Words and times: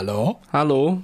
Halló? 0.00 0.40
Halló? 0.50 1.00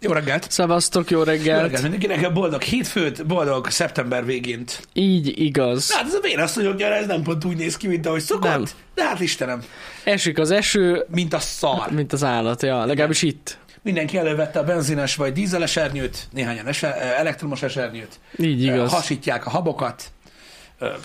Jó 0.00 0.12
reggelt! 0.12 0.50
Szevasztok, 0.50 1.10
jó 1.10 1.18
Jó 1.18 1.24
reggelt! 1.24 1.62
reggelt 1.62 1.82
mindenkinek, 1.82 2.32
boldog 2.32 2.62
hétfőt, 2.62 3.26
boldog 3.26 3.70
szeptember 3.70 4.24
végént. 4.24 4.88
Így 4.92 5.40
igaz. 5.40 5.92
Hát 5.92 6.04
ez 6.06 6.14
a 6.14 6.20
vénasszonyok 6.20 6.76
gyere, 6.76 6.94
ez 6.94 7.06
nem 7.06 7.22
pont 7.22 7.44
úgy 7.44 7.56
néz 7.56 7.76
ki, 7.76 7.86
mint 7.86 8.06
ahogy 8.06 8.20
szokott. 8.20 8.50
Nem. 8.50 8.64
De 8.94 9.04
hát 9.04 9.20
Istenem, 9.20 9.62
Esik 10.04 10.38
az 10.38 10.50
eső, 10.50 11.04
mint 11.10 11.32
a 11.34 11.38
szar. 11.38 11.90
mint 11.90 12.12
az 12.12 12.24
állat, 12.24 12.62
ja, 12.62 12.84
legalábbis 12.84 13.22
itt. 13.22 13.58
Mindenki 13.82 14.16
elővette 14.16 14.58
a 14.58 14.64
benzines 14.64 15.16
vagy 15.16 15.32
dízel 15.32 15.62
esernyőt, 15.62 16.28
néhányan 16.32 16.66
eser, 16.66 16.96
elektromos 17.18 17.62
esernyőt. 17.62 18.20
Így 18.36 18.62
igaz. 18.62 18.92
Hasítják 18.92 19.46
a 19.46 19.50
habokat, 19.50 20.12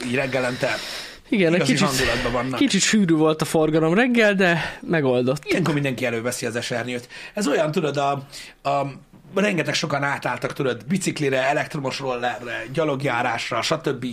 így 0.05 0.15
reggelente. 0.15 0.69
Igen, 1.29 1.53
egy 1.53 1.55
Igazi 1.55 1.71
kicsit, 1.71 1.87
hangulatban 1.87 2.31
vannak. 2.31 2.59
kicsit 2.59 2.81
sűrű 2.81 3.13
volt 3.13 3.41
a 3.41 3.45
forgalom 3.45 3.93
reggel, 3.93 4.33
de 4.33 4.79
megoldott. 4.81 5.45
Ilyenkor 5.45 5.73
mindenki 5.73 6.05
előveszi 6.05 6.45
az 6.45 6.55
esernyőt. 6.55 7.09
Ez 7.33 7.47
olyan, 7.47 7.71
tudod, 7.71 7.97
a, 7.97 8.11
a 8.69 8.99
rengeteg 9.33 9.73
sokan 9.73 10.03
átálltak, 10.03 10.53
tudod, 10.53 10.85
biciklire, 10.87 11.43
elektromos 11.43 11.99
rollerre, 11.99 12.65
gyalogjárásra, 12.73 13.61
stb. 13.61 14.05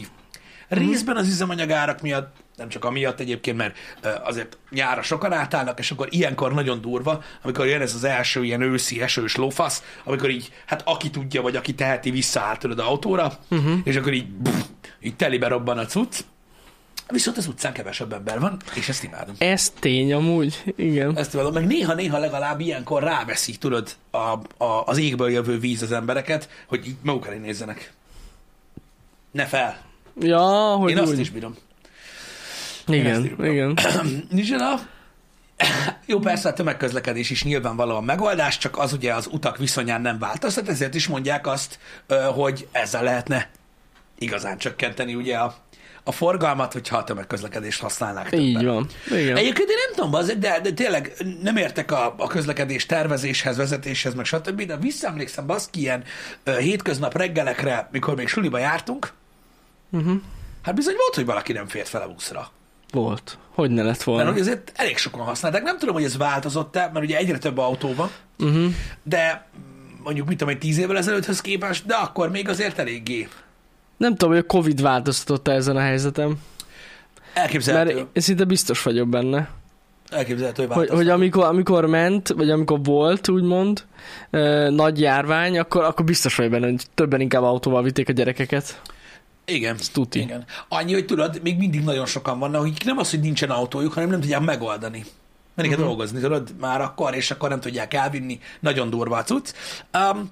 Részben 0.68 1.16
az 1.16 1.28
üzemanyagárak 1.28 2.00
miatt, 2.00 2.36
nem 2.56 2.68
csak 2.68 2.84
amiatt 2.84 3.20
egyébként, 3.20 3.56
mert 3.56 3.76
azért 4.24 4.58
nyára 4.70 5.02
sokan 5.02 5.32
átállnak, 5.32 5.78
és 5.78 5.90
akkor 5.90 6.06
ilyenkor 6.10 6.54
nagyon 6.54 6.80
durva, 6.80 7.22
amikor 7.42 7.66
jön 7.66 7.80
ez 7.80 7.94
az 7.94 8.04
első 8.04 8.44
ilyen 8.44 8.60
őszi 8.60 9.02
esős 9.02 9.36
lófasz, 9.36 9.82
amikor 10.04 10.30
így, 10.30 10.52
hát 10.66 10.82
aki 10.84 11.10
tudja, 11.10 11.42
vagy 11.42 11.56
aki 11.56 11.74
teheti, 11.74 12.10
visszaáll 12.10 12.56
tudod 12.56 12.78
autóra, 12.78 13.32
uh-huh. 13.50 13.78
és 13.84 13.96
akkor 13.96 14.12
így, 14.12 14.26
pff, 14.42 14.64
így 15.00 15.16
telibe 15.16 15.48
robban 15.48 15.78
a 15.78 15.86
cucc. 15.86 16.18
Viszont 17.08 17.36
az 17.36 17.46
utcán 17.46 17.72
kevesebb 17.72 18.12
ember 18.12 18.40
van, 18.40 18.56
és 18.74 18.88
ezt 18.88 19.02
imádom. 19.02 19.34
Ez 19.38 19.70
tény 19.78 20.12
amúgy, 20.12 20.74
igen. 20.76 21.16
Ezt 21.16 21.30
tudom, 21.30 21.52
meg 21.52 21.66
néha-néha 21.66 22.18
legalább 22.18 22.60
ilyenkor 22.60 23.02
ráveszi, 23.02 23.56
tudod, 23.58 23.96
a, 24.10 24.16
a, 24.64 24.84
az 24.84 24.98
égből 24.98 25.30
jövő 25.30 25.58
víz 25.58 25.82
az 25.82 25.92
embereket, 25.92 26.48
hogy 26.66 26.86
így 26.86 26.96
maguk 27.02 27.26
elé 27.26 27.36
nézzenek. 27.36 27.92
Ne 29.30 29.46
fel. 29.46 29.80
Ja, 30.20 30.74
hogy 30.76 30.90
Én 30.90 30.98
azt 30.98 31.12
úgy. 31.12 31.18
is 31.18 31.30
bírom. 31.30 31.56
Igen, 32.86 33.24
írtam. 33.24 33.44
igen. 33.44 33.78
Nizsana, 34.30 34.80
jó, 36.06 36.18
persze 36.18 36.48
a 36.48 36.52
tömegközlekedés 36.52 37.30
is 37.30 37.44
nyilvánvalóan 37.44 38.04
megoldás, 38.04 38.58
csak 38.58 38.78
az 38.78 38.92
ugye 38.92 39.14
az 39.14 39.28
utak 39.30 39.58
viszonyán 39.58 40.00
nem 40.00 40.18
változtat, 40.18 40.68
ezért 40.68 40.94
is 40.94 41.06
mondják 41.06 41.46
azt, 41.46 41.78
hogy 42.34 42.68
ezzel 42.72 43.02
lehetne 43.02 43.50
igazán 44.18 44.58
csökkenteni 44.58 45.14
ugye 45.14 45.36
a, 45.36 45.54
a 46.04 46.12
forgalmat, 46.12 46.72
hogyha 46.72 46.96
a 46.96 47.04
tömegközlekedést 47.04 47.80
használnák 47.80 48.28
többen. 48.28 48.44
Így 48.46 48.64
van. 48.64 48.86
Igen. 49.10 49.36
Egyébként 49.36 49.68
én 49.70 49.76
nem 49.86 49.94
tudom, 49.94 50.14
azért, 50.14 50.38
de, 50.38 50.60
de 50.62 50.72
tényleg 50.72 51.12
nem 51.42 51.56
értek 51.56 51.92
a, 51.92 52.14
a 52.18 52.26
közlekedés 52.26 52.86
tervezéshez, 52.86 53.56
vezetéshez, 53.56 54.14
meg 54.14 54.24
stb. 54.24 54.62
De 54.62 54.76
visszaemlékszem, 54.76 55.46
baszki, 55.46 55.80
ilyen 55.80 56.04
ö, 56.44 56.58
hétköznap 56.58 57.16
reggelekre, 57.16 57.88
mikor 57.92 58.14
még 58.14 58.28
suliba 58.28 58.58
jártunk, 58.58 59.12
Uh-huh. 59.94 60.20
hát 60.62 60.74
bizony 60.74 60.94
volt, 60.96 61.14
hogy 61.14 61.24
valaki 61.24 61.52
nem 61.52 61.66
fért 61.66 61.88
fel 61.88 62.02
a 62.02 62.08
buszra. 62.12 62.50
Volt. 62.92 63.38
Hogy 63.54 63.70
ne 63.70 63.76
lett 63.82 63.86
Mert 63.86 64.02
volna. 64.02 64.30
hogy 64.30 64.40
azért 64.40 64.72
elég 64.74 64.96
sokan 64.96 65.20
használták. 65.24 65.62
Nem 65.62 65.78
tudom, 65.78 65.94
hogy 65.94 66.04
ez 66.04 66.16
változott-e, 66.16 66.90
mert 66.92 67.04
ugye 67.04 67.16
egyre 67.16 67.38
több 67.38 67.58
autó 67.58 67.94
van, 67.94 68.10
Uh-huh. 68.38 68.72
de 69.02 69.46
mondjuk, 70.02 70.28
mit 70.28 70.36
tudom, 70.38 70.52
egy 70.54 70.58
tíz 70.60 70.78
évvel 70.78 70.96
ezelőtthöz 70.96 71.40
képest, 71.40 71.86
de 71.86 71.94
akkor 71.94 72.30
még 72.30 72.48
azért 72.48 72.78
eléggé 72.78 73.28
Nem 74.02 74.12
tudom, 74.16 74.30
hogy 74.34 74.44
a 74.44 74.46
Covid 74.46 74.82
változtatott 74.82 75.48
ezen 75.48 75.76
a 75.76 75.80
helyzetem, 75.80 76.40
elképzelhető, 77.34 77.94
mert 77.94 78.06
én 78.12 78.22
szinte 78.22 78.44
biztos 78.44 78.82
vagyok 78.82 79.08
benne. 79.08 79.50
elképzelhető, 80.10 80.66
hogy 80.66 80.76
Hogy, 80.76 80.88
hogy 80.88 81.08
amikor, 81.08 81.44
amikor 81.44 81.86
ment, 81.86 82.28
vagy 82.28 82.50
amikor 82.50 82.78
volt, 82.82 83.28
úgymond, 83.28 83.84
ö, 84.30 84.70
nagy 84.70 85.00
járvány, 85.00 85.58
akkor, 85.58 85.84
akkor 85.84 86.04
biztos 86.04 86.34
vagy 86.36 86.50
benne, 86.50 86.66
hogy 86.66 86.84
többen 86.94 87.20
inkább 87.20 87.42
autóval 87.42 87.82
vitték 87.82 88.08
a 88.08 88.12
gyerekeket. 88.12 88.80
Igen. 89.44 89.74
Ez 89.78 89.88
tuti. 89.88 90.20
Igen. 90.20 90.44
Annyi, 90.68 90.92
hogy 90.92 91.06
tudod, 91.06 91.40
még 91.42 91.58
mindig 91.58 91.84
nagyon 91.84 92.06
sokan 92.06 92.38
vannak, 92.38 92.60
akik 92.60 92.84
nem 92.84 92.98
az, 92.98 93.10
hogy 93.10 93.20
nincsen 93.20 93.50
autójuk, 93.50 93.92
hanem 93.92 94.10
nem 94.10 94.20
tudják 94.20 94.40
megoldani. 94.40 95.04
Menni 95.54 95.68
kell 95.68 95.78
Mhm. 95.78 95.86
uh-huh. 95.86 95.86
dolgozni, 95.86 96.20
tudod, 96.20 96.54
már 96.60 96.80
akkor, 96.80 97.14
és 97.14 97.30
akkor 97.30 97.48
nem 97.48 97.60
tudják 97.60 97.94
elvinni. 97.94 98.40
Nagyon 98.60 98.90
durva 98.90 99.16
a 99.16 99.22
cucc. 99.22 99.52
Um, 100.12 100.28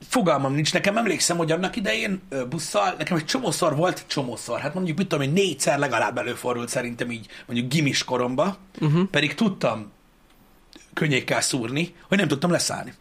fogalmam 0.00 0.54
nincs. 0.54 0.72
Nekem 0.72 0.96
emlékszem, 0.96 1.36
hogy 1.36 1.52
annak 1.52 1.76
idején 1.76 2.22
busszal, 2.48 2.94
nekem 2.98 3.16
egy 3.16 3.24
csomószor 3.24 3.76
volt, 3.76 4.04
csomószor, 4.06 4.60
hát 4.60 4.74
mondjuk, 4.74 4.98
mit 4.98 5.08
tudom 5.08 5.24
én, 5.24 5.32
négyszer 5.32 5.78
legalább 5.78 6.18
előfordult 6.18 6.68
szerintem 6.68 7.10
így, 7.10 7.26
mondjuk 7.46 7.72
gimis 7.72 8.04
koromba, 8.04 8.56
uh-huh. 8.80 9.08
pedig 9.10 9.34
tudtam 9.34 9.92
könnyékkel 10.94 11.40
szúrni, 11.40 11.94
hogy 12.08 12.18
nem 12.18 12.28
tudtam 12.28 12.50
leszállni. 12.50 12.94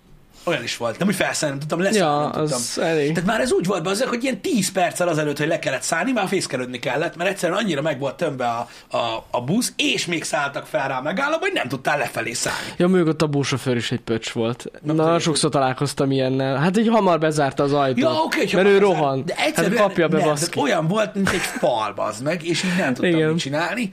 Olyan 0.48 0.64
is 0.64 0.78
volt. 0.78 0.98
Nem, 0.98 1.08
hogy 1.08 1.16
felszállni, 1.16 1.58
nem 1.58 1.68
tudtam 1.68 1.86
leszállni. 1.86 2.16
Ja, 2.16 2.22
nem 2.22 2.32
tudtam. 2.32 2.58
az 2.58 2.80
elég. 2.80 3.14
Tehát 3.14 3.30
már 3.30 3.40
ez 3.40 3.52
úgy 3.52 3.66
volt 3.66 3.84
be 3.84 3.90
azért, 3.90 4.10
hogy 4.10 4.24
ilyen 4.24 4.42
10 4.42 4.72
perccel 4.72 5.08
azelőtt, 5.08 5.38
hogy 5.38 5.48
le 5.48 5.60
kellett 5.60 5.82
szállni, 5.82 6.12
már 6.12 6.28
fészkelődni 6.28 6.80
kellett, 6.80 7.16
mert 7.16 7.30
egyszerűen 7.30 7.60
annyira 7.60 7.82
meg 7.82 8.00
volt 8.00 8.16
tömve 8.16 8.46
a, 8.46 8.68
a, 8.98 9.26
a 9.32 9.42
busz, 9.42 9.74
és 9.76 10.06
még 10.06 10.24
szálltak 10.24 10.66
fel 10.66 10.88
rá 10.88 10.98
a 10.98 11.02
megállóba, 11.02 11.40
hogy 11.40 11.54
nem 11.54 11.68
tudtál 11.68 11.98
lefelé 11.98 12.34
szállni. 12.34 12.74
Ja, 12.78 12.88
mögött 12.88 13.22
a 13.22 13.28
buszsofőr 13.28 13.76
is 13.76 13.92
egy 13.92 14.00
pöcs 14.00 14.32
volt. 14.32 14.66
Nem 14.82 14.96
Na, 14.96 15.04
tudom. 15.04 15.20
sokszor 15.20 15.50
találkoztam 15.50 16.12
ilyennel. 16.12 16.58
Hát 16.58 16.78
így 16.78 16.88
hamar 16.88 17.20
bezárta 17.20 17.64
az 17.64 17.74
ajtót. 17.74 17.98
Ja, 17.98 18.10
oké, 18.10 18.44
okay, 18.44 18.64
mert 18.64 18.68
ő 18.68 18.78
rohan. 18.78 19.26
De 19.26 19.34
hát 19.38 19.48
egyszerűen 19.48 19.82
kapja 19.82 20.08
be 20.08 20.18
nem, 20.18 20.36
olyan 20.56 20.88
volt, 20.88 21.16
mint 21.16 21.30
egy 21.30 21.40
fal, 21.40 21.94
bazd 21.94 22.24
meg, 22.24 22.46
és 22.46 22.64
így 22.64 22.76
nem 22.78 22.94
tudtam 22.94 23.16
Igen. 23.16 23.30
mit 23.30 23.40
csinálni. 23.40 23.90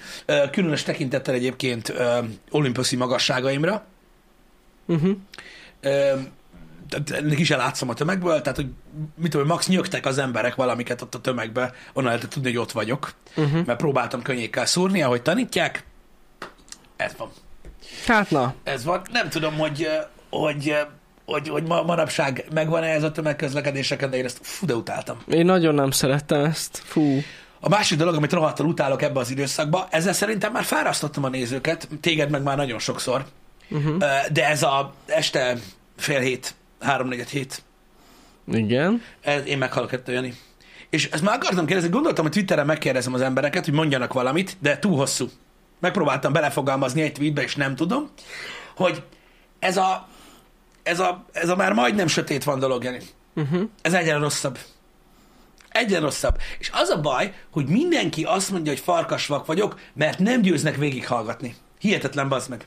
Különös 0.51 0.83
tekintettel 0.83 1.35
egyébként 1.35 1.89
ö, 1.89 2.19
olimposzi 2.51 2.97
magasságaimra. 2.97 3.85
Uh-huh. 4.87 5.17
Ennek 7.13 7.39
is 7.39 7.51
elátszom 7.51 7.89
a 7.89 7.95
tömegből, 7.95 8.41
tehát 8.41 8.57
hogy 8.57 8.69
mit 9.17 9.31
tudom, 9.31 9.47
max 9.47 9.69
nyögtek 9.69 10.07
az 10.07 10.19
emberek 10.19 10.55
valamiket 10.55 11.03
ott 11.03 11.15
a 11.15 11.21
tömegbe, 11.21 11.73
onnan 11.93 12.11
lehetett 12.11 12.31
tudni, 12.31 12.49
hogy 12.49 12.59
ott 12.59 12.73
vagyok, 12.73 13.13
uh-huh. 13.37 13.67
mert 13.67 13.79
próbáltam 13.79 14.23
könnyékkel 14.23 14.67
szúrni, 14.67 15.03
ahogy 15.03 15.23
tanítják. 15.23 15.85
Ez 16.97 17.13
van. 17.17 17.31
Hát 18.07 18.31
na, 18.31 18.55
Ez 18.63 18.85
van. 18.85 19.03
Nem 19.13 19.29
tudom, 19.29 19.59
hogy, 19.59 19.89
hogy, 20.31 20.77
hogy, 21.25 21.49
hogy 21.49 21.63
ma, 21.63 21.83
manapság 21.83 22.45
megvan-e 22.55 22.87
ez 22.87 23.03
a 23.03 23.13
tömegközlekedéseken, 23.13 24.11
de 24.11 24.17
én 24.17 24.25
ezt 24.25 24.39
fú, 24.43 24.67
de 24.67 24.75
utáltam. 24.75 25.23
én 25.29 25.45
nagyon 25.45 25.75
nem 25.75 25.91
szerettem 25.91 26.45
ezt. 26.45 26.83
Fú. 26.85 27.21
A 27.61 27.69
másik 27.69 27.99
dolog, 27.99 28.15
amit 28.15 28.33
rohadtal 28.33 28.67
utálok 28.67 29.03
ebbe 29.03 29.21
az 29.21 29.31
időszakba, 29.31 29.87
ezzel 29.91 30.13
szerintem 30.13 30.53
már 30.53 30.65
fárasztottam 30.65 31.25
a 31.25 31.29
nézőket, 31.29 31.89
téged 32.01 32.31
meg 32.31 32.43
már 32.43 32.57
nagyon 32.57 32.79
sokszor, 32.79 33.25
uh-huh. 33.71 33.97
de 34.33 34.49
ez 34.49 34.63
a 34.63 34.93
este 35.07 35.57
fél 35.97 36.21
hét, 36.21 36.55
háromnegyed 36.83 37.29
hét, 37.29 37.63
Igen. 38.47 39.03
ez, 39.21 39.47
én 39.47 39.59
meghalok 39.59 39.93
ettől, 39.93 40.15
Jani. 40.15 40.35
És 40.91 41.09
ezt 41.09 41.23
már 41.23 41.35
akartam 41.35 41.67
kérdezni, 41.67 41.91
gondoltam, 41.91 42.25
hogy 42.25 42.33
Twitteren 42.33 42.67
megkérdezem 42.67 43.15
az 43.15 43.21
embereket, 43.21 43.65
hogy 43.65 43.75
mondjanak 43.75 44.13
valamit, 44.13 44.57
de 44.61 44.79
túl 44.79 44.97
hosszú. 44.97 45.29
Megpróbáltam 45.81 46.33
belefogalmazni 46.33 47.03
egy 47.03 47.13
tweetbe, 47.13 47.43
és 47.43 47.57
nem 47.57 47.77
tudom, 47.77 48.11
hogy 48.77 49.03
ez 49.59 49.77
a, 49.77 50.09
ez 50.83 51.01
a, 51.01 51.25
ez 51.33 51.49
a 51.49 51.57
már 51.57 51.73
majdnem 51.73 52.07
sötét 52.07 52.45
van 52.45 52.59
dolog, 52.59 52.85
Jani. 52.85 53.01
Uh-huh. 53.35 53.69
Ez 53.83 53.93
egyre 53.93 54.17
rosszabb. 54.17 54.59
Egyre 55.69 55.99
rosszabb. 55.99 56.39
És 56.59 56.71
az 56.73 56.89
a 56.89 57.01
baj, 57.01 57.35
hogy 57.51 57.67
mindenki 57.67 58.25
azt 58.25 58.51
mondja, 58.51 58.73
hogy 58.73 58.81
farkasvak 58.81 59.47
vagyok, 59.47 59.81
mert 59.95 60.19
nem 60.19 60.41
győznek 60.41 60.77
végighallgatni. 60.77 61.55
Hihetetlen, 61.79 62.29
bazd 62.29 62.51
meg. 62.51 62.67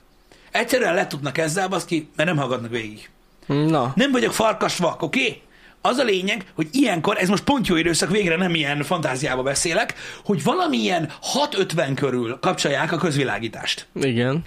Egyszerűen 0.52 0.94
letudnak 0.94 1.38
ezzel, 1.38 1.68
baszki, 1.68 2.10
mert 2.16 2.30
nem 2.30 2.38
hallgatnak 2.38 2.72
végig. 2.72 3.10
Na, 3.46 3.94
Nem 3.96 4.12
vagyok 4.12 4.34
farkasvak, 4.34 5.02
oké? 5.02 5.20
Okay? 5.20 5.42
Az 5.82 5.98
a 5.98 6.04
lényeg, 6.04 6.46
hogy 6.56 6.68
ilyenkor, 6.72 7.18
ez 7.18 7.30
most 7.30 7.44
pont 7.44 7.68
jó 7.68 7.76
időszak, 7.76 8.10
végre 8.10 8.36
nem 8.36 8.56
ilyen 8.56 8.84
fantáziába 8.84 9.44
beszélek, 9.44 9.94
hogy 10.26 10.44
valamilyen 10.44 11.12
6.50 11.50 11.92
körül 11.96 12.40
kapcsolják 12.42 12.92
a 12.92 12.98
közvilágítást. 12.98 13.88
igen. 13.94 14.44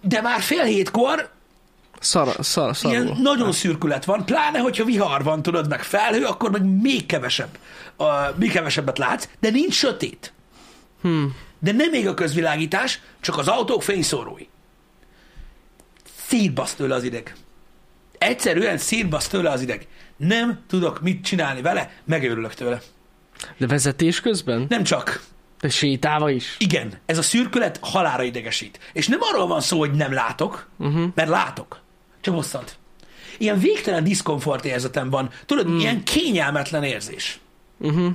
De 0.00 0.20
már 0.20 0.40
fél 0.40 0.64
hétkor 0.64 1.34
Szar, 2.00 2.36
szar, 2.40 2.76
szarul. 2.76 3.02
Ilyen 3.02 3.16
nagyon 3.22 3.52
szürkület 3.52 4.04
van, 4.04 4.24
pláne, 4.24 4.58
hogyha 4.58 4.84
vihar 4.84 5.22
van, 5.22 5.42
tudod, 5.42 5.68
meg 5.68 5.82
felhő, 5.82 6.24
akkor 6.24 6.50
meg 6.50 6.64
még 6.64 7.06
kevesebb, 7.06 7.58
uh, 7.98 8.06
még 8.36 8.50
kevesebbet 8.50 8.98
látsz, 8.98 9.28
de 9.40 9.50
nincs 9.50 9.74
sötét. 9.74 10.32
Hmm. 11.00 11.36
De 11.58 11.72
nem 11.72 11.90
még 11.90 12.08
a 12.08 12.14
közvilágítás, 12.14 13.00
csak 13.20 13.38
az 13.38 13.48
autók 13.48 13.82
fényszórói. 13.82 14.46
Szétbasz 16.26 16.74
tőle 16.74 16.94
az 16.94 17.02
ideg. 17.02 17.34
Egyszerűen 18.18 18.78
szétbasz 18.78 19.28
tőle 19.28 19.50
az 19.50 19.62
ideg. 19.62 19.86
Nem 20.16 20.64
tudok 20.68 21.00
mit 21.00 21.24
csinálni 21.24 21.62
vele, 21.62 21.90
megőrülök 22.04 22.54
tőle. 22.54 22.80
De 23.56 23.66
vezetés 23.66 24.20
közben? 24.20 24.66
Nem 24.68 24.82
csak. 24.82 25.22
De 25.60 25.68
sétálva 25.68 26.30
is? 26.30 26.56
Igen, 26.58 26.92
ez 27.06 27.18
a 27.18 27.22
szürkület 27.22 27.78
halára 27.82 28.22
idegesít. 28.22 28.80
És 28.92 29.08
nem 29.08 29.18
arról 29.22 29.46
van 29.46 29.60
szó, 29.60 29.78
hogy 29.78 29.90
nem 29.90 30.12
látok, 30.12 30.68
uh-huh. 30.78 31.10
mert 31.14 31.28
látok. 31.28 31.80
Csak 32.20 32.34
bosszant. 32.34 32.76
Ilyen 33.38 33.58
végtelen 33.58 34.04
diszkomfort 34.04 34.64
érzetem 34.64 35.10
van. 35.10 35.30
Tudod, 35.46 35.68
mm. 35.68 35.78
ilyen 35.78 36.04
kényelmetlen 36.04 36.82
érzés. 36.82 37.40
Uh-huh. 37.78 38.14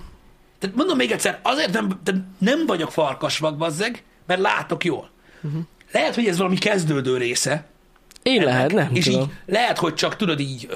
Tehát 0.60 0.76
mondom 0.76 0.98
még 0.98 1.12
egyszer, 1.12 1.40
azért 1.44 1.74
nem, 1.74 2.02
nem 2.38 2.66
vagyok 2.66 2.92
farkasvak, 2.92 3.58
bazzeg, 3.58 4.04
mert 4.26 4.42
látok 4.42 4.84
jól. 4.84 5.10
Uh-huh. 5.42 5.62
Lehet, 5.92 6.16
hogy 6.16 6.28
ez 6.28 6.38
valami 6.38 6.58
kezdődő 6.58 7.18
része. 7.18 7.66
Én 8.24 8.44
lehet, 8.44 8.74
nem 8.74 8.90
és 8.94 9.06
tudom. 9.06 9.22
így 9.22 9.28
lehet, 9.46 9.78
hogy 9.78 9.94
csak 9.94 10.16
tudod 10.16 10.40
így, 10.40 10.70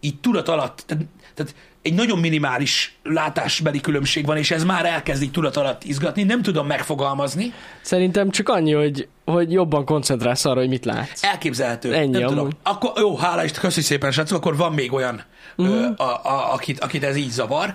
így 0.00 0.20
tudat 0.20 0.48
alatt, 0.48 0.82
tehát, 0.86 1.04
tehát 1.34 1.54
egy 1.82 1.94
nagyon 1.94 2.18
minimális 2.18 2.96
látásbeli 3.02 3.80
különbség 3.80 4.26
van, 4.26 4.36
és 4.36 4.50
ez 4.50 4.64
már 4.64 4.86
elkezd 4.86 5.22
így 5.22 5.30
tudat 5.30 5.56
alatt 5.56 5.84
izgatni, 5.84 6.22
nem 6.22 6.42
tudom 6.42 6.66
megfogalmazni. 6.66 7.52
Szerintem 7.82 8.30
csak 8.30 8.48
annyi, 8.48 8.72
hogy, 8.72 9.08
hogy 9.24 9.52
jobban 9.52 9.84
koncentrálsz 9.84 10.44
arra, 10.44 10.60
hogy 10.60 10.68
mit 10.68 10.84
látsz. 10.84 11.24
Elképzelhető. 11.24 11.94
Ennyi 11.94 12.10
nem 12.10 12.22
tudom. 12.22 12.38
amúgy. 12.38 12.56
Akkor, 12.62 12.92
jó, 12.96 13.16
hála 13.16 13.44
Isten, 13.44 13.60
köszi 13.60 13.80
szépen, 13.80 14.10
srácok, 14.10 14.36
akkor 14.36 14.56
van 14.56 14.72
még 14.72 14.92
olyan, 14.92 15.22
uh-huh. 15.56 15.94
a, 15.96 16.02
a, 16.02 16.52
akit, 16.52 16.80
akit 16.80 17.04
ez 17.04 17.16
így 17.16 17.30
zavar. 17.30 17.74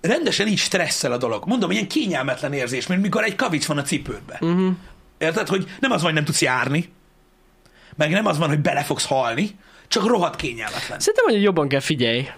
Rendesen 0.00 0.46
így 0.46 0.58
stresszel 0.58 1.12
a 1.12 1.16
dolog. 1.16 1.42
Mondom, 1.46 1.70
ilyen 1.70 1.88
kényelmetlen 1.88 2.52
érzés, 2.52 2.86
mint 2.86 3.02
mikor 3.02 3.24
egy 3.24 3.36
kavics 3.36 3.66
van 3.66 3.78
a 3.78 3.82
cipődbe. 3.82 4.38
Uh-huh. 4.40 4.72
Érted, 5.18 5.48
hogy 5.48 5.66
nem 5.80 5.90
az 5.90 5.96
van, 5.96 6.04
hogy 6.04 6.14
nem 6.14 6.24
tudsz 6.24 6.42
járni, 6.42 6.88
meg 7.96 8.10
nem 8.10 8.26
az 8.26 8.38
van, 8.38 8.48
hogy 8.48 8.60
bele 8.60 8.82
fogsz 8.82 9.06
halni, 9.06 9.50
csak 9.88 10.06
rohadt 10.06 10.36
kényelmetlen. 10.36 10.98
Szerintem, 11.00 11.24
hogy 11.24 11.42
jobban 11.42 11.68
kell 11.68 11.80
figyelj. 11.80 12.28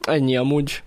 Ennyi 0.00 0.36
amúgy. 0.36 0.82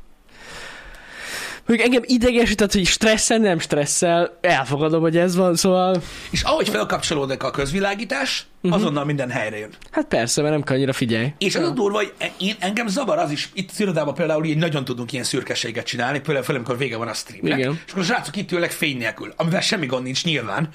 Mondjuk 1.65 1.87
engem 1.87 2.03
idegesített, 2.05 2.71
hogy 2.71 2.85
stresszel, 2.85 3.37
nem 3.37 3.59
stresszel, 3.59 4.37
elfogadom, 4.41 5.01
hogy 5.01 5.17
ez 5.17 5.35
van, 5.35 5.55
szóval 5.55 6.01
És 6.29 6.41
ahogy 6.41 6.69
felkapcsolódik 6.69 7.43
a 7.43 7.51
közvilágítás, 7.51 8.45
uh-huh. 8.61 8.79
azonnal 8.79 9.05
minden 9.05 9.29
helyre 9.29 9.57
jön. 9.57 9.69
hát 9.91 10.05
persze, 10.05 10.41
mert 10.41 10.53
nem 10.53 10.63
kell 10.63 10.75
annyira 10.75 10.93
figyelj. 10.93 11.33
És 11.37 11.55
az 11.55 11.67
a 11.67 11.71
durva, 11.71 11.97
hogy 11.97 12.13
e- 12.17 12.31
én, 12.37 12.55
engem 12.59 12.87
zavar 12.87 13.17
az 13.17 13.31
is, 13.31 13.49
itt 13.53 13.79
irodában 13.79 14.13
például 14.13 14.45
így 14.45 14.57
nagyon 14.57 14.85
tudunk 14.85 15.11
ilyen 15.11 15.23
szürkeséget 15.23 15.85
csinálni, 15.85 16.19
például 16.19 16.45
fel, 16.45 16.55
amikor 16.55 16.77
vége 16.77 16.97
van 16.97 17.07
a 17.07 17.13
streamnek. 17.13 17.57
Igen. 17.57 17.81
És 17.85 17.91
akkor 17.91 18.03
a 18.03 18.05
srácok 18.05 18.35
itt 18.35 18.51
ülnek 18.51 18.71
fény 18.71 18.97
nélkül, 18.97 19.33
amivel 19.35 19.61
semmi 19.61 19.85
gond 19.85 20.03
nincs 20.03 20.23
nyilván, 20.23 20.69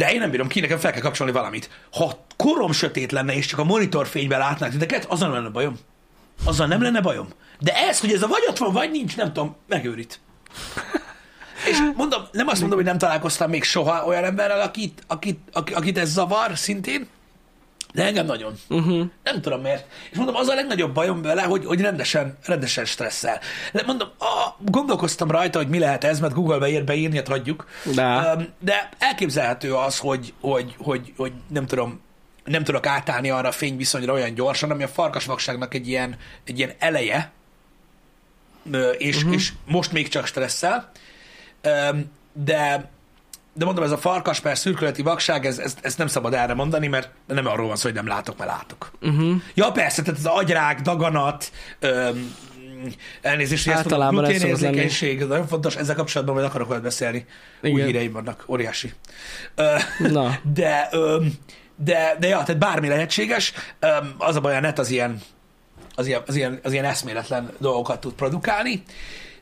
de 0.00 0.12
én 0.12 0.18
nem 0.18 0.30
bírom 0.30 0.48
ki, 0.48 0.60
nekem 0.60 0.78
fel 0.78 0.92
kell 0.92 1.00
kapcsolni 1.00 1.32
valamit. 1.32 1.70
Ha 1.92 2.24
korom 2.36 2.72
sötét 2.72 3.12
lenne, 3.12 3.34
és 3.34 3.46
csak 3.46 3.58
a 3.58 3.64
monitorfényben 3.64 4.38
látnák 4.38 4.70
titeket, 4.70 5.04
azzal 5.04 5.28
nem 5.28 5.36
lenne 5.36 5.48
bajom. 5.48 5.74
Azzal 6.44 6.66
nem 6.66 6.82
lenne 6.82 7.00
bajom. 7.00 7.28
De 7.58 7.74
ez, 7.74 8.00
hogy 8.00 8.12
ez 8.12 8.22
a 8.22 8.26
vagy 8.26 8.44
ott 8.48 8.58
van, 8.58 8.72
vagy 8.72 8.90
nincs, 8.90 9.16
nem 9.16 9.32
tudom, 9.32 9.56
megőrít. 9.68 10.20
És 11.70 11.78
mondom, 11.96 12.22
nem 12.32 12.48
azt 12.48 12.60
mondom, 12.60 12.78
hogy 12.78 12.86
nem 12.86 12.98
találkoztam 12.98 13.50
még 13.50 13.64
soha 13.64 14.04
olyan 14.04 14.24
emberrel, 14.24 14.60
akit, 14.60 15.02
akit, 15.06 15.38
akit 15.52 15.98
ez 15.98 16.10
zavar 16.10 16.58
szintén, 16.58 17.08
de 17.92 18.04
engem 18.04 18.26
nagyon. 18.26 18.54
Uh-huh. 18.68 19.06
Nem 19.22 19.40
tudom 19.40 19.60
miért. 19.60 19.86
És 20.10 20.16
mondom, 20.16 20.34
az 20.34 20.48
a 20.48 20.54
legnagyobb 20.54 20.94
bajom 20.94 21.22
vele, 21.22 21.42
hogy, 21.42 21.64
hogy 21.64 21.80
rendesen, 21.80 22.38
rendesen 22.44 22.84
stresszel. 22.84 23.40
De 23.72 23.82
mondom, 23.86 24.08
a, 24.18 24.54
gondolkoztam 24.58 25.30
rajta, 25.30 25.58
hogy 25.58 25.68
mi 25.68 25.78
lehet 25.78 26.04
ez, 26.04 26.20
mert 26.20 26.34
Google-be 26.34 26.68
ír 26.68 26.84
beírni, 26.84 27.16
hát 27.16 27.28
hagyjuk. 27.28 27.68
De. 27.94 28.36
De 28.58 28.88
elképzelhető 28.98 29.74
az, 29.74 29.98
hogy, 29.98 30.34
hogy, 30.40 30.74
hogy, 30.78 31.12
hogy 31.16 31.32
nem 31.48 31.66
tudom, 31.66 32.00
nem 32.44 32.64
tudok 32.64 32.86
átállni 32.86 33.30
arra 33.30 33.48
a 33.48 33.52
fényviszonyra 33.52 34.12
olyan 34.12 34.34
gyorsan, 34.34 34.70
ami 34.70 34.82
a 34.82 34.88
farkasvakságnak 34.88 35.74
egy 35.74 35.88
ilyen, 35.88 36.16
egy 36.44 36.58
ilyen 36.58 36.72
eleje, 36.78 37.30
és, 38.98 39.16
uh-huh. 39.16 39.32
és 39.32 39.52
most 39.66 39.92
még 39.92 40.08
csak 40.08 40.26
stresszel. 40.26 40.90
De 42.32 42.90
de 43.52 43.64
mondom, 43.64 43.84
ez 43.84 43.90
a 43.90 43.98
farkas 43.98 44.40
per 44.40 44.58
szürkületi 44.58 45.02
vakság, 45.02 45.46
ez, 45.46 45.58
ez, 45.58 45.74
ezt 45.80 45.98
nem 45.98 46.06
szabad 46.06 46.34
erre 46.34 46.54
mondani, 46.54 46.86
mert 46.86 47.10
nem 47.26 47.46
arról 47.46 47.66
van 47.66 47.76
szó, 47.76 47.82
hogy 47.82 47.94
nem 47.94 48.06
látok, 48.06 48.38
mert 48.38 48.50
látok. 48.50 48.90
Uh-huh. 49.02 49.42
Ja, 49.54 49.70
persze, 49.70 50.02
tehát 50.02 50.18
az 50.18 50.26
agyrák, 50.26 50.80
daganat, 50.80 51.50
öm, 51.78 52.34
elnézést, 53.20 53.64
hogy 53.64 53.72
ezt 53.72 53.82
Általában 53.82 54.24
ez 54.24 54.30
szokott 54.30 54.48
gluténérzékenység, 54.48 55.20
ez 55.20 55.28
nagyon 55.28 55.46
fontos, 55.46 55.76
ezzel 55.76 55.94
kapcsolatban 55.94 56.34
majd 56.34 56.46
akarok 56.46 56.68
veled 56.68 56.82
beszélni. 56.82 57.26
Igen. 57.62 57.74
Új 57.74 57.82
híreim 57.82 58.12
vannak, 58.12 58.44
óriási. 58.48 58.92
Ö, 59.54 59.76
Na. 59.98 60.38
De, 60.54 60.88
öm, 60.92 61.32
de, 61.76 62.16
de 62.18 62.28
ja, 62.28 62.42
tehát 62.42 62.58
bármi 62.58 62.88
lehetséges. 62.88 63.52
Öm, 63.78 64.14
Az 64.18 64.36
a 64.36 64.40
baj, 64.40 64.56
a 64.56 64.60
net 64.60 64.78
az 64.78 64.90
ilyen, 64.90 65.20
az 65.94 66.06
ilyen, 66.06 66.22
az 66.26 66.36
ilyen, 66.36 66.60
az 66.62 66.72
ilyen 66.72 66.84
eszméletlen 66.84 67.50
dolgokat 67.58 68.00
tud 68.00 68.12
produkálni. 68.12 68.82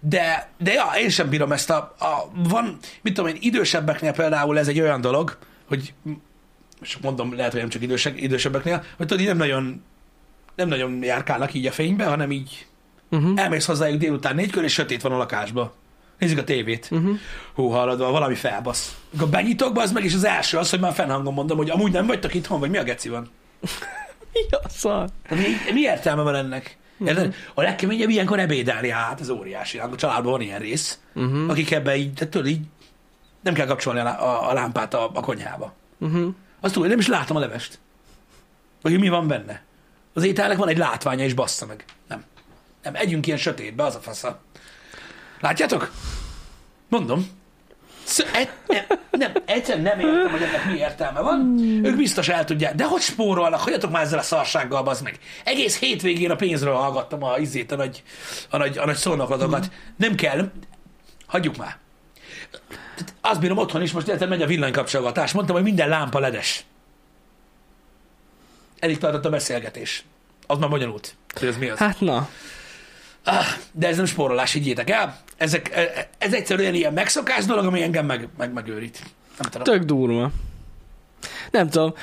De, 0.01 0.51
de 0.59 0.73
ja, 0.73 0.91
én 1.01 1.09
sem 1.09 1.29
bírom 1.29 1.53
ezt 1.53 1.71
a, 1.71 1.95
a, 1.99 2.31
van, 2.49 2.79
mit 3.03 3.15
tudom 3.15 3.31
én, 3.31 3.37
idősebbeknél 3.41 4.13
például 4.13 4.59
ez 4.59 4.69
egy 4.69 4.81
olyan 4.81 5.01
dolog, 5.01 5.39
hogy 5.69 5.95
és 6.83 6.99
mondom, 7.03 7.35
lehet, 7.35 7.53
hogy 7.53 7.61
nem 7.61 7.71
csak 7.71 7.83
idősek, 7.83 8.21
idősebbeknél, 8.21 8.85
hogy 8.97 9.07
tudod, 9.07 9.23
így 9.23 9.29
nem 9.29 9.37
nagyon, 9.37 9.83
nem 10.55 10.69
nagyon 10.69 11.03
járkálnak 11.03 11.55
így 11.55 11.67
a 11.67 11.73
fénybe, 11.73 12.05
hanem 12.05 12.31
így 12.31 12.67
Uh-huh. 13.11 13.41
elmész 13.41 13.67
hozzájuk 13.67 13.99
délután 14.01 14.35
négykor, 14.35 14.65
és 14.65 14.73
sötét 14.73 15.03
van 15.03 15.13
a 15.13 15.17
lakásba. 15.17 15.75
Nézzük 16.19 16.39
a 16.39 16.45
tévét. 16.45 16.89
Uh-huh. 16.91 17.17
Hú, 17.55 17.69
hallod, 17.69 17.99
valami 17.99 18.35
felbasz. 18.35 18.97
Akkor 19.15 19.29
benyitok 19.29 19.73
be, 19.73 19.83
az 19.83 19.93
meg 19.93 20.05
is 20.05 20.15
az 20.15 20.25
első 20.25 20.59
az, 20.59 20.71
hogy 20.71 20.81
már 20.81 20.93
fennhangon 20.93 21.35
mondom, 21.35 21.57
hogy 21.57 21.71
amúgy 21.71 21.93
nem 21.93 22.07
vagytok 22.07 22.35
itthon, 22.35 22.61
vagy 22.61 22.71
mi 22.71 22.79
a 22.79 22.83
geci 22.83 23.09
van? 23.09 23.31
Mi 24.33 24.41
a 24.51 24.69
szar? 24.69 25.09
Mi, 25.31 25.73
mi 25.73 25.81
értelme 25.81 26.23
van 26.23 26.35
ennek? 26.35 26.77
Érted? 27.05 27.35
A 27.55 27.63
legkeményebb 27.63 28.09
ilyenkor 28.09 28.39
ebédelni, 28.39 28.89
hát 28.89 29.21
ez 29.21 29.29
óriási. 29.29 29.79
A 29.79 29.91
családban 29.97 30.33
van 30.33 30.41
ilyen 30.41 30.59
rész, 30.59 30.99
uh-huh. 31.15 31.51
akik 31.51 31.71
ebbe 31.71 31.97
így, 31.97 32.13
tehát 32.13 32.47
így 32.47 32.61
nem 33.41 33.55
kell 33.55 33.67
kapcsolni 33.67 34.01
a, 34.01 34.07
a, 34.07 34.51
a 34.51 34.53
lámpát 34.53 34.95
a, 34.95 35.11
a 35.15 35.21
konyhába. 35.21 35.75
Uh-huh. 35.99 36.35
Azt 36.61 36.73
tudod, 36.75 36.89
nem 36.89 36.99
is 36.99 37.07
látom 37.07 37.37
a 37.37 37.41
levest. 37.41 37.79
Vagy 38.83 38.99
mi 38.99 39.09
van 39.09 39.27
benne. 39.27 39.63
Az 40.13 40.25
ételnek 40.25 40.57
van 40.57 40.69
egy 40.69 40.79
látványa, 40.79 41.25
és 41.25 41.35
bassza 41.35 41.67
meg. 41.67 41.85
Nem. 42.09 42.25
Nem, 42.83 42.95
együnk 42.95 43.27
ilyen 43.27 43.39
sötétbe, 43.39 43.85
az 43.85 43.95
a 43.95 44.01
fasza. 44.01 44.41
Látjátok? 45.41 45.91
Mondom. 46.89 47.29
Sz- 48.09 48.27
e- 48.33 48.87
nem, 49.11 49.33
egyszerűen 49.45 49.85
nem 49.85 50.01
értem, 50.01 50.31
hogy 50.31 50.43
ennek 50.43 50.65
mi 50.65 50.79
értelme 50.79 51.21
van. 51.21 51.59
Ők 51.85 51.97
biztos 51.97 52.29
el 52.29 52.45
tudják. 52.45 52.75
De 52.75 52.85
hogy 52.85 53.01
spórolnak? 53.01 53.61
Hagyjatok 53.61 53.91
már 53.91 54.03
ezzel 54.03 54.19
a 54.19 54.23
szarsággal, 54.23 54.83
bazd 54.83 55.03
meg. 55.03 55.19
Egész 55.45 55.79
hétvégén 55.79 56.31
a 56.31 56.37
pénzről 56.37 56.75
hallgattam 56.75 57.23
a 57.23 57.39
izét, 57.39 57.73
a 57.73 57.77
nagy, 57.77 58.03
a 58.51 58.57
nagy, 58.57 58.79
a 58.79 58.85
nagy 58.87 58.97
szónoklatokat. 58.97 59.71
Nem 59.97 60.15
kell. 60.15 60.51
Hagyjuk 61.27 61.57
már. 61.57 61.77
Azt 63.21 63.41
bírom 63.41 63.59
otthon 63.59 63.83
is, 63.83 63.93
most 63.93 64.09
érted, 64.09 64.29
megy 64.29 64.43
a 64.43 64.47
villanykapcsolgatás. 64.47 65.33
Mondtam, 65.33 65.57
hogy 65.57 65.65
minden 65.65 65.89
lámpa 65.89 66.19
ledes. 66.19 66.65
Eddig 68.79 68.99
tartott 68.99 69.25
a 69.25 69.31
beszélgetés. 69.31 70.05
Az 70.47 70.59
már 70.59 70.69
bonyolult. 70.69 71.15
Hogy 71.39 71.49
ez 71.49 71.57
mi 71.57 71.69
az? 71.69 71.79
Hát 71.79 72.01
na. 72.01 72.29
Ah, 73.29 73.45
de 73.73 73.89
ez 73.89 73.97
nem 73.97 74.07
spórolás, 74.07 74.53
higgyétek 74.53 74.91
el. 74.91 75.19
Ezek, 75.37 75.71
e- 75.75 76.09
ez 76.19 76.33
egyszerűen 76.33 76.75
ilyen 76.75 76.93
megszokás 76.93 77.45
dolog, 77.45 77.65
ami 77.65 77.83
engem 77.83 78.07
meg, 78.07 78.29
meg, 78.39 78.53
megőrít. 78.53 78.99
Nem 79.39 79.51
tudom. 79.51 79.63
Tök 79.63 79.83
durva. 79.83 80.31
Nem 81.51 81.69
tudom. 81.69 81.95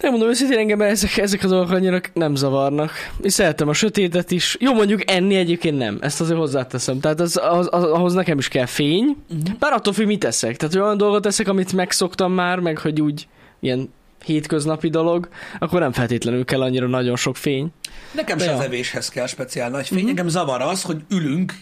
Nem 0.00 0.10
mondom 0.10 0.28
őszintén, 0.28 0.58
engem 0.58 0.80
ezek, 0.80 1.16
ezek 1.16 1.44
a 1.44 1.46
dolgok 1.46 1.70
annyira 1.70 2.00
nem 2.12 2.34
zavarnak. 2.34 2.92
És 3.22 3.32
szeretem 3.32 3.68
a 3.68 3.72
sötétet 3.72 4.30
is. 4.30 4.56
Jó, 4.60 4.74
mondjuk 4.74 5.10
enni 5.10 5.34
egyébként 5.34 5.78
nem. 5.78 5.98
Ezt 6.00 6.20
azért 6.20 6.38
hozzáteszem. 6.38 7.00
Tehát 7.00 7.20
az, 7.20 7.40
az, 7.42 7.68
az, 7.70 7.84
ahhoz 7.84 8.14
nekem 8.14 8.38
is 8.38 8.48
kell 8.48 8.66
fény. 8.66 9.16
Uh-huh. 9.30 9.58
Bár 9.58 9.72
attól 9.72 9.92
függ, 9.92 10.06
mit 10.06 10.18
teszek. 10.18 10.56
Tehát 10.56 10.74
olyan 10.74 10.96
dolgot 10.96 11.22
teszek, 11.22 11.48
amit 11.48 11.72
megszoktam 11.72 12.32
már, 12.32 12.58
meg 12.58 12.78
hogy 12.78 13.00
úgy 13.00 13.28
ilyen 13.60 13.92
hétköznapi 14.24 14.88
dolog, 14.88 15.28
akkor 15.58 15.80
nem 15.80 15.92
feltétlenül 15.92 16.44
kell 16.44 16.62
annyira 16.62 16.86
nagyon 16.86 17.16
sok 17.16 17.36
fény. 17.36 17.72
Nekem 18.12 18.38
De 18.38 18.44
se 18.44 18.50
ja. 18.50 18.56
az 18.56 18.64
evéshez 18.64 19.08
kell 19.08 19.26
speciál 19.26 19.70
nagy 19.70 19.86
fény. 19.86 20.08
Engem 20.08 20.28
zavar 20.28 20.60
az, 20.60 20.82
hogy 20.82 21.02
ülünk 21.10 21.54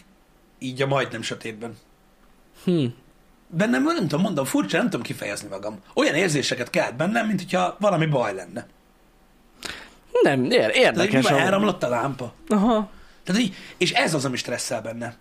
így 0.59 0.83
a 0.83 0.87
majdnem 0.87 1.23
sötétben. 1.23 1.77
Hm. 2.65 2.85
Bennem, 3.49 3.83
nem 3.83 3.97
tudom, 3.97 4.21
mondom, 4.21 4.45
furcsa, 4.45 4.77
nem 4.77 4.87
tudom 4.87 5.03
kifejezni 5.03 5.49
magam. 5.49 5.79
Olyan 5.95 6.15
érzéseket 6.15 6.71
kelt 6.71 6.97
bennem, 6.97 7.27
mint 7.27 7.41
hogyha 7.41 7.77
valami 7.81 8.07
baj 8.07 8.35
lenne. 8.35 8.67
Nem, 10.23 10.45
ér, 10.45 10.51
Tehát, 10.51 10.75
érdekes. 10.75 11.25
amúgy. 11.25 11.41
elromlott 11.41 11.83
a 11.83 11.89
lámpa. 11.89 12.33
Aha. 12.49 12.91
Tehát, 13.25 13.41
így, 13.41 13.55
és 13.77 13.93
ez 13.93 14.15
az, 14.15 14.25
ami 14.25 14.37
stresszel 14.37 14.83
benne. 14.83 15.17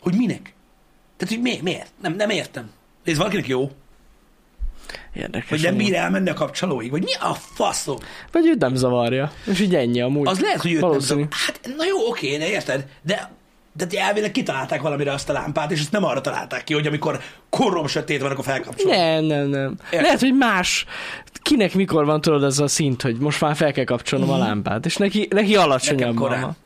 Hogy 0.00 0.14
minek? 0.14 0.54
Tehát, 1.16 1.34
hogy 1.34 1.42
mi, 1.42 1.58
miért? 1.62 1.90
Nem, 2.02 2.14
nem 2.14 2.30
értem. 2.30 2.70
Ez 3.04 3.16
valakinek 3.16 3.46
jó, 3.46 3.70
Érdekes. 5.14 5.48
hogy 5.48 5.62
nem 5.62 5.76
bír 5.76 5.94
elmenni 5.94 6.30
a 6.30 6.34
kapcsolóig, 6.34 6.90
vagy 6.90 7.02
mi 7.02 7.14
a 7.14 7.34
faszom? 7.34 7.96
Vagy 8.32 8.46
őt 8.46 8.58
nem 8.58 8.74
zavarja. 8.74 9.32
És 9.50 9.60
így 9.60 9.74
ennyi 9.74 10.00
amúgy. 10.00 10.28
Az 10.28 10.40
lehet, 10.40 10.60
hogy 10.60 10.72
őt 10.72 10.80
nem 10.80 10.88
Valószínű. 10.88 11.20
zavar. 11.20 11.34
Hát, 11.46 11.60
na 11.76 11.84
jó, 11.84 12.08
oké, 12.08 12.36
de 12.36 12.48
érted? 12.48 12.84
De 13.02 13.30
de 13.76 14.00
elvileg 14.00 14.30
kitalálták 14.30 14.80
valamire 14.82 15.12
azt 15.12 15.28
a 15.28 15.32
lámpát, 15.32 15.70
és 15.70 15.80
ezt 15.80 15.92
nem 15.92 16.04
arra 16.04 16.20
találták 16.20 16.64
ki, 16.64 16.74
hogy 16.74 16.86
amikor 16.86 17.20
korom 17.50 17.86
sötét 17.86 18.20
van, 18.20 18.30
akkor 18.30 18.44
felkapcsolod. 18.44 18.96
Nem, 18.96 19.24
nem, 19.24 19.46
nem. 19.48 19.74
Érted? 19.84 20.00
Lehet, 20.02 20.20
hogy 20.20 20.34
más, 20.34 20.84
kinek 21.42 21.74
mikor 21.74 22.04
van 22.04 22.20
tudod 22.20 22.42
ez 22.44 22.58
a 22.58 22.66
szint, 22.68 23.02
hogy 23.02 23.16
most 23.16 23.40
már 23.40 23.56
fel 23.56 23.72
kell 23.72 23.84
kapcsolnom 23.84 24.30
a 24.30 24.38
lámpát, 24.38 24.86
és 24.86 24.96
neki, 24.96 25.28
neki 25.30 25.56
alacsonyabb 25.56 26.14
Mhm. 26.14 26.18
Van. 26.40 26.56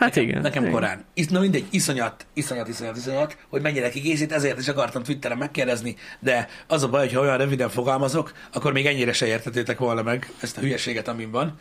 Hát 0.00 0.14
nekem, 0.14 0.28
igen. 0.28 0.42
Nekem 0.42 0.62
igen. 0.62 0.74
korán. 0.74 1.04
Is, 1.14 1.26
na 1.26 1.40
mindegy, 1.40 1.66
iszonyat, 1.70 2.26
iszonyat, 2.32 2.68
iszonyat, 2.68 2.96
iszonyat, 2.96 3.36
hogy 3.48 3.62
mennyire 3.62 3.88
kikészít, 3.88 4.32
ezért 4.32 4.58
is 4.58 4.68
akartam 4.68 5.02
Twitteren 5.02 5.38
megkérdezni, 5.38 5.96
de 6.20 6.48
az 6.66 6.82
a 6.82 6.88
baj, 6.88 7.00
hogy 7.00 7.12
ha 7.12 7.20
olyan 7.20 7.38
röviden 7.38 7.68
fogalmazok, 7.68 8.32
akkor 8.52 8.72
még 8.72 8.86
ennyire 8.86 9.12
se 9.12 9.26
értetétek 9.26 9.78
volna 9.78 10.02
meg 10.02 10.32
ezt 10.40 10.56
a 10.56 10.60
hülyeséget, 10.60 11.08
amin 11.08 11.30
van. 11.30 11.58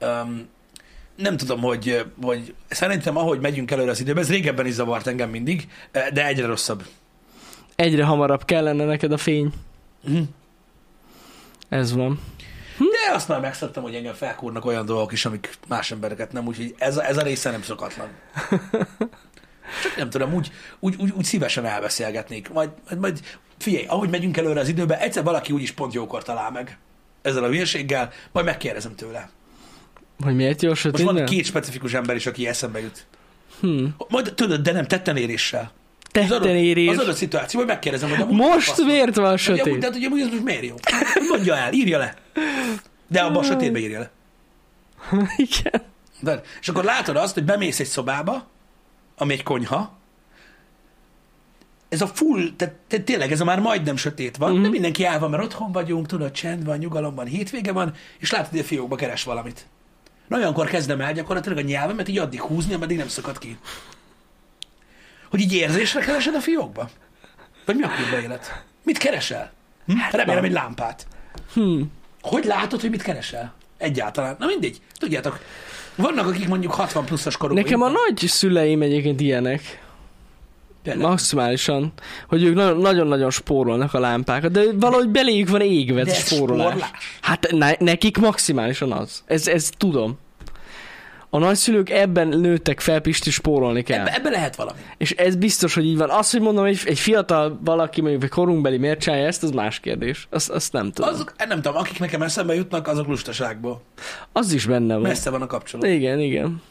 Um, 0.00 0.48
nem 1.16 1.36
tudom, 1.36 1.60
hogy, 1.60 2.04
hogy 2.22 2.54
szerintem 2.68 3.16
ahogy 3.16 3.40
megyünk 3.40 3.70
előre 3.70 3.90
az 3.90 4.00
időben, 4.00 4.22
ez 4.22 4.30
régebben 4.30 4.66
is 4.66 4.72
zavart 4.72 5.06
engem 5.06 5.30
mindig, 5.30 5.68
de 6.12 6.26
egyre 6.26 6.46
rosszabb. 6.46 6.84
Egyre 7.76 8.04
hamarabb 8.04 8.44
kellene 8.44 8.84
neked 8.84 9.12
a 9.12 9.18
fény. 9.18 9.52
Mhm. 10.04 10.22
Ez 11.68 11.92
van. 11.92 12.20
De 13.06 13.14
azt 13.14 13.28
már 13.28 13.40
megszoktam, 13.40 13.82
hogy 13.82 13.94
engem 13.94 14.14
felkúrnak 14.14 14.64
olyan 14.64 14.86
dolgok 14.86 15.12
is, 15.12 15.24
amik 15.24 15.58
más 15.68 15.90
embereket 15.90 16.32
nem, 16.32 16.46
úgyhogy 16.46 16.74
ez 16.78 16.96
a, 16.96 17.06
ez 17.06 17.16
a 17.16 17.22
része 17.22 17.50
nem 17.50 17.62
szokatlan. 17.62 18.08
Csak 19.82 19.96
nem 19.96 20.10
tudom, 20.10 20.34
úgy, 20.34 20.50
úgy, 20.78 20.94
úgy, 20.98 21.12
úgy 21.16 21.24
szívesen 21.24 21.64
elbeszélgetnék. 21.64 22.50
Majd, 22.50 22.70
majd, 22.88 23.00
majd 23.00 23.20
figyelj, 23.58 23.84
ahogy 23.86 24.10
megyünk 24.10 24.36
előre 24.36 24.60
az 24.60 24.68
időbe, 24.68 25.00
egyszer 25.00 25.24
valaki 25.24 25.52
úgyis 25.52 25.70
pont 25.70 25.94
jókor 25.94 26.22
talál 26.22 26.50
meg 26.50 26.78
ezzel 27.22 27.44
a 27.44 27.48
hülyeséggel, 27.48 28.12
majd 28.32 28.46
megkérdezem 28.46 28.94
tőle. 28.94 29.30
Hogy 30.22 30.34
miért 30.34 30.62
jó 30.62 30.70
a 30.70 30.74
Most 30.82 31.02
van 31.02 31.24
két 31.24 31.44
specifikus 31.44 31.94
ember 31.94 32.16
is, 32.16 32.26
aki 32.26 32.46
eszembe 32.46 32.80
jut. 32.80 33.06
Hmm. 33.60 33.94
Majd 34.08 34.32
tudod, 34.34 34.60
de 34.60 34.72
nem 34.72 34.86
tetten-éréssel. 34.86 35.72
Az 36.12 36.28
Tetten 36.28 36.56
érés. 36.56 36.88
az 36.88 36.98
adott 36.98 37.16
szituáció, 37.16 37.58
hogy 37.58 37.68
megkérdezem, 37.68 38.10
hogy 38.10 38.26
Most 38.26 38.84
miért 38.84 39.16
van 39.16 39.24
Hogy 39.30 39.46
amúgy, 39.46 39.58
sötét? 39.58 39.78
tehát, 39.78 39.94
hogy 39.94 40.04
amúgy 40.04 40.20
ez 40.20 40.28
most 40.28 40.42
miért 40.42 40.64
jó? 40.64 40.74
Hogy 41.14 41.22
Mondja 41.28 41.56
el, 41.56 41.72
írja 41.72 41.98
le. 41.98 42.14
De 42.34 42.40
abban 43.18 43.36
a 43.36 43.42
sötétbe 43.42 43.78
írja 43.78 43.98
le. 43.98 44.10
Igen. 45.36 45.82
De, 46.20 46.40
és 46.60 46.68
akkor 46.68 46.84
látod 46.84 47.16
azt, 47.16 47.34
hogy 47.34 47.44
bemész 47.44 47.80
egy 47.80 47.86
szobába, 47.86 48.46
ami 49.16 49.32
egy 49.32 49.42
konyha, 49.42 49.98
ez 51.88 52.00
a 52.00 52.06
full, 52.06 52.50
tehát 52.56 52.74
te, 52.88 52.98
tényleg 52.98 53.32
ez 53.32 53.40
a 53.40 53.44
már 53.44 53.60
majdnem 53.60 53.96
sötét 53.96 54.36
van, 54.36 54.52
mm-hmm. 54.52 54.62
de 54.62 54.68
mindenki 54.68 55.04
el 55.04 55.18
van, 55.18 55.30
mert 55.30 55.42
otthon 55.42 55.72
vagyunk, 55.72 56.06
tudod, 56.06 56.30
csend 56.30 56.64
van, 56.64 56.78
nyugalom 56.78 57.14
van, 57.14 57.26
hétvége 57.26 57.72
van, 57.72 57.94
és 58.18 58.30
látod, 58.30 58.50
hogy 58.50 58.58
a 58.58 58.64
fiókba 58.64 58.96
keres 58.96 59.22
valamit. 59.22 59.66
Na 60.28 60.36
olyankor 60.36 60.68
kezdem 60.68 61.00
el 61.00 61.12
gyakorlatilag 61.12 61.58
a 61.58 61.60
nyelvemet 61.60 62.08
így 62.08 62.18
addig 62.18 62.40
húzni, 62.40 62.74
ameddig 62.74 62.96
nem 62.96 63.08
szakad 63.08 63.38
ki. 63.38 63.58
Hogy 65.30 65.40
így 65.40 65.52
érzésre 65.52 66.00
keresed 66.00 66.34
a 66.34 66.40
fiókba? 66.40 66.90
Vagy 67.64 67.76
mi 67.76 67.82
a 67.82 67.88
kurva 67.88 68.20
élet? 68.20 68.64
Mit 68.82 68.98
keresel? 68.98 69.52
Hm? 69.86 69.92
Remélem 70.10 70.44
egy 70.44 70.52
lámpát. 70.52 71.06
Hm. 71.54 71.80
Hogy 72.22 72.44
látod, 72.44 72.80
hogy 72.80 72.90
mit 72.90 73.02
keresel? 73.02 73.52
Egyáltalán. 73.78 74.36
Na 74.38 74.46
mindegy. 74.46 74.80
Tudjátok, 74.98 75.38
vannak, 75.94 76.26
akik 76.26 76.48
mondjuk 76.48 76.72
60 76.72 77.04
pluszos 77.04 77.36
korúak. 77.36 77.62
Nekem 77.62 77.82
a 77.82 77.88
nagy 77.88 78.18
szüleim 78.18 78.82
egyébként 78.82 79.20
ilyenek. 79.20 79.82
Például. 80.82 81.08
Maximálisan. 81.08 81.92
Hogy 82.28 82.42
ők 82.42 82.54
nagyon- 82.54 82.76
nagyon-nagyon 82.80 83.30
spórolnak 83.30 83.94
a 83.94 83.98
lámpákat, 83.98 84.50
de 84.50 84.62
valahogy 84.74 85.08
beléjük 85.08 85.48
van 85.48 85.60
égve 85.60 86.00
ez 86.00 86.08
a 86.08 86.12
spórolás. 86.14 86.66
spórolás? 86.66 86.90
Hát 87.20 87.50
ne, 87.50 87.72
nekik 87.78 88.16
maximálisan 88.18 88.92
az. 88.92 89.22
Ez, 89.26 89.46
ez 89.48 89.70
tudom. 89.76 90.18
A 91.32 91.38
nagyszülők 91.38 91.90
ebben 91.90 92.28
nőttek 92.28 92.80
fel, 92.80 93.00
Pisti, 93.00 93.30
spórolni 93.30 93.82
kell. 93.82 94.00
Ebbe, 94.00 94.14
ebbe 94.14 94.30
lehet 94.30 94.56
valami. 94.56 94.78
És 94.96 95.10
ez 95.10 95.36
biztos, 95.36 95.74
hogy 95.74 95.84
így 95.84 95.96
van. 95.96 96.10
Azt, 96.10 96.32
hogy 96.32 96.40
mondom, 96.40 96.64
egy, 96.64 96.80
egy 96.84 96.98
fiatal 96.98 97.58
valaki, 97.64 98.00
mondjuk 98.00 98.22
egy 98.22 98.28
korunkbeli 98.28 98.76
miért 98.78 99.00
csinálja 99.00 99.26
ezt, 99.26 99.42
az 99.42 99.50
más 99.50 99.80
kérdés. 99.80 100.26
Azt, 100.30 100.50
azt 100.50 100.72
nem 100.72 100.92
tudom. 100.92 101.10
Az... 101.10 101.14
Azok, 101.14 101.34
nem 101.48 101.62
tudom, 101.62 101.76
akik 101.76 101.98
nekem 101.98 102.22
eszembe 102.22 102.54
jutnak, 102.54 102.88
azok 102.88 103.06
lustaságból. 103.06 103.82
az 104.32 104.52
is 104.52 104.66
benne 104.66 104.94
van. 104.94 105.02
Messze 105.02 105.30
van 105.30 105.42
a 105.42 105.46
kapcsolat. 105.46 105.86
Igen, 105.86 106.20
igen. 106.20 106.62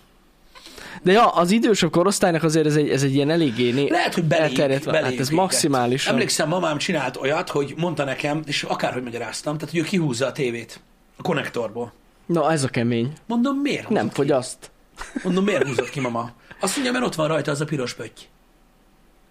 De 1.02 1.12
ja, 1.12 1.28
az 1.28 1.52
idősebb 1.52 1.92
korosztálynak 1.92 2.44
azért 2.44 2.66
ez 2.66 2.76
egy, 2.76 2.90
ez 2.90 3.04
egy 3.04 3.14
ilyen 3.14 3.30
eléggé 3.30 3.72
né... 3.72 3.90
Lehet, 3.90 4.14
hogy 4.14 4.24
beléjük, 4.24 4.58
elterjedt 4.58 4.86
beléjük 4.86 5.06
Hát 5.06 5.20
ez 5.20 5.30
véget. 5.30 5.44
maximálisan. 5.44 6.14
Emlékszem, 6.14 6.48
mamám 6.48 6.78
csinált 6.78 7.18
olyat, 7.18 7.50
hogy 7.50 7.74
mondta 7.78 8.04
nekem, 8.04 8.42
és 8.46 8.64
akárhogy 8.64 9.04
magyaráztam, 9.04 9.58
tehát, 9.58 9.70
hogy 9.70 9.80
ő 9.80 9.84
kihúzza 9.84 10.26
a 10.26 10.32
tévét 10.32 10.80
a 11.18 11.22
konnektorból. 11.22 11.94
Na, 12.30 12.52
ez 12.52 12.64
a 12.64 12.68
kemény. 12.68 13.14
Mondom, 13.26 13.58
miért 13.58 13.82
húzott 13.86 13.98
Nem 13.98 14.08
ki? 14.08 14.14
fogyaszt. 14.14 14.72
Mondom, 15.24 15.44
miért 15.44 15.68
húzott 15.68 15.90
ki, 15.90 16.00
mama? 16.00 16.32
Azt 16.60 16.74
mondja, 16.76 16.92
mert 16.94 17.06
ott 17.06 17.16
van 17.16 17.28
rajta 17.28 17.52
az 17.52 17.62
a 17.62 17.66
piros 17.66 17.94
pötty. 17.94 18.22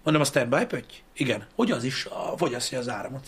Mondom, 0.03 0.23
a 0.23 0.27
standby 0.27 0.67
pötty? 0.67 0.93
Igen. 1.13 1.47
Hogy 1.55 1.71
az 1.71 1.85
is 1.85 2.05
a, 2.05 2.35
fogyasztja 2.37 2.79
az 2.79 2.89
áramot. 2.89 3.27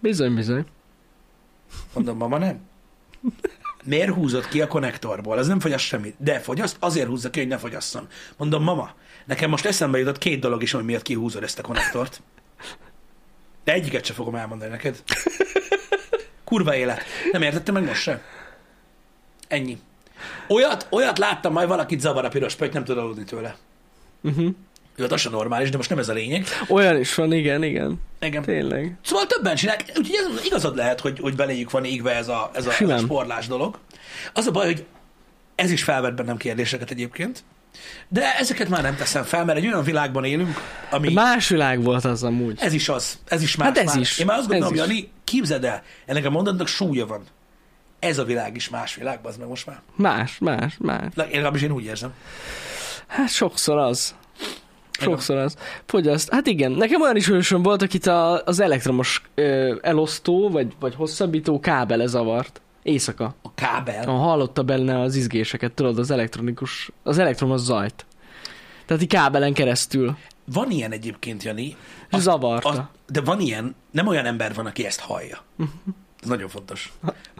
Bizony, 0.00 0.34
bizony. 0.34 0.64
Mondom, 1.94 2.16
mama, 2.16 2.38
nem. 2.38 2.60
Miért 3.84 4.10
húzott 4.14 4.48
ki 4.48 4.60
a 4.60 4.66
konnektorból? 4.66 5.38
Az 5.38 5.46
nem 5.46 5.60
fogyaszt 5.60 5.84
semmit. 5.84 6.14
De 6.18 6.40
fogyaszt, 6.40 6.76
azért 6.80 7.08
húzza 7.08 7.30
ki, 7.30 7.38
hogy 7.38 7.48
ne 7.48 7.58
fogyasszon. 7.58 8.08
Mondom, 8.36 8.62
mama, 8.62 8.94
nekem 9.24 9.50
most 9.50 9.64
eszembe 9.64 9.98
jutott 9.98 10.18
két 10.18 10.40
dolog 10.40 10.62
is, 10.62 10.70
hogy 10.72 10.84
miért 10.84 11.02
kihúzod 11.02 11.42
ezt 11.42 11.58
a 11.58 11.62
konnektort. 11.62 12.22
De 13.64 13.72
egyiket 13.72 14.04
sem 14.04 14.16
fogom 14.16 14.34
elmondani 14.34 14.70
neked. 14.70 15.02
Kurva 16.44 16.76
élet. 16.76 17.02
Nem 17.32 17.42
értettem 17.42 17.74
meg 17.74 17.84
most 17.84 18.02
sem. 18.02 18.20
Ennyi. 19.48 19.78
Olyat, 20.48 20.86
olyat 20.90 21.18
láttam, 21.18 21.52
majd 21.52 21.68
valakit 21.68 22.00
zavar 22.00 22.24
a 22.24 22.28
piros 22.28 22.54
pötty, 22.54 22.72
nem 22.72 22.84
tud 22.84 22.98
aludni 22.98 23.24
tőle. 23.24 23.56
Uh-huh. 24.22 24.48
Jó, 24.96 25.06
az 25.08 25.20
sem 25.20 25.32
normális, 25.32 25.70
de 25.70 25.76
most 25.76 25.88
nem 25.88 25.98
ez 25.98 26.08
a 26.08 26.12
lényeg. 26.12 26.46
Olyan 26.68 26.98
is 26.98 27.14
van, 27.14 27.32
igen, 27.32 27.62
igen. 27.62 28.00
Engem. 28.18 28.42
Tényleg. 28.42 28.96
Szóval 29.04 29.26
többen 29.26 29.56
csinálják, 29.56 29.92
úgyhogy 29.96 30.16
ez, 30.16 30.44
igazad 30.44 30.76
lehet, 30.76 31.00
hogy, 31.00 31.18
hogy 31.18 31.34
beléjük 31.34 31.70
van 31.70 31.84
égve 31.84 32.14
ez 32.14 32.28
a, 32.28 32.50
ez, 32.54 32.56
a, 32.56 32.58
ez 32.58 32.66
a 32.66 32.70
Simán. 32.70 32.98
sporlás 32.98 33.46
dolog. 33.46 33.78
Az 34.32 34.46
a 34.46 34.50
baj, 34.50 34.66
hogy 34.66 34.84
ez 35.54 35.70
is 35.70 35.82
felvet 35.82 36.14
bennem 36.14 36.36
kérdéseket 36.36 36.90
egyébként, 36.90 37.44
de 38.08 38.36
ezeket 38.38 38.68
már 38.68 38.82
nem 38.82 38.96
teszem 38.96 39.22
fel, 39.22 39.44
mert 39.44 39.58
egy 39.58 39.66
olyan 39.66 39.82
világban 39.82 40.24
élünk, 40.24 40.60
ami... 40.90 41.12
Más 41.12 41.48
világ 41.48 41.82
volt 41.82 42.04
az 42.04 42.22
amúgy. 42.22 42.58
Ez 42.60 42.72
is 42.72 42.88
az, 42.88 43.18
ez 43.28 43.42
is 43.42 43.56
más. 43.56 43.68
Hát 43.68 43.78
ez 43.78 43.86
már. 43.86 43.98
is, 43.98 44.18
Én 44.18 44.26
már 44.26 44.38
azt 44.38 44.48
gondolom, 44.48 44.74
is. 44.74 44.80
Jani, 44.80 45.10
képzeld 45.24 45.64
el, 45.64 45.82
ennek 46.06 46.24
a 46.24 46.30
mondatnak 46.30 46.66
súlya 46.66 47.06
van. 47.06 47.22
Ez 47.98 48.18
a 48.18 48.24
világ 48.24 48.56
is 48.56 48.68
más 48.68 48.94
világ, 48.94 49.18
az 49.22 49.36
meg 49.36 49.48
most 49.48 49.66
már. 49.66 49.80
Más, 49.96 50.38
más, 50.38 50.76
más. 50.78 51.02
Én 51.16 51.24
legalábbis 51.30 51.62
én 51.62 51.70
úgy 51.70 51.84
érzem. 51.84 52.12
Hát 53.06 53.28
sokszor 53.28 53.78
az. 53.78 54.14
Sokszor 55.00 55.36
az. 55.36 55.56
Fogyaszt. 55.86 56.30
Hát 56.32 56.46
igen, 56.46 56.72
nekem 56.72 57.00
olyan 57.00 57.16
ismerősöm 57.16 57.62
volt, 57.62 57.82
akit 57.82 58.06
a, 58.06 58.42
az 58.44 58.60
elektromos 58.60 59.22
ö, 59.34 59.76
elosztó, 59.82 60.50
vagy, 60.50 60.72
vagy 60.80 60.94
hosszabbító 60.94 61.60
kábele 61.60 62.06
zavart. 62.06 62.60
Éjszaka. 62.84 63.34
A 63.42 63.54
kábel. 63.54 64.08
Ah, 64.08 64.18
hallotta 64.18 64.62
benne 64.62 65.00
az 65.00 65.14
izgéseket, 65.14 65.72
tudod, 65.72 65.98
az 65.98 66.10
elektronikus, 66.10 66.90
az 67.02 67.18
elektromos 67.18 67.60
zajt. 67.60 68.06
Tehát 68.86 69.02
így 69.02 69.08
kábelen 69.08 69.52
keresztül. 69.52 70.16
Van 70.44 70.70
ilyen 70.70 70.92
egyébként, 70.92 71.42
Jani. 71.42 71.76
Az, 72.10 72.22
Zavarta. 72.22 72.68
Az, 72.68 72.80
de 73.06 73.20
van 73.20 73.40
ilyen, 73.40 73.74
nem 73.90 74.06
olyan 74.06 74.24
ember 74.24 74.54
van, 74.54 74.66
aki 74.66 74.86
ezt 74.86 75.00
hallja. 75.00 75.42
Mhm. 75.56 75.68
Ez 76.22 76.28
nagyon 76.28 76.48
fontos. 76.48 76.92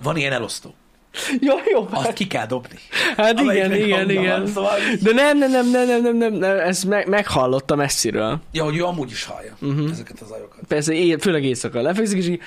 Van 0.03 0.17
ilyen 0.17 0.33
elosztó. 0.33 0.75
Jó, 1.49 1.55
jó. 1.73 1.89
Azt 1.91 2.13
ki 2.13 2.27
kell 2.27 2.47
dobni. 2.47 2.79
Hát 3.17 3.41
igen, 3.41 3.73
igen, 3.73 4.11
igen. 4.11 4.47
Szóval... 4.47 4.79
De 5.03 5.13
nem, 5.13 5.39
nem, 5.39 5.51
nem, 5.51 5.71
nem, 5.71 5.87
nem, 5.87 6.03
nem, 6.03 6.17
nem, 6.17 6.33
nem. 6.33 6.59
ezt 6.59 6.85
meg, 6.85 7.09
meghallottam 7.09 7.79
messziről. 7.79 8.41
Ja, 8.53 8.65
hogy 8.65 8.77
ő 8.77 8.85
amúgy 8.85 9.11
is 9.11 9.25
hallja 9.25 9.57
uh-huh. 9.61 9.91
ezeket 9.91 10.21
az 10.21 10.31
ajokat. 10.31 10.61
Persze, 10.69 10.93
é- 10.93 11.23
főleg 11.23 11.45
éjszaka 11.45 11.83
lefekszik, 11.83 12.19
és 12.19 12.29
így 12.29 12.41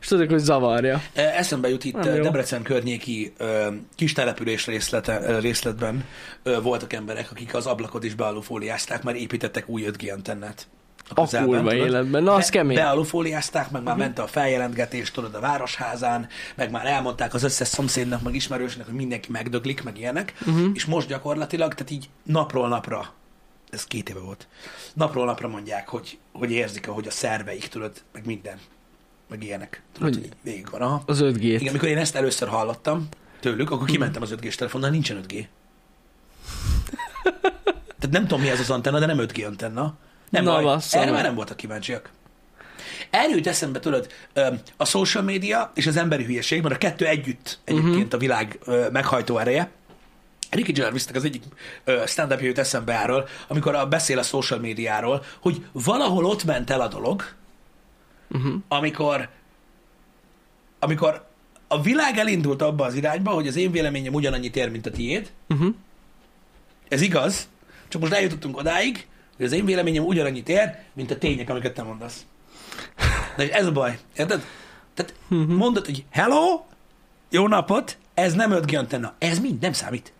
és 0.00 0.06
tudod, 0.06 0.30
hogy 0.30 0.38
zavarja. 0.38 1.02
E, 1.12 1.22
Eszembe 1.22 1.68
jut 1.68 1.84
itt 1.84 1.94
Nem 1.94 2.08
e, 2.08 2.14
jó. 2.14 2.22
Debrecen 2.22 2.62
környéki 2.62 3.32
ö, 3.36 3.66
kis 3.94 4.12
település 4.12 4.66
részlete, 4.66 5.38
részletben 5.38 6.04
voltak 6.62 6.92
emberek, 6.92 7.30
akik 7.30 7.54
az 7.54 7.66
ablakot 7.66 8.04
is 8.04 8.14
bealufóliázták, 8.14 9.02
mert 9.02 9.16
építettek 9.16 9.68
új 9.68 9.84
5G 9.86 10.12
antennát. 10.14 10.66
A 11.14 11.14
közelben, 11.14 11.48
kurva 11.48 11.74
életben. 11.74 12.22
Na, 12.22 12.34
az 12.34 12.50
Be- 12.50 12.58
kemény. 12.58 12.76
Bealufóliázták, 12.76 13.70
meg 13.70 13.82
már 13.82 13.96
ment 13.96 14.18
a 14.18 14.26
feljelentgetés, 14.26 15.10
tudod, 15.10 15.34
a 15.34 15.40
városházán, 15.40 16.28
meg 16.54 16.70
már 16.70 16.86
elmondták 16.86 17.34
az 17.34 17.42
összes 17.42 17.68
szomszédnak, 17.68 18.22
meg 18.22 18.34
ismerősnek, 18.34 18.86
hogy 18.86 18.94
mindenki 18.94 19.30
megdöglik, 19.30 19.82
meg 19.82 19.98
ilyenek, 19.98 20.32
uh-huh. 20.40 20.70
és 20.74 20.84
most 20.84 21.08
gyakorlatilag, 21.08 21.74
tehát 21.74 21.90
így 21.90 22.08
napról 22.22 22.68
napra, 22.68 23.12
ez 23.70 23.84
két 23.84 24.08
éve 24.08 24.20
volt, 24.20 24.48
napról 24.94 25.24
napra 25.24 25.48
mondják, 25.48 25.88
hogy, 25.88 26.18
hogy 26.32 26.50
érzik, 26.50 26.88
ahogy 26.88 27.06
a 27.06 27.10
szerveik, 27.10 27.66
tudod, 27.66 27.92
meg 28.12 28.26
minden, 28.26 28.58
meg 29.30 29.42
ilyenek. 29.42 29.82
Tudod, 29.92 30.14
Hogy- 30.14 30.28
végig 30.42 30.70
van. 30.70 30.80
Aha. 30.80 31.02
Az 31.06 31.20
5G-t. 31.22 31.36
Igen, 31.42 31.68
amikor 31.68 31.88
én 31.88 31.98
ezt 31.98 32.14
először 32.16 32.48
hallottam 32.48 33.08
tőlük, 33.40 33.70
akkor 33.70 33.86
kimentem 33.86 34.22
az 34.22 34.30
5G-s 34.40 34.54
telefonnal, 34.54 34.90
nincsen 34.90 35.16
5G. 35.26 35.44
Tehát 37.98 38.10
nem 38.10 38.22
tudom, 38.26 38.40
mi 38.40 38.48
ez 38.50 38.60
az 38.60 38.70
antenna, 38.70 38.98
de 38.98 39.06
nem 39.06 39.18
5G 39.20 39.46
antenna. 39.46 39.94
Nem 40.30 40.44
Na, 40.44 40.62
baj, 40.62 40.76
erre 40.90 41.10
már 41.10 41.22
nem 41.22 41.34
voltak 41.34 41.56
kíváncsiak. 41.56 42.10
Erről 43.10 43.36
jut 43.36 43.46
eszembe, 43.46 43.78
tudod, 43.80 44.06
a 44.76 44.84
social 44.84 45.22
media 45.24 45.70
és 45.74 45.86
az 45.86 45.96
emberi 45.96 46.24
hülyeség, 46.24 46.62
mert 46.62 46.74
a 46.74 46.78
kettő 46.78 47.06
együtt 47.06 47.58
egyébként 47.64 47.92
Mhm. 47.94 47.96
uh-huh. 48.02 48.14
a 48.14 48.18
világ 48.18 48.58
ö, 48.64 48.86
meghajtó 48.92 49.38
ereje. 49.38 49.70
Ricky 50.50 50.72
Gervaisnek 50.72 51.14
az 51.16 51.24
egyik 51.24 51.42
ö, 51.84 52.02
stand-up 52.06 52.40
jut 52.40 52.58
eszembe 52.58 53.00
erről, 53.00 53.28
amikor 53.48 53.74
a, 53.74 53.86
beszél 53.86 54.18
a 54.18 54.22
social 54.22 54.58
médiáról, 54.60 55.24
hogy 55.40 55.66
valahol 55.72 56.24
ott 56.24 56.44
ment 56.44 56.70
el 56.70 56.80
a 56.80 56.88
dolog, 56.88 57.24
Uh-huh. 58.30 58.54
amikor, 58.68 59.28
amikor 60.78 61.28
a 61.68 61.80
világ 61.82 62.18
elindult 62.18 62.62
abba 62.62 62.84
az 62.84 62.94
irányba, 62.94 63.30
hogy 63.30 63.46
az 63.46 63.56
én 63.56 63.70
véleményem 63.70 64.14
ugyanannyit 64.14 64.56
ér, 64.56 64.70
mint 64.70 64.86
a 64.86 64.90
tiéd. 64.90 65.30
Uh-huh. 65.48 65.74
Ez 66.88 67.00
igaz, 67.00 67.48
csak 67.88 68.00
most 68.00 68.12
eljutottunk 68.12 68.56
odáig, 68.56 69.06
hogy 69.36 69.46
az 69.46 69.52
én 69.52 69.64
véleményem 69.64 70.04
ugyanannyit 70.04 70.48
ér, 70.48 70.76
mint 70.92 71.10
a 71.10 71.18
tények, 71.18 71.50
amiket 71.50 71.74
te 71.74 71.82
mondasz. 71.82 72.24
De 73.36 73.50
ez 73.52 73.66
a 73.66 73.72
baj, 73.72 73.98
érted? 74.16 74.44
Tehát 74.94 75.14
Mhm. 75.28 75.52
mondod, 75.52 75.84
hogy 75.84 76.04
hello, 76.10 76.62
jó 77.30 77.48
napot, 77.48 77.98
ez 78.14 78.34
nem 78.34 78.50
5G 78.52 78.78
antenna, 78.78 79.14
ez 79.18 79.38
mind 79.38 79.60
nem 79.60 79.72
számít. 79.72 80.12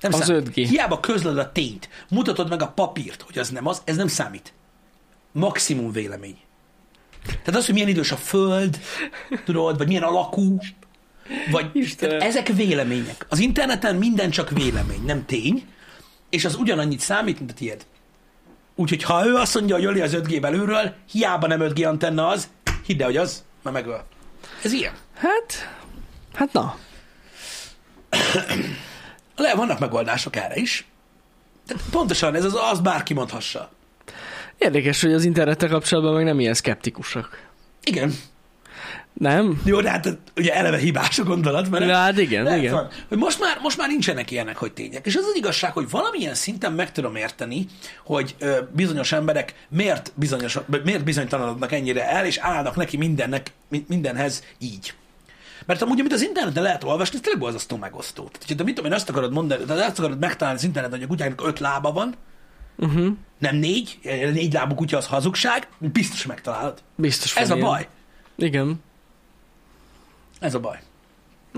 Nem 0.00 0.12
Az 0.12 0.24
számít. 0.24 0.48
5G. 0.48 0.66
Hiába 0.68 1.00
közlöd 1.00 1.38
a 1.38 1.52
tényt, 1.52 1.88
mutatod 2.10 2.48
meg 2.48 2.62
a 2.62 2.68
papírt, 2.68 3.22
hogy 3.22 3.38
az 3.38 3.50
nem 3.50 3.66
az, 3.66 3.82
ez 3.84 3.96
nem 3.96 4.06
számít. 4.06 4.52
Maximum 5.32 5.92
vélemény. 5.92 6.38
Tehát 7.26 7.60
az, 7.60 7.64
hogy 7.64 7.74
milyen 7.74 7.88
idős 7.88 8.12
a 8.12 8.16
föld, 8.16 8.78
tudod, 9.44 9.78
vagy 9.78 9.86
milyen 9.86 10.02
alakú, 10.02 10.58
vagy 11.50 11.70
Istenem. 11.72 12.20
ezek 12.20 12.48
vélemények. 12.48 13.26
Az 13.28 13.38
interneten 13.38 13.96
minden 13.96 14.30
csak 14.30 14.50
vélemény, 14.50 15.04
nem 15.04 15.24
tény, 15.26 15.66
és 16.30 16.44
az 16.44 16.54
ugyanannyit 16.54 17.00
számít, 17.00 17.38
mint 17.38 17.50
a 17.50 17.54
tiéd. 17.54 17.86
Úgyhogy 18.74 19.02
ha 19.02 19.26
ő 19.26 19.34
azt 19.34 19.54
mondja, 19.54 19.74
hogy 19.74 19.84
öli 19.84 20.00
az 20.00 20.16
5G 20.16 20.38
belülről, 20.40 20.94
hiába 21.10 21.46
nem 21.46 21.60
5G 21.60 21.88
antenna 21.88 22.28
az, 22.28 22.48
hidd 22.86 23.00
el, 23.00 23.06
hogy 23.06 23.16
az, 23.16 23.44
mert 23.62 23.76
megöl. 23.76 24.04
Ez 24.62 24.72
ilyen. 24.72 24.94
Hát, 25.14 25.74
hát 26.34 26.52
na. 26.52 26.76
Le, 29.36 29.54
vannak 29.54 29.78
megoldások 29.78 30.36
erre 30.36 30.56
is. 30.56 30.86
De 31.66 31.74
pontosan, 31.90 32.34
ez 32.34 32.44
az, 32.44 32.54
az 32.70 32.80
bárki 32.80 33.14
mondhassa. 33.14 33.70
Érdekes, 34.58 35.02
hogy 35.02 35.12
az 35.12 35.24
internettel 35.24 35.68
kapcsolatban 35.68 36.14
meg 36.14 36.24
nem 36.24 36.40
ilyen 36.40 36.54
szkeptikusak. 36.54 37.46
Igen. 37.84 38.14
Nem? 39.12 39.60
Jó, 39.64 39.80
de 39.80 39.90
hát 39.90 40.18
ugye 40.36 40.54
eleve 40.54 40.76
hibás 40.76 41.18
a 41.18 41.22
gondolat, 41.24 41.70
mert 41.70 41.84
Ja, 41.84 41.94
hát 41.94 42.18
igen, 42.18 42.42
lehet 42.44 42.58
igen. 42.58 42.72
van, 42.72 43.18
most 43.18 43.40
már, 43.40 43.58
most 43.62 43.76
már 43.78 43.88
nincsenek 43.88 44.30
ilyenek, 44.30 44.56
hogy 44.56 44.72
tények. 44.72 45.06
És 45.06 45.16
az 45.16 45.24
az 45.24 45.36
igazság, 45.36 45.72
hogy 45.72 45.90
valamilyen 45.90 46.34
szinten 46.34 46.72
meg 46.72 46.92
tudom 46.92 47.16
érteni, 47.16 47.66
hogy 48.04 48.34
ö, 48.38 48.58
bizonyos 48.72 49.12
emberek 49.12 49.54
miért, 49.68 50.12
bizonyos, 50.14 50.58
miért 50.84 51.04
bizonytalanodnak 51.04 51.72
ennyire 51.72 52.08
el, 52.10 52.26
és 52.26 52.36
állnak 52.38 52.76
neki 52.76 52.96
mindennek, 52.96 53.52
mi- 53.68 53.84
mindenhez 53.88 54.44
így. 54.58 54.94
Mert 55.66 55.82
amúgy, 55.82 56.00
amit 56.00 56.12
az 56.12 56.22
interneten 56.22 56.62
lehet 56.62 56.84
olvasni, 56.84 57.14
ez 57.16 57.20
tényleg 57.22 57.40
borzasztó 57.42 57.76
megosztó. 57.76 58.22
Tehát, 58.22 58.56
te 58.56 58.62
mit 58.64 58.74
tudom 58.74 58.90
én, 58.90 58.96
azt 58.96 59.08
akarod 59.08 59.32
mondani, 59.32 59.64
de 59.64 59.72
azt 59.72 59.98
akarod 59.98 60.18
megtalálni 60.18 60.58
az 60.58 60.64
interneten, 60.64 60.96
hogy 60.98 61.06
a 61.06 61.10
kutyának 61.10 61.46
öt 61.46 61.58
lába 61.58 61.92
van, 61.92 62.14
Uh-huh. 62.78 63.16
nem 63.38 63.56
négy, 63.56 63.98
négy 64.32 64.52
lábú 64.52 64.74
kutya 64.74 64.96
az 64.96 65.06
hazugság, 65.06 65.68
biztos 65.78 66.26
megtalálod. 66.26 66.82
Biztos 66.94 67.36
Ez 67.36 67.50
a 67.50 67.54
ilyen. 67.54 67.66
baj. 67.66 67.88
Igen. 68.36 68.82
Ez 70.40 70.54
a 70.54 70.60
baj. 70.60 70.80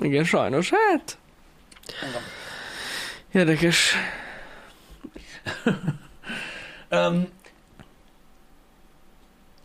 Igen, 0.02 0.24
sajnos. 0.24 0.70
Hát, 0.70 1.18
Engem. 2.02 2.22
érdekes. 3.32 3.94
Um, 6.92 7.28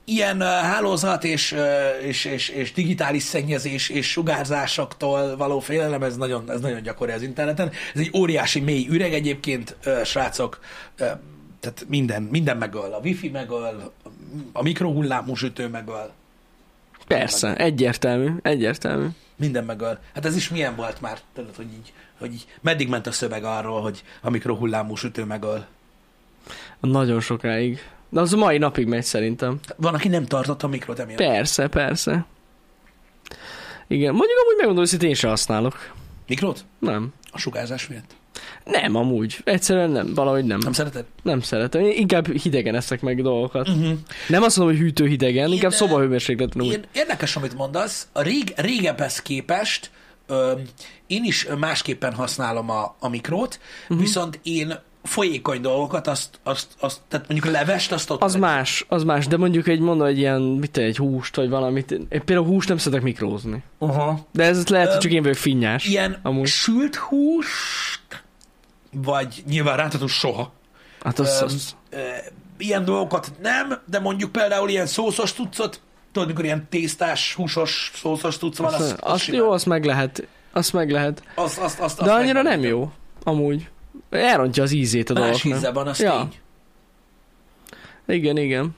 ilyen 0.03 0.41
uh, 0.41 0.47
hálózat 0.47 1.23
és, 1.23 1.51
uh, 1.51 1.59
és, 2.01 2.25
és, 2.25 2.49
és 2.49 2.73
digitális 2.73 3.23
szennyezés 3.23 3.89
és 3.89 4.11
sugárzásoktól 4.11 5.37
való 5.37 5.59
félelem, 5.59 6.03
ez 6.03 6.17
nagyon, 6.17 6.51
ez 6.51 6.59
nagyon 6.59 6.81
gyakori 6.81 7.11
az 7.11 7.21
interneten. 7.21 7.71
Ez 7.93 7.99
egy 8.01 8.11
óriási 8.15 8.59
mély 8.59 8.87
üreg 8.89 9.13
egyébként, 9.13 9.77
uh, 9.85 10.03
srácok, 10.03 10.59
uh, 10.99 11.07
tehát 11.65 11.85
minden, 11.89 12.21
minden 12.23 12.57
megöl. 12.57 12.93
A 12.93 12.99
wifi 13.03 13.29
megöl, 13.29 13.91
a 14.53 14.61
mikrohullámú 14.61 15.35
sütő 15.35 15.67
megöl, 15.67 16.11
Persze, 17.07 17.55
egyértelmű, 17.55 18.31
egyértelmű. 18.41 19.07
minden 19.35 19.63
megöl. 19.63 19.99
Hát 20.13 20.25
ez 20.25 20.35
is 20.35 20.49
milyen 20.49 20.75
volt 20.75 21.01
már, 21.01 21.19
tudod, 21.33 21.55
hogy 21.55 21.73
így, 21.73 21.93
hogy 22.19 22.33
így 22.33 22.45
meddig 22.61 22.89
ment 22.89 23.07
a 23.07 23.11
szöveg 23.11 23.43
arról, 23.43 23.81
hogy 23.81 24.03
a 24.21 24.29
mikrohullámú 24.29 24.95
sütő 24.95 25.23
megöl. 25.23 25.65
Nagyon 26.79 27.19
sokáig. 27.19 27.79
De 28.09 28.19
az 28.19 28.33
a 28.33 28.37
mai 28.37 28.57
napig 28.57 28.87
megy 28.87 29.03
szerintem. 29.03 29.59
Van, 29.75 29.93
aki 29.93 30.07
nem 30.07 30.25
tartott 30.25 30.63
a 30.63 30.67
mikrot 30.67 30.99
emiatt. 30.99 31.17
Persze, 31.17 31.67
persze. 31.67 32.25
Igen, 33.87 34.13
mondjuk 34.13 34.39
amúgy 34.43 34.57
megmondom, 34.57 34.85
hogy 34.89 35.03
én 35.03 35.13
sem 35.13 35.29
használok. 35.29 35.93
Mikrot? 36.27 36.65
Nem. 36.79 37.13
A 37.31 37.37
sugárzás 37.37 37.87
miatt. 37.87 38.15
Nem, 38.63 38.95
amúgy. 38.95 39.41
Egyszerűen 39.43 39.89
nem, 39.89 40.13
valahogy 40.13 40.45
nem. 40.45 40.59
Nem 40.63 40.73
szereted? 40.73 41.05
nem 41.23 41.41
szeretem. 41.41 41.81
Én 41.81 41.91
inkább 41.97 42.27
hidegen 42.27 42.75
eszek 42.75 43.01
meg 43.01 43.21
dolgokat. 43.21 43.67
Uh-huh. 43.67 43.91
Nem 44.27 44.43
azt 44.43 44.57
mondom, 44.57 44.75
hogy 44.75 44.85
hűtő 44.85 45.07
hidegen, 45.07 45.47
Én, 45.47 45.53
inkább 45.53 45.71
szobahőmérsékleten 45.71 46.61
úgy. 46.61 46.71
Én, 46.71 46.83
érdekes, 46.93 47.35
amit 47.35 47.57
mondasz. 47.57 48.07
A 48.11 48.21
rég, 48.21 48.53
régebhez 48.55 49.21
képest 49.21 49.91
ö, 50.27 50.51
én 51.07 51.23
is 51.23 51.47
másképpen 51.59 52.13
használom 52.13 52.69
a, 52.69 52.95
a 52.99 53.09
mikrót, 53.09 53.59
uh-huh. 53.83 53.99
viszont 53.99 54.39
én 54.43 54.79
folyékony 55.05 55.61
dolgokat, 55.61 56.07
azt, 56.07 56.39
azt, 56.43 56.67
azt, 56.79 56.99
tehát 57.07 57.27
mondjuk 57.27 57.53
levest, 57.53 57.91
azt 57.91 58.09
ott... 58.09 58.23
Az 58.23 58.35
más, 58.35 58.85
az 58.87 59.03
más, 59.03 59.27
de 59.27 59.37
mondjuk 59.37 59.67
egy 59.67 59.79
mondom, 59.79 60.07
egy 60.07 60.17
ilyen, 60.17 60.41
mit 60.41 60.77
egy 60.77 60.97
húst, 60.97 61.35
vagy 61.35 61.49
valamit. 61.49 61.91
Én 61.91 62.07
például 62.25 62.47
húst 62.47 62.67
nem 62.67 62.77
szeretek 62.77 63.03
mikrózni. 63.03 63.63
Uh-huh. 63.77 64.19
De 64.31 64.43
ez 64.43 64.67
lehet, 64.67 64.91
hogy 64.91 64.97
csak 64.97 65.11
én 65.11 65.21
vagyok 65.21 65.37
finnyás. 65.37 65.85
Ilyen 65.85 66.19
Amúgy. 66.23 66.47
sült 66.47 66.95
húst, 66.95 67.94
vagy 69.03 69.43
nyilván 69.47 69.77
rántató 69.77 70.07
soha. 70.07 70.51
Hát 71.03 71.19
az, 71.19 71.41
az, 71.41 71.75
ilyen 72.57 72.85
dolgokat 72.85 73.31
nem, 73.41 73.81
de 73.85 73.99
mondjuk 73.99 74.31
például 74.31 74.69
ilyen 74.69 74.85
szószos 74.85 75.33
tucot, 75.33 75.81
tudod, 76.11 76.27
mikor 76.27 76.43
ilyen 76.43 76.67
tésztás, 76.69 77.33
húsos, 77.33 77.91
szószos 77.95 78.37
tuc 78.37 78.57
van, 78.57 78.73
az, 78.73 78.81
az, 78.81 78.95
az, 78.99 79.11
az, 79.11 79.25
jó, 79.27 79.51
azt 79.51 79.65
meg 79.65 79.85
lehet. 79.85 80.27
Azt 80.51 80.73
meg 80.73 80.91
lehet. 80.91 81.23
Az, 81.35 81.57
az, 81.61 81.77
az, 81.79 81.93
De 81.95 82.11
annyira 82.11 82.41
nem 82.41 82.61
jó, 82.63 82.91
amúgy. 83.23 83.69
Elrontja 84.09 84.63
az 84.63 84.71
ízét 84.71 85.09
a 85.09 85.13
Más 85.13 85.21
dolgoknak. 85.23 85.57
íze 85.57 85.71
van, 85.71 85.87
az 85.87 85.99
Ja. 85.99 86.11
tény. 86.11 86.39
Igen, 88.17 88.37
igen. 88.37 88.75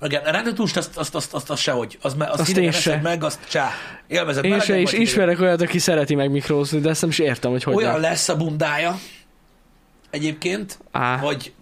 Igen, 0.00 0.24
a 0.24 0.30
rendetlust 0.30 0.76
azt, 0.76 0.96
azt, 0.96 1.14
azt, 1.14 1.34
azt, 1.34 1.50
azt 1.50 1.62
sehogy. 1.62 1.98
Az, 2.02 2.14
me- 2.14 2.28
azt, 2.30 2.40
Azt 2.40 2.48
azt 2.48 2.58
én 2.58 2.70
se. 2.72 3.00
meg, 3.02 3.24
azt 3.24 3.38
csá. 3.48 3.70
Élvezed 4.06 4.44
Én 4.44 4.60
se 4.60 4.74
hidegen. 4.74 5.00
ismerek 5.00 5.40
olyat, 5.40 5.60
aki 5.60 5.78
szereti 5.78 6.14
meg 6.14 6.30
mikrózni, 6.30 6.80
de 6.80 6.88
ezt 6.88 7.00
nem 7.00 7.10
is 7.10 7.18
értem, 7.18 7.50
hogy 7.50 7.62
hogy 7.62 7.74
Olyan 7.74 8.00
lesz 8.00 8.28
a 8.28 8.36
bundája 8.36 8.98
egyébként, 10.12 10.78
Á, 10.90 11.16
hogy 11.16 11.52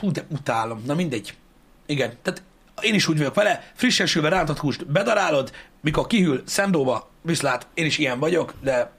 hú, 0.00 0.10
de 0.10 0.24
utálom. 0.28 0.82
Na 0.86 0.94
mindegy. 0.94 1.34
Igen, 1.86 2.12
tehát 2.22 2.42
én 2.80 2.94
is 2.94 3.08
úgy 3.08 3.16
vagyok 3.18 3.34
vele, 3.34 3.70
frissen 3.74 4.06
sülve 4.06 4.28
rántott 4.28 4.58
húst 4.58 4.86
bedarálod, 4.86 5.52
mikor 5.80 6.06
kihűl 6.06 6.42
szendóba, 6.44 7.10
viszlát, 7.22 7.66
én 7.74 7.84
is 7.84 7.98
ilyen 7.98 8.18
vagyok, 8.18 8.54
de 8.62 8.92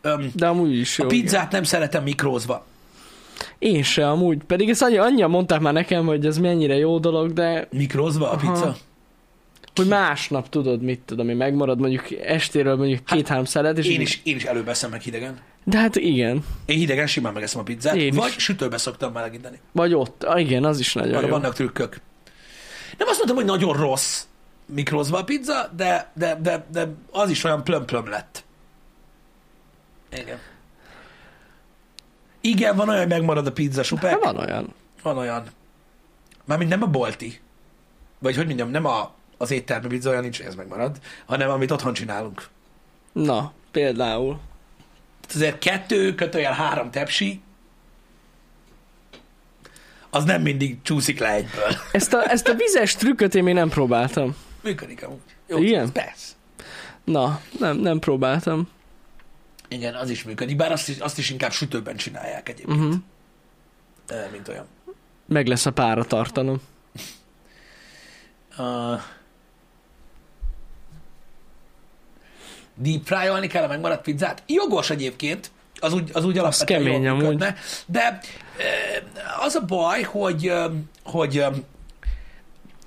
öm, 0.00 0.30
de 0.34 0.46
amúgy 0.46 0.76
is 0.78 0.98
a 0.98 1.02
jó. 1.02 1.08
igen. 1.10 1.22
pizzát 1.22 1.52
nem 1.52 1.62
szeretem 1.62 2.02
mikrózva. 2.02 2.66
Én 3.58 3.82
se 3.82 4.10
amúgy. 4.10 4.44
Pedig 4.46 4.68
ezt 4.68 4.82
annyi, 4.82 4.96
annyian 4.96 5.30
mondták 5.30 5.60
már 5.60 5.72
nekem, 5.72 6.06
hogy 6.06 6.26
ez 6.26 6.38
mennyire 6.38 6.74
jó 6.76 6.98
dolog, 6.98 7.32
de 7.32 7.68
Mikrózva 7.70 8.30
a 8.30 8.32
Aha. 8.34 8.52
pizza? 8.52 8.76
hogy 9.74 9.86
másnap 9.88 10.48
tudod, 10.48 10.82
mit 10.82 11.00
tudom 11.00 11.28
én, 11.28 11.36
megmarad 11.36 11.78
mondjuk 11.80 12.10
estéről 12.20 12.76
mondjuk 12.76 13.04
két-három 13.04 13.44
szelet, 13.44 13.78
és 13.78 13.86
Én 13.86 13.92
így- 13.92 14.00
is, 14.00 14.20
én 14.24 14.36
is 14.36 14.44
előveszem 14.44 14.90
meg 14.90 15.00
hidegen. 15.00 15.38
De 15.68 15.78
hát 15.78 15.96
igen. 15.96 16.44
Én 16.64 16.76
hidegen 16.78 17.06
simán 17.06 17.32
megeszem 17.32 17.60
a 17.60 17.62
pizzát, 17.62 17.94
Én 17.94 18.08
is. 18.12 18.16
vagy 18.18 18.30
sütőbe 18.38 18.76
szoktam 18.78 19.12
melegíteni. 19.12 19.60
Vagy 19.72 19.94
ott. 19.94 20.24
Ah, 20.24 20.40
igen, 20.40 20.64
az 20.64 20.78
is 20.78 20.92
nagyon 20.94 21.14
Arra 21.14 21.26
jó. 21.26 21.32
vannak 21.32 21.54
trükkök. 21.54 22.00
Nem 22.98 23.08
azt 23.08 23.16
mondtam, 23.16 23.36
hogy 23.36 23.44
nagyon 23.44 23.76
rossz 23.76 24.22
mikrózva 24.66 25.18
a 25.18 25.24
pizza, 25.24 25.70
de, 25.76 26.10
de, 26.14 26.38
de, 26.42 26.66
de 26.72 26.88
az 27.10 27.30
is 27.30 27.44
olyan 27.44 27.64
plöm-plöm 27.64 28.08
lett. 28.08 28.44
Igen. 30.12 30.38
Igen, 32.40 32.76
van 32.76 32.88
olyan, 32.88 33.00
hogy 33.00 33.10
megmarad 33.10 33.46
a 33.46 33.52
pizza 33.52 33.82
super. 33.82 34.10
Hát 34.10 34.20
van 34.20 34.36
olyan. 34.36 34.74
Van 35.02 35.16
olyan. 35.18 35.46
Mármint 36.44 36.70
nem 36.70 36.82
a 36.82 36.86
bolti. 36.86 37.40
Vagy 38.18 38.36
hogy 38.36 38.46
mondjam, 38.46 38.70
nem 38.70 38.84
a, 38.84 39.12
az 39.36 39.50
éttermi 39.50 39.88
pizza 39.88 40.10
olyan 40.10 40.22
nincs, 40.22 40.40
ez 40.40 40.54
megmarad, 40.54 40.98
hanem 41.26 41.50
amit 41.50 41.70
otthon 41.70 41.92
csinálunk. 41.92 42.48
Na, 43.12 43.52
például. 43.70 44.38
Tehát 45.28 45.42
azért 45.42 45.58
kettő, 45.58 46.14
kötőjel 46.14 46.52
három 46.52 46.90
tepsi, 46.90 47.40
az 50.10 50.24
nem 50.24 50.42
mindig 50.42 50.82
csúszik 50.82 51.18
le 51.18 51.32
egyből. 51.32 51.76
Ezt 51.92 52.12
a, 52.12 52.30
ezt 52.30 52.48
a 52.48 52.54
vizes 52.54 52.94
trükköt 52.94 53.34
én 53.34 53.42
még 53.42 53.54
nem 53.54 53.68
próbáltam. 53.68 54.36
Működik 54.62 55.04
amúgy. 55.04 55.20
Jó, 55.46 55.58
Igen? 55.58 55.92
Persze. 55.92 56.32
Na, 57.04 57.40
nem, 57.58 57.76
nem 57.76 57.98
próbáltam. 57.98 58.68
Igen, 59.68 59.94
az 59.94 60.10
is 60.10 60.22
működik, 60.24 60.56
bár 60.56 60.72
azt 60.72 60.88
is, 60.88 60.98
azt 60.98 61.18
is 61.18 61.30
inkább 61.30 61.52
sütőben 61.52 61.96
csinálják 61.96 62.48
egyébként, 62.48 62.78
Uh-huh. 62.78 62.94
uh-huh. 64.10 64.30
mint 64.30 64.48
olyan. 64.48 64.66
Meg 65.26 65.46
lesz 65.46 65.66
a 65.66 65.70
pára 65.72 66.04
tartalom. 66.04 66.60
Uh, 68.58 69.00
deep 72.78 73.02
fryolni 73.04 73.46
kell 73.46 73.64
a 73.64 73.68
megmaradt 73.68 74.02
pizzát. 74.02 74.42
Jogos 74.46 74.90
egyébként, 74.90 75.50
az 75.80 75.92
úgy, 75.92 76.10
az 76.12 76.24
úgy 76.24 76.38
alapvetően 76.38 76.82
kemény 76.82 77.02
jól 77.02 77.16
működne, 77.16 77.54
de 77.86 78.18
uh, 78.56 79.44
az 79.44 79.54
a 79.54 79.64
baj, 79.64 80.02
hogy, 80.02 80.50
um, 80.50 80.90
hogy 81.04 81.38
um, 81.38 81.64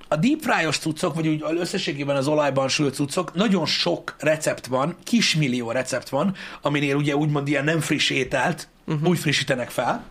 a 0.08 0.16
deep 0.16 0.42
fryos 0.42 0.78
cuccok, 0.78 1.16
vagy 1.16 1.28
úgy 1.28 1.44
összességében 1.58 2.16
az 2.16 2.28
olajban 2.28 2.68
sült 2.68 2.94
cuccok, 2.94 3.34
nagyon 3.34 3.66
sok 3.66 4.16
recept 4.20 4.66
van, 4.66 4.96
kismillió 5.04 5.72
recept 5.72 6.10
van, 6.10 6.36
aminél 6.62 6.96
ugye 6.96 7.16
úgymond 7.16 7.48
ilyen 7.48 7.64
nem 7.64 7.80
friss 7.80 8.10
ételt 8.10 8.68
uh-huh. 8.86 9.10
úgy 9.10 9.20
frissítenek 9.20 9.70
fel, 9.70 10.04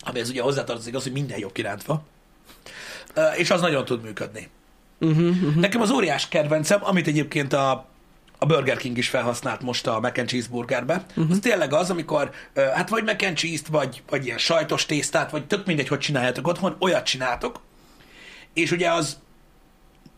ami 0.00 0.20
ez 0.20 0.28
ugye 0.28 0.42
hozzátartozik 0.42 0.94
az, 0.94 1.02
hogy 1.02 1.12
minden 1.12 1.38
jó 1.38 1.52
kirántva, 1.52 2.02
és 3.36 3.50
az 3.50 3.60
nagyon 3.60 3.84
tud 3.84 4.02
működni. 4.02 4.48
Uh-huh, 5.00 5.26
uh-huh. 5.26 5.54
Nekem 5.54 5.80
az 5.80 5.90
óriás 5.90 6.28
kedvencem, 6.28 6.80
amit 6.82 7.06
egyébként 7.06 7.52
a, 7.52 7.87
a 8.38 8.46
Burger 8.46 8.76
King 8.76 8.98
is 8.98 9.08
felhasznált 9.08 9.60
most 9.60 9.86
a 9.86 10.00
mac 10.00 10.18
and 10.18 10.28
cheese 10.28 10.48
burgerbe, 10.50 11.04
uh-huh. 11.08 11.30
az 11.30 11.38
tényleg 11.38 11.72
az, 11.72 11.90
amikor 11.90 12.30
hát 12.54 12.88
vagy 12.88 13.04
mac 13.04 13.22
and 13.22 13.36
cheese-t, 13.36 13.66
vagy, 13.66 14.02
vagy 14.08 14.24
ilyen 14.24 14.38
sajtos 14.38 14.86
tésztát, 14.86 15.30
vagy 15.30 15.46
tök 15.46 15.66
mindegy, 15.66 15.88
hogy 15.88 15.98
csináljátok 15.98 16.46
otthon, 16.46 16.76
olyat 16.78 17.04
csináltok, 17.04 17.60
és 18.54 18.70
ugye 18.70 18.90
az 18.90 19.18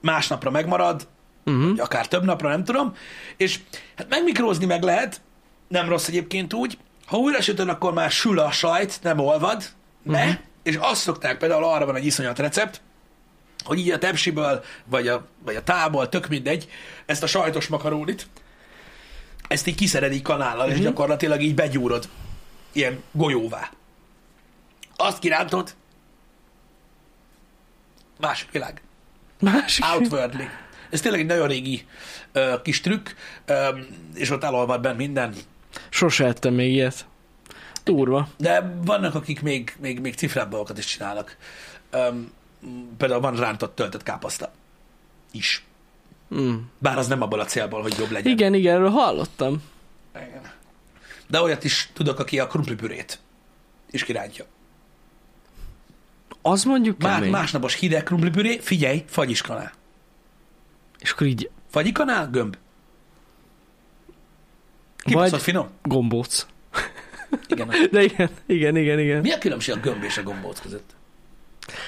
másnapra 0.00 0.50
megmarad, 0.50 1.09
Uh-huh. 1.44 1.68
vagy 1.68 1.80
akár 1.80 2.09
több 2.09 2.24
napra, 2.24 2.48
nem 2.48 2.64
tudom, 2.64 2.94
és 3.37 3.61
hát 3.96 4.09
megmikrózni 4.09 4.66
meg 4.66 4.83
lehet, 4.83 5.20
nem 5.68 5.88
rossz 5.88 6.09
egyébként 6.09 6.54
úgy, 6.54 6.78
ha 7.06 7.16
újra 7.16 7.40
sütöd, 7.40 7.68
akkor 7.68 7.92
már 7.92 8.11
sül 8.11 8.38
a 8.38 8.50
sajt, 8.50 8.98
nem 9.02 9.18
olvad, 9.18 9.64
ne, 10.02 10.20
uh-huh. 10.20 10.38
és 10.62 10.76
azt 10.76 11.00
szokták, 11.00 11.38
például 11.38 11.64
arra 11.64 11.87
van 11.87 11.96
egy 11.96 12.06
iszonyat 12.06 12.38
recept, 12.38 12.80
hogy 13.64 13.78
így 13.78 13.90
a 13.90 13.98
tepsiből, 13.98 14.64
vagy 14.84 15.08
a, 15.08 15.26
vagy 15.44 15.56
a 15.56 15.62
tából, 15.62 16.08
tök 16.08 16.28
mindegy, 16.28 16.68
ezt 17.06 17.22
a 17.22 17.26
sajtos 17.26 17.66
makarónit, 17.66 18.26
ezt 19.48 19.66
így 19.66 19.74
kiszered 19.74 20.12
így 20.12 20.22
kanállal, 20.22 20.66
uh-huh. 20.66 20.76
és 20.76 20.80
gyakorlatilag 20.84 21.40
így 21.40 21.54
begyúrod 21.54 22.08
ilyen 22.72 23.02
golyóvá. 23.12 23.70
Azt 24.96 25.18
kirántod, 25.18 25.74
másik 28.20 28.50
világ. 28.50 28.82
Másik. 29.40 29.84
Outwardly. 29.84 30.42
Ez 30.90 31.00
tényleg 31.00 31.20
egy 31.20 31.26
nagyon 31.26 31.48
régi 31.48 31.86
ö, 32.32 32.54
kis 32.62 32.80
trükk, 32.80 33.08
ö, 33.46 33.78
és 34.14 34.30
ott 34.30 34.44
elolvad 34.44 34.80
benne 34.80 34.96
minden. 34.96 35.34
Sose 35.88 36.26
ettem 36.26 36.54
még 36.54 36.72
ilyet. 36.72 37.06
Durva. 37.84 38.28
De 38.36 38.76
vannak, 38.84 39.14
akik 39.14 39.42
még, 39.42 39.76
még, 39.80 40.00
még 40.00 40.14
cifrább 40.14 40.50
dolgokat 40.50 40.78
is 40.78 40.84
csinálnak. 40.84 41.36
Öm, 41.90 42.32
például 42.96 43.20
van 43.20 43.36
rántott 43.36 43.74
töltött 43.74 44.02
káposzta 44.02 44.52
is. 45.32 45.64
Mm. 46.34 46.54
Bár 46.78 46.98
az 46.98 47.06
nem 47.06 47.22
abból 47.22 47.40
a 47.40 47.44
célból, 47.44 47.82
hogy 47.82 47.98
jobb 47.98 48.10
legyen. 48.10 48.32
Igen, 48.32 48.54
igen, 48.54 48.74
erről 48.74 48.88
hallottam. 48.90 49.62
Igen. 50.14 50.50
De 51.26 51.40
olyat 51.40 51.64
is 51.64 51.90
tudok, 51.92 52.18
aki 52.18 52.38
a 52.38 52.46
krumplipürét 52.46 53.18
is 53.90 54.04
kirántja. 54.04 54.44
Az 56.42 56.64
mondjuk 56.64 56.98
Már 57.02 57.28
másnapos 57.28 57.74
hideg 57.74 58.02
krumplipüré, 58.02 58.58
figyelj, 58.58 59.04
fagyiskanál. 59.06 59.72
És 60.98 61.10
akkor 61.10 61.26
így 61.26 61.50
Fagyikanál, 61.70 62.30
gömb. 62.30 62.56
Vagy- 65.04 65.04
Kibaszott 65.04 65.40
finom? 65.40 65.68
gombóc. 65.82 66.46
Igen. 67.48 67.68
De 67.92 68.02
igen, 68.02 68.30
igen, 68.46 68.76
igen, 68.76 68.98
igen. 68.98 69.20
Mi 69.20 69.32
a 69.32 69.38
különbség 69.38 69.74
a 69.74 69.80
gömb 69.80 70.02
és 70.02 70.18
a 70.18 70.22
gombóc 70.22 70.60
között? 70.60 70.94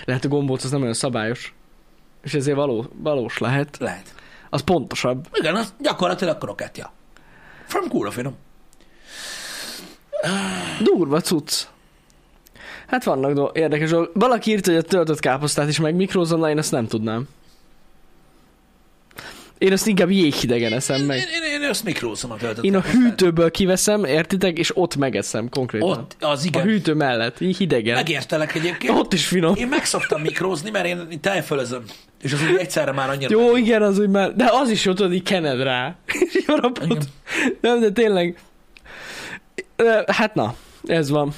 Lehet 0.05 0.25
a 0.25 0.29
gombóc 0.29 0.65
az 0.65 0.71
nem 0.71 0.83
olyan 0.83 0.95
szabályos. 0.95 1.55
És 2.23 2.35
ezért 2.35 2.57
való, 2.57 2.87
valós 2.95 3.38
lehet. 3.38 3.77
Lehet. 3.79 4.15
Az 4.51 4.61
pontosabb. 4.61 5.29
Igen, 5.33 5.55
az 5.55 5.75
gyakorlatilag 5.81 6.38
kroketja. 6.38 6.93
From 7.67 7.88
kurva 7.88 8.11
finom. 8.11 8.37
Durva 10.83 11.21
cucc. 11.21 11.67
Hát 12.87 13.05
vannak 13.05 13.33
do- 13.33 13.57
érdekes 13.57 13.91
dolgok. 13.91 14.11
Valaki 14.15 14.51
írta, 14.51 14.71
hogy 14.71 14.79
a 14.79 14.83
töltött 14.83 15.21
káposztát 15.21 15.69
is 15.69 15.81
megmikrózom, 15.81 16.41
na 16.41 16.51
én 16.51 16.59
azt 16.59 16.71
nem 16.71 16.87
tudnám. 16.87 17.29
Én 19.59 19.73
azt 19.73 19.87
inkább 19.87 20.11
jéghidegen 20.11 20.73
eszem 20.73 21.01
meg. 21.01 21.17
én, 21.19 21.25
én 21.25 21.41
azt 21.72 21.85
mikrózom 21.85 22.30
a 22.30 22.37
töltött 22.37 22.64
Én 22.64 22.76
a 22.76 22.80
hűtőből 22.80 23.50
kiveszem, 23.50 24.04
értitek, 24.04 24.58
és 24.58 24.76
ott 24.76 24.96
megeszem 24.96 25.48
konkrétan. 25.48 25.88
Ott, 25.88 26.16
az 26.20 26.42
A 26.42 26.46
igen. 26.46 26.62
hűtő 26.62 26.94
mellett, 26.94 27.40
így 27.40 27.56
hidegen. 27.56 27.94
Megértelek 27.94 28.54
egyébként. 28.54 28.98
Ott 28.98 29.12
is 29.12 29.26
finom. 29.26 29.54
Én 29.54 29.68
meg 29.68 29.85
szoktam 29.85 30.20
mikrózni, 30.20 30.70
mert 30.70 30.87
én, 30.87 31.06
én 31.11 31.20
tejfölözöm. 31.20 31.85
És 32.22 32.32
az 32.32 32.42
úgy 32.42 32.56
egyszerre 32.56 32.92
már 32.92 33.08
annyira... 33.08 33.40
Jó, 33.40 33.56
igen, 33.56 33.82
az 33.82 33.98
úgy 33.98 34.08
már, 34.08 34.35
de 34.35 34.50
az 34.52 34.70
is 34.70 34.82
tudod, 34.82 35.12
így 35.12 35.22
kened 35.22 35.62
rá. 35.62 35.96
Jó 36.46 36.56
napot. 36.56 36.85
Igen. 36.85 37.02
Nem, 37.61 37.80
de 37.80 37.90
tényleg. 37.90 38.38
Hát 40.06 40.35
na, 40.35 40.54
ez 40.85 41.11
van. 41.11 41.32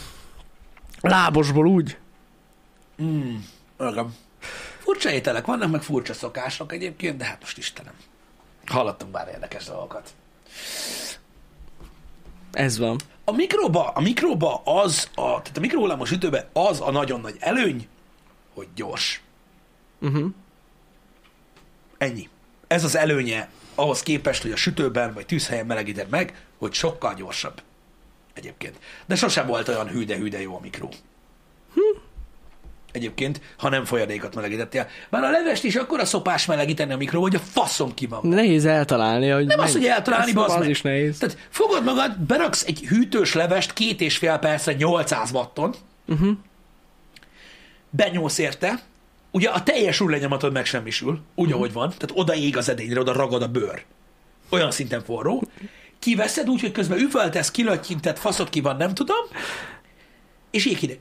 Lábosból 1.00 1.66
úgy. 1.66 1.96
Mm, 3.02 3.34
igen. 3.90 4.14
Furcsa 4.78 5.10
ételek 5.10 5.46
vannak, 5.46 5.70
meg 5.70 5.82
furcsa 5.82 6.12
szokások 6.12 6.72
egyébként, 6.72 7.16
de 7.16 7.24
hát 7.24 7.40
most 7.40 7.58
Istenem. 7.58 7.92
Hallottunk 8.66 9.12
már 9.12 9.28
érdekes 9.28 9.64
dolgokat. 9.64 10.10
Ez 12.52 12.78
van. 12.78 13.00
A 13.24 13.32
mikróba, 13.32 13.88
a 13.88 14.00
mikróba 14.00 14.62
az, 14.64 15.10
a, 15.14 15.22
tehát 15.22 15.56
a 15.56 15.60
mikrohullámos 15.60 16.10
ütőbe 16.10 16.48
az 16.52 16.80
a 16.80 16.90
nagyon 16.90 17.20
nagy 17.20 17.36
előny, 17.40 17.88
hogy 18.54 18.68
gyors. 18.74 19.22
Uh-huh. 20.00 20.30
Ennyi. 21.98 22.28
Ez 22.66 22.84
az 22.84 22.96
előnye 22.96 23.48
ahhoz 23.74 24.02
képest, 24.02 24.42
hogy 24.42 24.52
a 24.52 24.56
sütőben 24.56 25.12
vagy 25.12 25.26
tűzhelyen 25.26 25.66
melegíted 25.66 26.08
meg, 26.08 26.46
hogy 26.58 26.72
sokkal 26.72 27.14
gyorsabb. 27.14 27.62
Egyébként. 28.32 28.78
De 29.06 29.16
sosem 29.16 29.46
volt 29.46 29.68
olyan 29.68 29.88
hűde-hűde 29.88 30.40
jó 30.40 30.56
a 30.56 30.60
mikró. 30.60 30.88
Hm. 31.74 31.98
Egyébként, 32.94 33.40
ha 33.58 33.68
nem 33.68 33.84
folyadékot 33.84 34.34
melegítettél. 34.34 34.86
Már 35.10 35.22
a 35.24 35.30
levest 35.30 35.64
is 35.64 35.76
akkor 35.76 36.00
a 36.00 36.04
szopás 36.04 36.46
melegíteni 36.46 36.92
a 36.92 36.96
mikró, 36.96 37.20
hogy 37.20 37.34
a 37.34 37.38
faszom 37.38 37.94
ki 37.94 38.06
van. 38.06 38.26
Nehéz 38.26 38.64
eltalálni, 38.64 39.28
hogy 39.28 39.46
Nem 39.46 39.58
az, 39.60 39.72
hogy 39.72 39.86
eltalálni, 39.86 40.32
az, 40.34 40.52
az 40.52 40.58
meg. 40.58 40.68
is 40.68 40.82
nehéz. 40.82 41.18
Tehát 41.18 41.38
fogod 41.50 41.84
magad, 41.84 42.18
beraksz 42.18 42.64
egy 42.66 42.80
hűtős 42.88 43.34
levest 43.34 43.72
két 43.72 44.00
és 44.00 44.16
fél 44.16 44.36
percre 44.36 44.72
800 44.72 45.30
watton, 45.30 45.74
Uh-huh. 46.08 46.36
benyúlsz 47.90 48.38
érte, 48.38 48.82
ugye 49.30 49.48
a 49.48 49.62
teljes 49.62 50.00
ullenyomatod 50.00 50.52
megsemmisül, 50.52 51.20
úgy, 51.34 51.52
ahogy 51.52 51.72
van, 51.72 51.88
tehát 51.88 52.10
oda 52.14 52.34
ég 52.34 52.56
az 52.56 52.68
edényre, 52.68 53.00
oda 53.00 53.12
ragad 53.12 53.42
a 53.42 53.48
bőr. 53.48 53.84
Olyan 54.50 54.70
szinten 54.70 55.02
forró. 55.04 55.42
Kiveszed 55.98 56.48
úgy, 56.48 56.60
hogy 56.60 56.72
közben 56.72 56.98
üvöltesz, 56.98 57.50
kilötyintett, 57.50 58.18
faszod 58.18 58.50
ki 58.50 58.60
van, 58.60 58.76
nem 58.76 58.94
tudom, 58.94 59.24
és 60.50 60.66
jéghideg. 60.66 60.98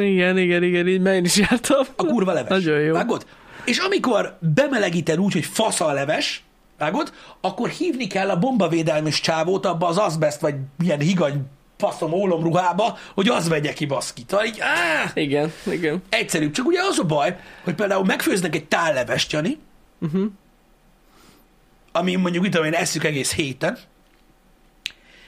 Igen, 0.00 0.38
igen, 0.38 0.62
igen, 0.62 0.88
így 0.88 1.00
meg 1.00 1.24
is 1.24 1.36
jártam. 1.36 1.86
A 1.96 2.04
kurva 2.04 2.32
leves. 2.32 2.48
Nagyon 2.64 2.80
jó. 2.80 2.92
Vágod? 2.92 3.26
És 3.64 3.78
amikor 3.78 4.38
bemelegíted 4.54 5.18
úgy, 5.18 5.32
hogy 5.32 5.44
fasz 5.44 5.80
a 5.80 5.92
leves, 5.92 6.42
vágod, 6.78 7.12
akkor 7.40 7.68
hívni 7.68 8.06
kell 8.06 8.30
a 8.30 8.38
bombavédelmes 8.38 9.20
csávót 9.20 9.66
abba 9.66 9.86
az 9.86 9.98
azbest, 9.98 10.40
vagy 10.40 10.54
milyen 10.78 11.00
higany 11.00 11.42
faszom 11.78 12.12
ólomruhába, 12.12 12.98
hogy 13.14 13.28
az 13.28 13.48
vegye 13.48 13.72
ki 13.72 13.86
baszki. 13.86 14.22
Tehát 14.24 14.46
így, 14.46 14.58
áh, 14.60 15.10
Igen, 15.14 15.52
igen. 15.66 16.02
egyszerűbb. 16.08 16.52
Csak 16.52 16.66
ugye 16.66 16.80
az 16.90 16.98
a 16.98 17.04
baj, 17.04 17.36
hogy 17.64 17.74
például 17.74 18.04
megfőznek 18.04 18.54
egy 18.54 18.64
tál 18.64 18.92
levest, 18.92 19.32
Jani, 19.32 19.58
Uh-huh. 20.02 20.30
ami 21.92 22.14
mondjuk, 22.16 22.42
mit 22.42 22.52
tudom 22.52 22.66
én, 22.66 22.72
eszük 22.74 23.04
egész 23.04 23.34
héten, 23.34 23.78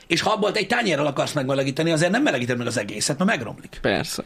és 0.07 0.21
ha 0.21 0.31
abból 0.31 0.53
egy 0.53 0.67
tányérral 0.67 1.07
akarsz 1.07 1.33
megmelegíteni, 1.33 1.91
azért 1.91 2.11
nem 2.11 2.23
melegíted 2.23 2.59
meg 2.59 2.67
az 2.67 2.77
egészet, 2.79 3.19
mert 3.19 3.31
megromlik. 3.31 3.79
Persze. 3.83 4.23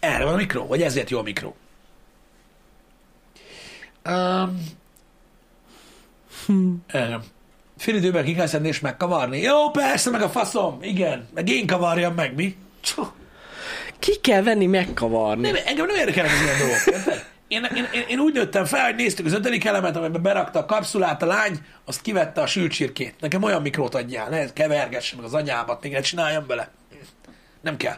Erre 0.00 0.24
van 0.24 0.32
a 0.32 0.36
mikró, 0.36 0.66
vagy 0.66 0.82
ezért 0.82 1.10
jó 1.10 1.18
a 1.18 1.22
mikró. 1.22 1.56
Um, 4.08 4.74
Hm. 6.46 6.52
um, 6.94 7.22
fél 7.78 7.94
időben 7.94 8.24
ki 8.24 8.34
kell 8.34 8.46
szedni 8.46 8.68
és 8.68 8.80
megkavarni. 8.80 9.40
Jó, 9.40 9.70
persze, 9.70 10.10
meg 10.10 10.22
a 10.22 10.28
faszom. 10.28 10.78
Igen, 10.82 11.28
meg 11.34 11.48
én 11.48 11.66
kavarjam 11.66 12.14
meg, 12.14 12.34
mi? 12.34 12.56
Csú. 12.80 13.06
Ki 13.98 14.20
kell 14.20 14.42
venni, 14.42 14.66
megkavarni. 14.66 15.50
Nem, 15.50 15.62
engem 15.66 15.86
nem 15.86 15.96
érdekelnek 15.96 16.32
az 16.32 16.40
ilyen 16.40 16.58
dolgok? 16.58 17.14
Én, 17.48 17.64
én, 17.74 17.88
én, 17.92 18.04
én, 18.08 18.18
úgy 18.18 18.32
nőttem 18.32 18.64
fel, 18.64 18.84
hogy 18.84 18.94
néztük 18.94 19.26
az 19.26 19.32
ötödik 19.32 19.64
elemet, 19.64 19.96
amiben 19.96 20.22
berakta 20.22 20.58
a 20.58 20.64
kapszulát 20.64 21.22
a 21.22 21.26
lány, 21.26 21.58
azt 21.84 22.00
kivette 22.00 22.40
a 22.40 22.46
sült 22.46 22.72
csirkét. 22.72 23.14
Nekem 23.20 23.42
olyan 23.42 23.62
mikrót 23.62 23.94
adjál, 23.94 24.28
ne 24.28 24.52
kevergesse 24.52 25.16
meg 25.16 25.24
az 25.24 25.34
anyámat, 25.34 25.82
még 25.82 25.92
ne 25.92 26.00
csináljam 26.00 26.46
bele. 26.46 26.70
Nem 27.60 27.76
kell. 27.76 27.96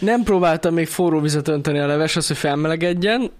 Nem 0.00 0.22
próbáltam 0.22 0.74
még 0.74 0.88
forró 0.88 1.20
vizet 1.20 1.48
önteni 1.48 1.78
a 1.78 1.86
leveshez, 1.86 2.26
hogy 2.26 2.36
felmelegedjen, 2.36 3.30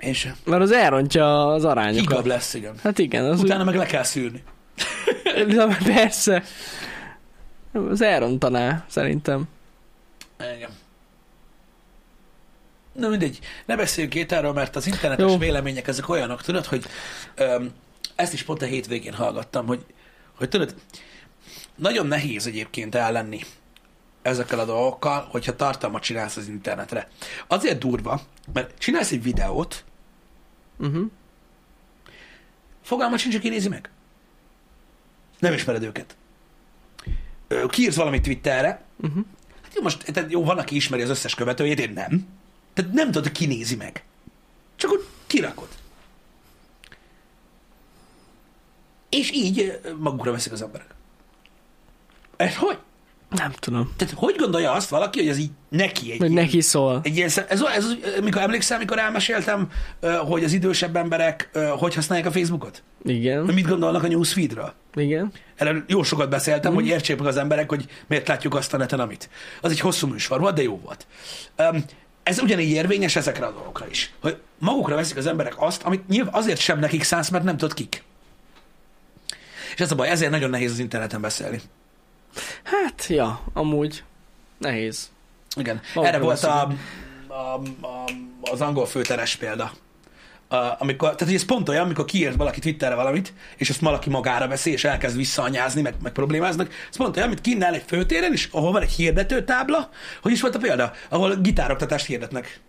Én 0.00 0.12
sem. 0.12 0.34
mert 0.44 0.62
az 0.62 0.70
elrontja 0.72 1.46
az 1.46 1.64
arányokat. 1.64 2.26
lesz, 2.26 2.54
igen. 2.54 2.74
Hát 2.82 2.98
igen, 2.98 3.24
az 3.24 3.40
Utána 3.42 3.64
meg 3.64 3.74
le 3.74 3.86
kell 3.86 4.02
szűrni. 4.02 4.42
úgy... 5.46 5.46
Na, 5.54 5.76
persze. 5.84 6.42
Az 7.72 8.00
elrontaná, 8.02 8.84
szerintem. 8.88 9.42
Igen. 10.56 10.70
Na 12.92 13.08
mindegy, 13.08 13.38
ne 13.66 13.76
beszéljünk 13.76 14.14
két 14.14 14.32
erről, 14.32 14.52
mert 14.52 14.76
az 14.76 14.86
internetes 14.86 15.30
Jó. 15.30 15.38
vélemények 15.38 15.88
ezek 15.88 16.08
olyanok, 16.08 16.42
tudod, 16.42 16.64
hogy 16.64 16.84
öm, 17.34 17.70
ezt 18.14 18.32
is 18.32 18.42
pont 18.42 18.62
a 18.62 18.66
hétvégén 18.66 19.12
hallgattam, 19.12 19.66
hogy, 19.66 19.84
hogy 20.36 20.48
tudod, 20.48 20.74
nagyon 21.76 22.06
nehéz 22.06 22.46
egyébként 22.46 22.94
ellenni 22.94 23.40
ezekkel 24.22 24.58
a 24.58 24.64
dolgokkal, 24.64 25.26
hogyha 25.30 25.56
tartalmat 25.56 26.02
csinálsz 26.02 26.36
az 26.36 26.48
internetre. 26.48 27.08
Azért 27.46 27.78
durva, 27.78 28.20
mert 28.52 28.78
csinálsz 28.78 29.10
egy 29.12 29.22
videót, 29.22 29.84
Uh-huh. 30.78 31.10
fogalmat 32.82 33.18
sincs, 33.18 33.34
aki 33.34 33.48
nézi 33.48 33.68
meg. 33.68 33.90
Nem 35.38 35.52
ismered 35.52 35.82
őket. 35.82 36.16
Kiírsz 37.68 37.96
valamit 37.96 38.22
Twitterre, 38.22 38.82
Uh-huh. 39.02 39.24
Hát 39.62 39.74
jó, 39.74 39.82
most 39.82 40.12
tehát 40.12 40.30
jó, 40.30 40.44
van, 40.44 40.58
aki 40.58 40.74
ismeri 40.74 41.02
az 41.02 41.08
összes 41.08 41.34
követőjét, 41.34 41.78
én 41.80 41.92
nem. 41.92 42.26
Tehát 42.74 42.92
nem 42.92 43.10
tudod, 43.10 43.32
ki 43.32 43.46
nézi 43.46 43.76
meg. 43.76 44.04
Csak 44.76 44.90
úgy 44.90 45.06
kirakod. 45.26 45.68
És 49.08 49.30
így 49.32 49.80
magukra 49.98 50.30
veszik 50.32 50.52
az 50.52 50.62
emberek. 50.62 50.94
Ez 52.36 52.56
hogy? 52.56 52.78
Nem 53.30 53.50
tudom. 53.52 53.92
Tehát 53.96 54.14
hogy 54.16 54.34
gondolja 54.38 54.72
azt 54.72 54.88
valaki, 54.88 55.18
hogy 55.18 55.28
ez 55.28 55.38
így 55.38 55.50
neki 55.68 56.12
egy 56.12 56.18
Hogy 56.18 56.30
ilyen- 56.30 56.42
neki 56.44 56.60
szól. 56.60 57.00
Egy 57.02 57.16
ilyen, 57.16 57.28
ez, 57.28 57.44
ez, 57.48 57.62
ez, 57.62 57.86
mikor 58.22 58.42
emlékszel, 58.42 58.78
mikor 58.78 58.98
elmeséltem, 58.98 59.68
hogy 60.26 60.44
az 60.44 60.52
idősebb 60.52 60.96
emberek 60.96 61.50
hogy 61.78 61.94
használják 61.94 62.26
a 62.28 62.30
Facebookot? 62.32 62.82
Igen. 63.04 63.42
Mit 63.44 63.66
gondolnak 63.66 64.02
a 64.02 64.08
newsfeedről? 64.08 64.72
Igen. 64.94 65.32
Erről 65.56 65.84
jó 65.86 66.02
sokat 66.02 66.28
beszéltem, 66.30 66.74
hogy 66.74 66.86
értsék 66.86 67.18
meg 67.18 67.26
az 67.26 67.36
emberek, 67.36 67.68
hogy 67.68 67.86
miért 68.06 68.28
látjuk 68.28 68.54
azt 68.54 68.74
a 68.74 68.76
neten, 68.76 69.00
amit. 69.00 69.28
Az 69.60 69.70
egy 69.70 69.80
hosszú 69.80 70.06
műsor 70.06 70.40
volt, 70.40 70.54
de 70.54 70.62
jó 70.62 70.78
volt. 70.84 71.06
Um, 71.58 71.84
ez 72.22 72.40
ugyanígy 72.40 72.70
érvényes 72.70 73.16
ezekre 73.16 73.46
a 73.46 73.52
dolgokra 73.52 73.86
is. 73.90 74.12
Hogy 74.20 74.36
magukra 74.58 74.94
veszik 74.94 75.16
az 75.16 75.26
emberek 75.26 75.54
azt, 75.56 75.82
amit 75.82 76.08
nyilván 76.08 76.34
azért 76.34 76.60
sem 76.60 76.78
nekik 76.78 77.02
szánsz, 77.02 77.28
mert 77.28 77.44
nem 77.44 77.56
tudod 77.56 77.74
kik. 77.74 78.02
És 79.74 79.80
ez 79.80 79.90
a 79.92 79.94
baj, 79.94 80.08
ezért 80.08 80.30
nagyon 80.30 80.50
nehéz 80.50 80.70
az 80.72 80.78
interneten 80.78 81.20
beszélni. 81.20 81.60
Hát, 82.62 83.06
ja, 83.08 83.40
amúgy 83.52 84.04
nehéz. 84.58 85.10
Igen. 85.56 85.80
Magukra 85.94 86.16
Erre 86.16 86.24
volt 86.24 86.42
a, 86.42 86.72
a, 87.26 87.34
a, 87.86 88.04
az 88.40 88.60
angol 88.60 88.86
főteres 88.86 89.36
példa. 89.36 89.72
A, 90.48 90.56
amikor, 90.78 91.08
tehát 91.08 91.24
hogy 91.24 91.34
ez 91.34 91.44
pont 91.44 91.68
olyan, 91.68 91.84
amikor 91.84 92.04
kiírt 92.04 92.36
valaki 92.36 92.60
Twitterre 92.60 92.94
valamit, 92.94 93.32
és 93.56 93.70
azt 93.70 93.80
valaki 93.80 94.10
magára 94.10 94.48
veszi, 94.48 94.70
és 94.70 94.84
elkezd 94.84 95.16
visszaanyázni, 95.16 95.80
meg, 95.82 95.94
meg 96.02 96.12
problémáznak. 96.12 96.72
Ez 96.90 96.96
pont 96.96 97.16
olyan, 97.16 97.28
mint 97.28 97.40
kinnál 97.40 97.74
egy 97.74 97.84
főtéren, 97.86 98.32
és 98.32 98.48
ahol 98.52 98.72
van 98.72 98.82
egy 98.82 98.92
hirdető 98.92 99.44
tábla, 99.44 99.90
hogy 100.22 100.32
is 100.32 100.40
volt 100.40 100.54
a 100.54 100.58
példa, 100.58 100.92
ahol 101.08 101.36
gitároktatást 101.36 102.06
hirdetnek. 102.06 102.60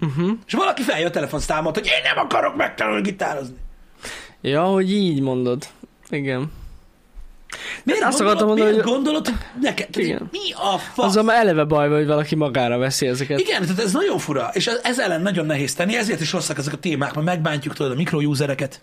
Uh-huh. 0.00 0.30
És 0.46 0.52
valaki 0.52 0.82
feljött 0.82 1.08
a 1.08 1.12
telefonszámot, 1.12 1.74
hogy 1.74 1.86
én 1.86 2.02
nem 2.14 2.24
akarok 2.24 2.56
megtanulni 2.56 3.02
gitározni. 3.02 3.56
Ja, 4.40 4.64
hogy 4.64 4.92
így 4.92 5.20
mondod. 5.20 5.66
Igen. 6.08 6.52
Miért 7.84 8.02
azt 8.04 8.20
akartam 8.20 8.46
mondani, 8.46 8.72
hogy- 8.72 8.82
gondolod, 8.82 9.26
hogy 9.26 9.36
neked? 9.60 9.96
Igen. 9.96 10.28
Mi 10.32 10.52
a 10.52 10.78
fasz? 10.78 11.06
Azzal 11.06 11.22
már 11.22 11.36
eleve 11.36 11.64
baj 11.64 11.88
van, 11.88 11.96
hogy 11.98 12.06
valaki 12.06 12.34
magára 12.34 12.78
veszi 12.78 13.06
ezeket. 13.06 13.40
Igen, 13.40 13.62
tehát 13.62 13.78
ez 13.78 13.92
nagyon 13.92 14.18
fura, 14.18 14.50
és 14.52 14.66
ez 14.82 14.98
ellen 14.98 15.22
nagyon 15.22 15.46
nehéz 15.46 15.74
tenni, 15.74 15.96
ezért 15.96 16.20
is 16.20 16.32
rosszak 16.32 16.58
ezek 16.58 16.72
a 16.72 16.76
témák, 16.76 17.14
mert 17.14 17.26
megbántjuk 17.26 17.74
tudod 17.74 17.92
a 17.92 17.94
mikrousereket, 17.94 18.80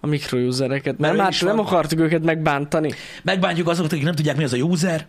A 0.00 0.06
mikrousereket. 0.06 0.98
Mert 0.98 1.16
már 1.16 1.34
nem 1.40 1.56
van. 1.56 1.64
akartuk 1.66 2.00
őket 2.00 2.22
megbántani. 2.22 2.92
megbántjuk 3.22 3.68
azokat, 3.68 3.92
akik 3.92 4.04
nem 4.04 4.14
tudják, 4.14 4.36
mi 4.36 4.44
az 4.44 4.52
a 4.52 4.56
user. 4.56 5.04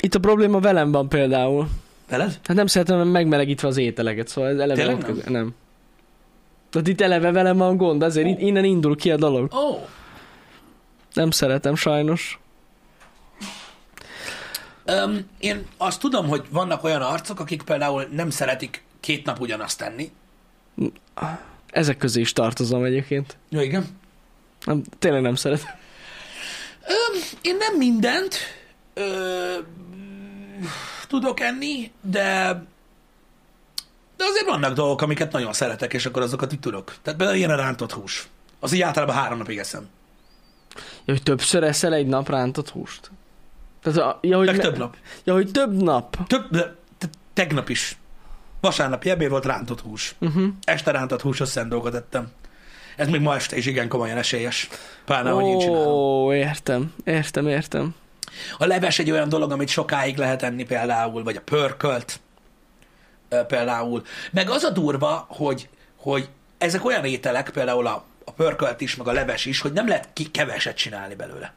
Itt 0.00 0.14
a 0.14 0.18
probléma 0.18 0.58
velem 0.60 0.90
van 0.92 1.08
például. 1.08 1.68
Veled? 2.08 2.38
Hát 2.44 2.56
nem 2.56 2.66
szeretem 2.66 3.08
megmelegítve 3.08 3.68
az 3.68 3.76
ételeket, 3.76 4.28
szóval 4.28 4.50
ez 4.50 4.58
eleve 4.58 4.74
Tényleg 4.74 5.06
nem? 5.06 5.16
nem. 5.32 5.54
Tehát 6.70 6.88
itt 6.88 7.00
eleve 7.00 7.30
velem 7.30 7.56
van 7.56 7.76
gond, 7.76 8.02
ezért 8.02 8.26
itt 8.26 8.38
innen 8.40 8.64
indul 8.64 8.96
ki 8.96 9.10
a 9.10 9.16
dolog. 9.16 9.48
Oh. 9.52 9.78
Nem 11.12 11.30
szeretem 11.30 11.74
sajnos. 11.74 12.40
Um, 14.86 15.28
én 15.38 15.66
azt 15.76 16.00
tudom, 16.00 16.28
hogy 16.28 16.44
vannak 16.50 16.84
olyan 16.84 17.02
arcok, 17.02 17.40
akik 17.40 17.62
például 17.62 18.08
nem 18.10 18.30
szeretik 18.30 18.84
két 19.00 19.24
nap 19.24 19.40
ugyanazt 19.40 19.78
tenni. 19.78 20.12
Ezek 21.70 21.96
közé 21.96 22.20
is 22.20 22.32
tartozom 22.32 22.84
egyébként. 22.84 23.36
Jó, 23.48 23.60
igen. 23.60 23.98
Nem, 24.64 24.82
tényleg 24.98 25.22
nem 25.22 25.34
szeretem. 25.34 25.74
Um, 26.80 27.20
én 27.42 27.56
nem 27.56 27.76
mindent 27.76 28.36
ö, 28.94 29.54
tudok 31.08 31.40
enni, 31.40 31.90
de 32.00 32.62
de 34.16 34.28
azért 34.28 34.46
vannak 34.46 34.74
dolgok, 34.74 35.02
amiket 35.02 35.32
nagyon 35.32 35.52
szeretek, 35.52 35.92
és 35.92 36.06
akkor 36.06 36.22
azokat 36.22 36.52
így 36.52 36.60
tudok. 36.60 36.94
Tehát 37.02 37.18
például 37.18 37.38
ilyen 37.38 37.50
a 37.50 37.56
rántott 37.56 37.92
hús. 37.92 38.28
Az 38.60 38.72
így 38.72 38.80
általában 38.80 39.14
három 39.14 39.38
napig 39.38 39.58
eszem. 39.58 39.88
Ja, 41.04 41.12
hogy 41.12 41.22
többször 41.22 41.62
eszel 41.62 41.94
egy 41.94 42.06
nap 42.06 42.28
rántott 42.28 42.68
húst? 42.68 43.10
Tehát, 43.82 43.98
a, 43.98 44.18
ja, 44.22 44.36
hogy 44.36 44.46
ne- 44.46 44.58
több 44.58 44.78
nap. 44.78 44.96
Ja, 45.24 45.32
hogy 45.32 45.50
több 45.50 45.82
nap. 45.82 46.26
Több, 46.26 46.50
de, 46.50 46.74
te, 46.98 47.06
tegnap 47.32 47.68
is. 47.68 47.96
Vasárnap 48.60 49.04
ebéd 49.04 49.28
volt 49.30 49.44
rántott 49.44 49.80
hús. 49.80 50.14
Uh-huh. 50.18 50.44
Este 50.64 50.90
rántott 50.90 51.20
húsos 51.20 51.48
szent 51.48 51.68
dolgot 51.68 51.94
ettem. 51.94 52.30
Ez 52.96 53.08
még 53.08 53.20
ma 53.20 53.34
este 53.34 53.56
is 53.56 53.66
igen 53.66 53.88
komolyan 53.88 54.16
esélyes. 54.16 54.68
Pláne, 55.04 55.30
hogy 55.30 55.44
én 55.44 55.58
csinálom. 55.58 55.86
Ó, 55.86 56.32
értem, 56.32 56.92
értem, 57.04 57.46
értem. 57.46 57.94
A 58.58 58.66
leves 58.66 58.98
egy 58.98 59.10
olyan 59.10 59.28
dolog, 59.28 59.52
amit 59.52 59.68
sokáig 59.68 60.16
lehet 60.16 60.42
enni 60.42 60.64
például, 60.64 61.22
vagy 61.22 61.36
a 61.36 61.40
pörkölt 61.40 62.20
például. 63.46 64.02
Meg 64.30 64.50
az 64.50 64.62
a 64.62 64.70
durva, 64.70 65.26
hogy, 65.28 65.68
hogy 65.96 66.28
ezek 66.58 66.84
olyan 66.84 67.04
ételek, 67.04 67.50
például 67.50 67.86
a, 67.86 68.04
a 68.24 68.30
pörkölt 68.32 68.80
is, 68.80 68.96
meg 68.96 69.06
a 69.08 69.12
leves 69.12 69.44
is, 69.44 69.60
hogy 69.60 69.72
nem 69.72 69.88
lehet 69.88 70.08
ki 70.12 70.30
keveset 70.30 70.76
csinálni 70.76 71.14
belőle. 71.14 71.52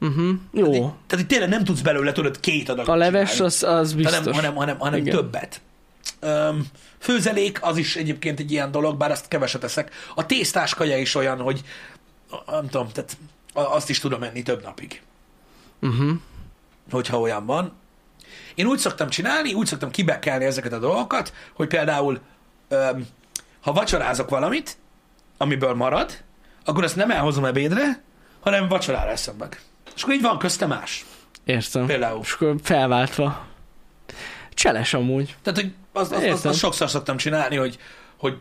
Uh-huh. 0.00 0.16
Tehát, 0.54 0.68
így, 0.68 0.74
Jó. 0.74 0.94
tehát 1.06 1.24
így 1.24 1.26
tényleg 1.26 1.48
nem 1.48 1.64
tudsz 1.64 1.80
belőle, 1.80 2.12
tudod, 2.12 2.40
két 2.40 2.68
adagot 2.68 2.88
A 2.88 2.96
leves 2.96 3.30
csinálni. 3.30 3.54
az, 3.54 3.62
az 3.62 3.92
biztos. 3.92 4.14
hanem, 4.16 4.34
hanem, 4.34 4.54
hanem, 4.54 4.78
hanem 4.78 5.00
Igen. 5.00 5.14
többet. 5.14 5.60
Öm, 6.20 6.66
főzelék 6.98 7.58
az 7.62 7.76
is 7.76 7.96
egyébként 7.96 8.40
egy 8.40 8.52
ilyen 8.52 8.70
dolog, 8.70 8.96
bár 8.96 9.10
azt 9.10 9.28
keveset 9.28 9.64
eszek. 9.64 9.92
A 10.14 10.26
tésztás 10.26 10.74
kaja 10.74 10.98
is 10.98 11.14
olyan, 11.14 11.40
hogy 11.40 11.60
nem 12.46 12.68
tudom, 12.68 12.88
tehát 12.92 13.16
azt 13.52 13.90
is 13.90 13.98
tudom 13.98 14.22
enni 14.22 14.42
több 14.42 14.62
napig, 14.62 15.02
Uh-huh. 15.82 16.10
hogyha 16.90 17.20
olyan 17.20 17.46
van. 17.46 17.72
Én 18.54 18.66
úgy 18.66 18.78
szoktam 18.78 19.08
csinálni, 19.08 19.52
úgy 19.54 19.66
szoktam 19.66 19.90
kibekelni 19.90 20.44
ezeket 20.44 20.72
a 20.72 20.78
dolgokat, 20.78 21.32
hogy 21.54 21.66
például 21.66 22.20
öm, 22.68 23.06
ha 23.60 23.72
vacsorázok 23.72 24.28
valamit, 24.28 24.76
amiből 25.38 25.74
marad, 25.74 26.24
akkor 26.64 26.84
azt 26.84 26.96
nem 26.96 27.10
elhozom 27.10 27.44
ebédre, 27.44 28.02
hanem 28.40 28.68
vacsorára 28.68 29.10
eszem 29.10 29.34
meg. 29.38 29.60
És 29.94 30.02
akkor 30.02 30.14
így 30.14 30.22
van 30.22 30.38
közte 30.38 30.66
más. 30.66 31.04
Értem. 31.44 31.86
Például. 31.86 32.20
És 32.22 32.32
akkor 32.32 32.54
felváltva. 32.62 33.46
Cseles 34.54 34.94
amúgy. 34.94 35.36
Tehát, 35.42 35.60
hogy 35.60 35.74
az, 35.92 36.12
az, 36.12 36.18
az, 36.18 36.22
Értem. 36.22 36.50
az 36.50 36.58
sokszor 36.58 36.90
szoktam 36.90 37.16
csinálni, 37.16 37.56
hogy, 37.56 37.78
hogy 38.16 38.36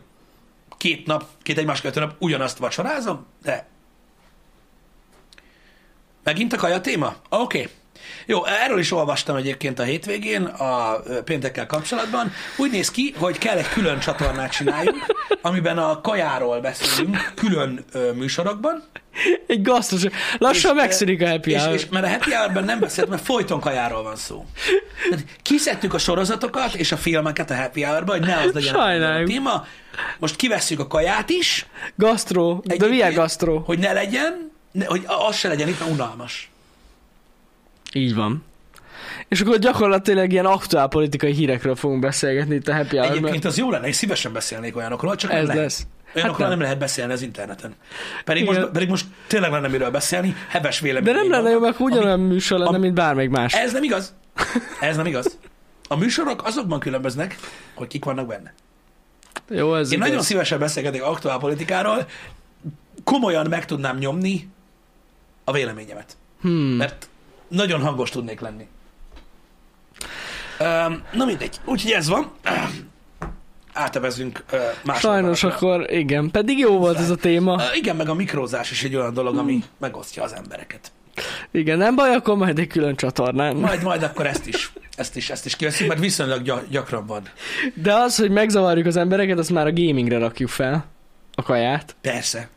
két 0.78 1.06
nap, 1.06 1.26
két 1.42 1.58
egymás 1.58 1.82
követő 1.82 2.00
nap 2.00 2.16
ugyanazt 2.20 2.58
vacsorázom, 2.58 3.26
de 3.44 3.68
megint 6.24 6.54
a 6.54 6.58
kaja 6.58 6.82
téma? 6.82 7.16
Oké. 7.30 7.60
Okay. 7.60 7.72
Jó, 8.30 8.46
erről 8.46 8.80
is 8.80 8.92
olvastam 8.92 9.36
egyébként 9.36 9.80
a 9.80 9.84
hétvégén 9.84 10.44
a 10.44 11.00
péntekkel 11.26 11.66
kapcsolatban. 11.66 12.32
Úgy 12.58 12.72
néz 12.72 12.92
ki, 12.92 13.14
hogy 13.18 13.38
kell 13.38 13.58
egy 13.58 13.70
külön 13.70 14.00
csatornát 14.00 14.52
csináljunk, 14.52 15.06
amiben 15.42 15.78
a 15.78 16.02
kajáról 16.02 16.60
beszélünk 16.60 17.32
külön 17.36 17.86
ö, 17.92 18.12
műsorokban. 18.12 18.84
Egy 19.48 19.62
gasztos. 19.62 20.02
Lassan 20.38 20.76
És, 20.76 20.82
megszűnik 20.82 21.22
a 21.22 21.30
happy 21.30 21.52
és, 21.52 21.62
hour. 21.62 21.74
és, 21.74 21.88
mert 21.90 22.06
a 22.06 22.10
happy 22.10 22.34
hour 22.34 22.66
nem 22.66 22.80
beszélt, 22.80 23.10
mert 23.10 23.24
folyton 23.24 23.60
kajáról 23.60 24.04
van 24.04 24.16
szó. 24.16 24.46
Tehát 25.10 25.26
kiszedtük 25.42 25.94
a 25.94 25.98
sorozatokat 25.98 26.74
és 26.74 26.92
a 26.92 26.98
filmeket 26.98 27.52
a 27.52 27.56
happy 27.56 27.82
hour 27.84 28.04
hogy 28.08 28.22
ne 28.22 28.36
az 28.38 28.52
legyen 28.54 28.76
a 28.76 28.78
Sajnáljuk. 28.78 29.30
téma. 29.30 29.66
Most 30.20 30.36
kivesszük 30.36 30.80
a 30.80 30.88
kaját 30.88 31.30
is, 31.30 31.66
Gasztró. 31.96 32.64
De 32.78 32.88
milyen 32.88 33.14
gasztró? 33.14 33.64
hogy 33.66 33.80
ne 33.80 33.94
legyen, 33.94 34.52
ne, 34.72 34.86
hogy 34.86 35.04
az 35.28 35.36
se 35.36 35.48
legyen 35.48 35.68
itt, 35.68 35.82
unalmas. 35.90 36.50
Így 37.94 38.16
van. 38.16 38.44
És 39.28 39.42
akkor 39.42 39.58
gyakorlatilag 39.60 40.32
ilyen 40.32 40.46
aktuál 40.46 40.88
politikai 40.88 41.32
hírekről 41.34 41.76
fogunk 41.76 42.00
beszélgetni 42.02 42.56
itt 42.56 42.68
a 42.68 42.76
happy 42.76 42.98
hour 42.98 43.10
Egyébként 43.12 43.46
az 43.46 43.58
jó 43.58 43.70
lenne, 43.72 43.88
és 43.88 43.96
szívesen 43.96 44.34
beszélnék 44.34 44.76
olyanokról, 44.76 45.16
csak 45.16 45.32
nem 45.32 45.40
Ez 45.40 45.48
lehet. 45.48 45.62
lesz. 45.64 45.88
Olyanokról 46.16 46.32
Hát 46.32 46.40
nem. 46.40 46.50
nem. 46.50 46.60
lehet 46.62 46.78
beszélni 46.78 47.14
az 47.14 47.22
interneten. 47.22 47.76
Pedig 48.26 48.44
Igen. 48.44 48.56
most, 48.56 48.72
pedig 48.72 48.90
most 48.90 49.06
tényleg 49.28 49.52
lenne 49.52 49.68
miről 49.68 49.90
beszélni, 49.90 50.36
heves 50.48 50.80
vélemény. 50.80 51.14
De 51.14 51.20
nem 51.20 51.30
lenne 51.30 51.50
jó, 51.50 51.60
mert 51.60 51.80
ugyanolyan 51.80 52.20
műsor 52.20 52.58
lenne, 52.60 52.70
ami- 52.70 52.80
mint 52.80 52.94
bármelyik 52.94 53.30
más. 53.30 53.54
Ez 53.54 53.74
nem 53.74 53.84
igaz. 53.84 54.14
Ez 54.82 54.96
nem 54.96 55.06
igaz. 55.06 55.38
A 55.88 55.96
műsorok 55.96 56.46
azokban 56.46 56.80
különböznek, 56.80 57.36
hogy 57.74 57.88
kik 57.88 58.04
vannak 58.06 58.28
benne. 58.28 58.54
Jó, 59.50 59.76
ez 59.76 59.88
Én 59.92 59.98
igaz. 59.98 60.08
nagyon 60.08 60.24
szívesen 60.24 60.60
beszélgetek 60.60 61.04
aktuál 61.04 61.38
politikáról, 61.40 62.08
komolyan 63.04 63.48
meg 63.50 63.66
tudnám 63.66 63.98
nyomni 63.98 64.50
a 65.44 65.52
véleményemet. 65.52 66.18
Hmm. 66.42 66.52
Mert 66.54 67.10
nagyon 67.48 67.82
hangos 67.82 68.10
tudnék 68.10 68.40
lenni. 68.40 68.68
Um, 70.60 71.02
na 71.14 71.26
mindegy. 71.26 71.60
Úgyhogy 71.66 71.92
ez 71.92 72.08
van. 72.10 72.32
Átevezünk 73.74 74.44
uh, 74.54 74.60
más 74.84 75.00
Sajnos 75.00 75.44
oldalakra. 75.44 75.68
akkor 75.74 75.92
igen. 75.94 76.32
Pedig 76.32 76.58
jó 76.58 76.78
volt 76.78 76.98
ez 76.98 77.10
a 77.10 77.16
téma. 77.16 77.54
Uh, 77.56 77.62
igen, 77.76 77.96
meg 77.96 78.10
a 78.10 78.14
mikrózás 78.14 78.72
is 78.72 78.84
egy 78.84 78.96
olyan 78.96 79.14
dolog, 79.14 79.38
ami 79.38 79.64
megosztja 79.78 80.24
az 80.24 80.34
embereket. 80.34 80.92
Igen, 81.52 81.78
nem 81.78 81.96
baj, 81.96 82.14
akkor 82.16 82.36
majd 82.38 82.60
egy 82.60 82.68
külön 82.68 82.96
csatornán. 82.96 83.56
Majd, 83.56 83.84
majd 83.84 84.04
akkor 84.04 84.28
ezt 84.28 84.48
is, 84.48 84.72
ezt 84.96 85.16
is, 85.16 85.30
ezt 85.30 85.46
is 85.46 85.56
kiveszünk, 85.56 85.90
mert 85.90 86.02
viszonylag 86.02 86.42
gy- 86.42 86.70
gyakran 86.70 87.06
van. 87.06 87.22
De 87.74 87.94
az, 87.94 88.18
hogy 88.18 88.32
megzavarjuk 88.32 88.86
az 88.86 88.96
embereket, 88.96 89.38
azt 89.38 89.52
már 89.52 89.66
a 89.68 89.74
gamingre 89.74 90.18
rakjuk 90.18 90.50
fel. 90.50 90.86
A 91.34 91.42
kaját. 91.42 91.96
Persze. 92.02 92.50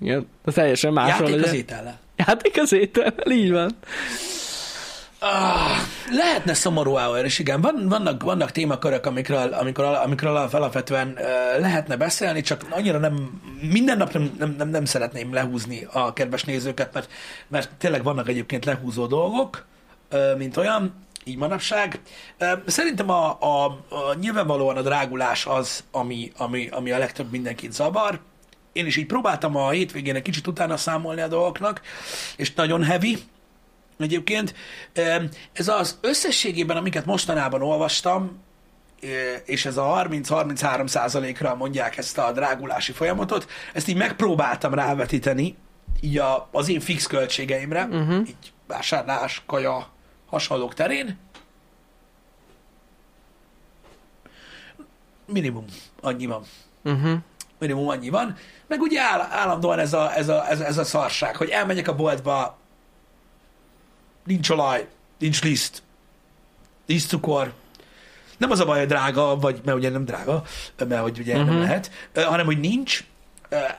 Igen, 0.00 0.28
de 0.44 0.52
teljesen 0.52 0.92
másról 0.92 1.28
Játék 1.28 1.44
az 1.44 1.50
legyen. 1.50 1.64
étellel. 1.64 1.98
Játék 2.26 2.60
az 2.60 2.72
étel, 2.72 3.14
így 3.30 3.52
van. 3.52 3.76
Ah, 5.18 5.78
lehetne 6.10 6.54
szomorú 6.54 6.96
hour 6.96 7.24
is, 7.24 7.38
igen. 7.38 7.60
Van, 7.60 7.88
vannak, 7.88 8.22
vannak 8.22 8.50
témakörök, 8.50 9.06
amikről, 9.06 9.52
amikről, 9.52 9.94
amikről 9.94 10.36
alapvetően 10.36 11.08
uh, 11.08 11.60
lehetne 11.60 11.96
beszélni, 11.96 12.40
csak 12.40 12.66
annyira 12.70 12.98
nem, 12.98 13.40
minden 13.70 13.96
nap 13.96 14.12
nem, 14.12 14.34
nem, 14.38 14.54
nem, 14.58 14.68
nem 14.68 14.84
szeretném 14.84 15.32
lehúzni 15.32 15.86
a 15.92 16.12
kedves 16.12 16.44
nézőket, 16.44 16.94
mert, 16.94 17.10
mert 17.48 17.70
tényleg 17.78 18.02
vannak 18.02 18.28
egyébként 18.28 18.64
lehúzó 18.64 19.06
dolgok, 19.06 19.64
mint 20.36 20.56
olyan, 20.56 20.94
így 21.24 21.36
manapság. 21.36 22.00
Szerintem 22.66 23.10
a, 23.10 23.36
a, 23.40 23.64
a 23.88 24.14
nyilvánvalóan 24.20 24.76
a 24.76 24.82
drágulás 24.82 25.46
az, 25.46 25.84
ami, 25.90 26.32
ami, 26.36 26.68
ami 26.68 26.90
a 26.90 26.98
legtöbb 26.98 27.30
mindenkit 27.30 27.72
zavar. 27.72 28.20
Én 28.74 28.86
is 28.86 28.96
így 28.96 29.06
próbáltam 29.06 29.56
a 29.56 29.70
hétvégén 29.70 30.14
egy 30.14 30.22
kicsit 30.22 30.46
utána 30.46 30.76
számolni 30.76 31.20
a 31.20 31.28
dolgoknak, 31.28 31.80
és 32.36 32.54
nagyon 32.54 32.84
heavy 32.84 33.18
egyébként. 33.98 34.54
Ez 35.52 35.68
az 35.68 35.98
összességében, 36.00 36.76
amiket 36.76 37.04
mostanában 37.04 37.62
olvastam, 37.62 38.42
ö, 39.00 39.06
és 39.44 39.64
ez 39.64 39.76
a 39.76 40.06
30-33 40.08 40.86
százalékra 40.86 41.54
mondják 41.54 41.96
ezt 41.96 42.18
a 42.18 42.32
drágulási 42.32 42.92
folyamatot, 42.92 43.50
ezt 43.72 43.88
így 43.88 43.96
megpróbáltam 43.96 44.74
rávetíteni, 44.74 45.56
így 46.00 46.18
a, 46.18 46.48
az 46.52 46.68
én 46.68 46.80
fix 46.80 47.06
költségeimre, 47.06 47.84
uh-huh. 47.84 48.28
így 48.28 48.52
vásárlás, 48.66 49.42
kaja, 49.46 49.88
hasonlók 50.26 50.74
terén. 50.74 51.18
Minimum 55.26 55.64
annyi 56.00 56.26
van. 56.26 56.42
Uh-huh. 56.84 57.18
Minimum 57.58 57.88
annyi 57.88 58.08
van. 58.08 58.36
Meg 58.66 58.80
ugye 58.80 59.00
áll, 59.00 59.20
állandóan 59.30 59.78
ez 59.78 59.92
a, 59.92 60.16
ez, 60.16 60.28
a, 60.28 60.50
ez, 60.50 60.60
ez 60.60 60.78
a 60.78 60.84
szarság, 60.84 61.36
hogy 61.36 61.48
elmegyek 61.48 61.88
a 61.88 61.94
boltba, 61.94 62.58
nincs 64.24 64.50
olaj, 64.50 64.88
nincs 65.18 65.42
liszt, 65.42 65.82
nincs 66.86 67.06
cukor. 67.06 67.52
Nem 68.36 68.50
az 68.50 68.60
a 68.60 68.64
baj, 68.64 68.78
hogy 68.78 68.88
drága, 68.88 69.36
vagy 69.36 69.60
mert 69.64 69.76
ugye 69.76 69.90
nem 69.90 70.04
drága, 70.04 70.42
mert 70.88 71.02
hogy 71.02 71.18
ugye 71.18 71.34
uh-huh. 71.34 71.50
nem 71.50 71.60
lehet, 71.60 71.90
ö, 72.12 72.22
hanem 72.22 72.46
hogy 72.46 72.60
nincs. 72.60 73.04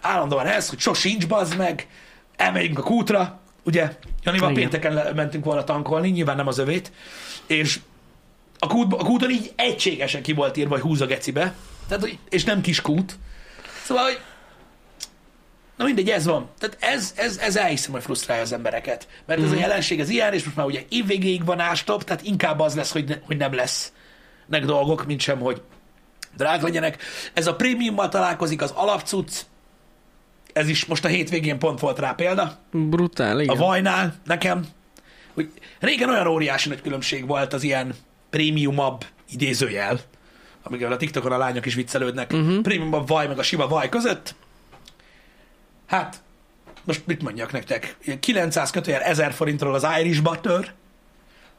Állandóan 0.01 0.45
ez, 0.45 0.69
hogy 0.69 0.79
sosincs, 0.79 1.27
bazd 1.27 1.57
meg, 1.57 1.87
elmegyünk 2.35 2.79
a 2.79 2.83
kútra, 2.83 3.39
ugye, 3.63 3.97
Janival 4.23 4.51
Igen. 4.51 4.69
pénteken 4.69 5.15
mentünk 5.15 5.45
volna 5.45 5.63
tankolni, 5.63 6.09
nyilván 6.09 6.35
nem 6.35 6.47
az 6.47 6.57
övét, 6.57 6.91
és 7.47 7.79
a, 8.59 8.67
kút, 8.67 8.93
a 8.93 9.03
kúton 9.03 9.29
így 9.29 9.53
egységesen 9.55 10.21
ki 10.21 10.33
volt 10.33 10.57
írva, 10.57 10.73
hogy 10.73 10.81
húz 10.81 11.01
a 11.01 11.05
gecibe, 11.05 11.53
tehát, 11.87 12.03
hogy- 12.03 12.19
és 12.29 12.43
nem 12.43 12.61
kis 12.61 12.81
kút. 12.81 13.17
Szóval, 13.83 14.03
hogy 14.03 14.19
Na 15.77 15.85
mindegy, 15.85 16.09
ez 16.09 16.25
van. 16.25 16.49
Tehát 16.59 16.77
ez, 16.79 17.13
ez, 17.15 17.37
ez 17.37 17.55
elhiszem, 17.55 17.91
hogy 17.91 18.01
frusztrálja 18.01 18.43
az 18.43 18.53
embereket. 18.53 19.07
Mert 19.25 19.41
ez 19.41 19.51
a 19.51 19.55
jelenség, 19.55 19.99
ez 19.99 20.09
ilyen, 20.09 20.33
és 20.33 20.43
most 20.43 20.55
már 20.55 20.65
ugye 20.65 20.81
évvégéig 20.89 21.45
van 21.45 21.59
ástop, 21.59 22.03
tehát 22.03 22.23
inkább 22.23 22.59
az 22.59 22.75
lesz, 22.75 22.91
hogy, 22.91 23.07
ne, 23.07 23.15
hogy 23.25 23.37
nem 23.37 23.53
lesz 23.53 23.93
nek 24.47 24.65
dolgok, 24.65 25.05
mint 25.05 25.19
sem, 25.19 25.39
hogy 25.39 25.61
drág 26.37 26.61
legyenek. 26.61 27.03
Ez 27.33 27.47
a 27.47 27.55
prémiummal 27.55 28.09
találkozik 28.09 28.61
az 28.61 28.71
alapcuc, 28.71 29.45
ez 30.53 30.69
is 30.69 30.85
most 30.85 31.05
a 31.05 31.07
hétvégén 31.07 31.59
pont 31.59 31.79
volt 31.79 31.99
rá 31.99 32.11
példa. 32.11 32.59
Brutál, 32.71 33.39
igen. 33.39 33.55
A 33.55 33.59
vajnál 33.59 34.15
nekem, 34.23 34.65
hogy 35.33 35.49
régen 35.79 36.09
olyan 36.09 36.27
óriási 36.27 36.69
nagy 36.69 36.81
különbség 36.81 37.27
volt 37.27 37.53
az 37.53 37.63
ilyen 37.63 37.95
prémiumabb 38.29 39.05
idézőjel, 39.31 39.99
amikkel 40.63 40.91
a 40.91 40.97
TikTokon 40.97 41.31
a 41.31 41.37
lányok 41.37 41.65
is 41.65 41.73
viccelődnek, 41.73 42.31
uh-huh. 42.33 42.61
prémiumabb 42.61 43.07
vaj 43.07 43.27
meg 43.27 43.39
a 43.39 43.43
sima 43.43 43.67
vaj 43.67 43.89
között. 43.89 44.35
Hát, 45.85 46.15
most 46.83 47.07
mit 47.07 47.21
mondjak 47.21 47.51
nektek? 47.51 47.95
Ilyen 48.03 48.19
900 48.19 48.69
kötőjel 48.69 49.01
1000 49.01 49.33
forintról 49.33 49.73
az 49.73 49.87
Irish 49.99 50.21
Butter, 50.21 50.73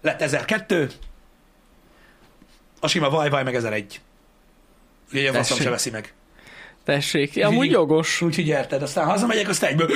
lett 0.01 0.21
1002, 0.21 0.91
a 2.81 2.89
sima 2.89 3.11
vaj 3.11 3.29
vaj 3.29 3.43
meg 3.43 3.55
1001. 3.55 4.01
Ugye 5.11 5.21
ilyen 5.21 5.33
faszom 5.33 5.59
se 5.59 5.71
veszi 5.71 5.91
meg. 5.91 6.15
Tessék, 6.85 7.35
ja, 7.35 7.47
amúgy 7.47 7.71
jogos. 7.71 8.21
Úgyhogy 8.21 8.47
érted, 8.47 8.83
aztán 8.83 9.07
hazamegyek, 9.07 9.49
aztán 9.49 9.71
egyből, 9.71 9.91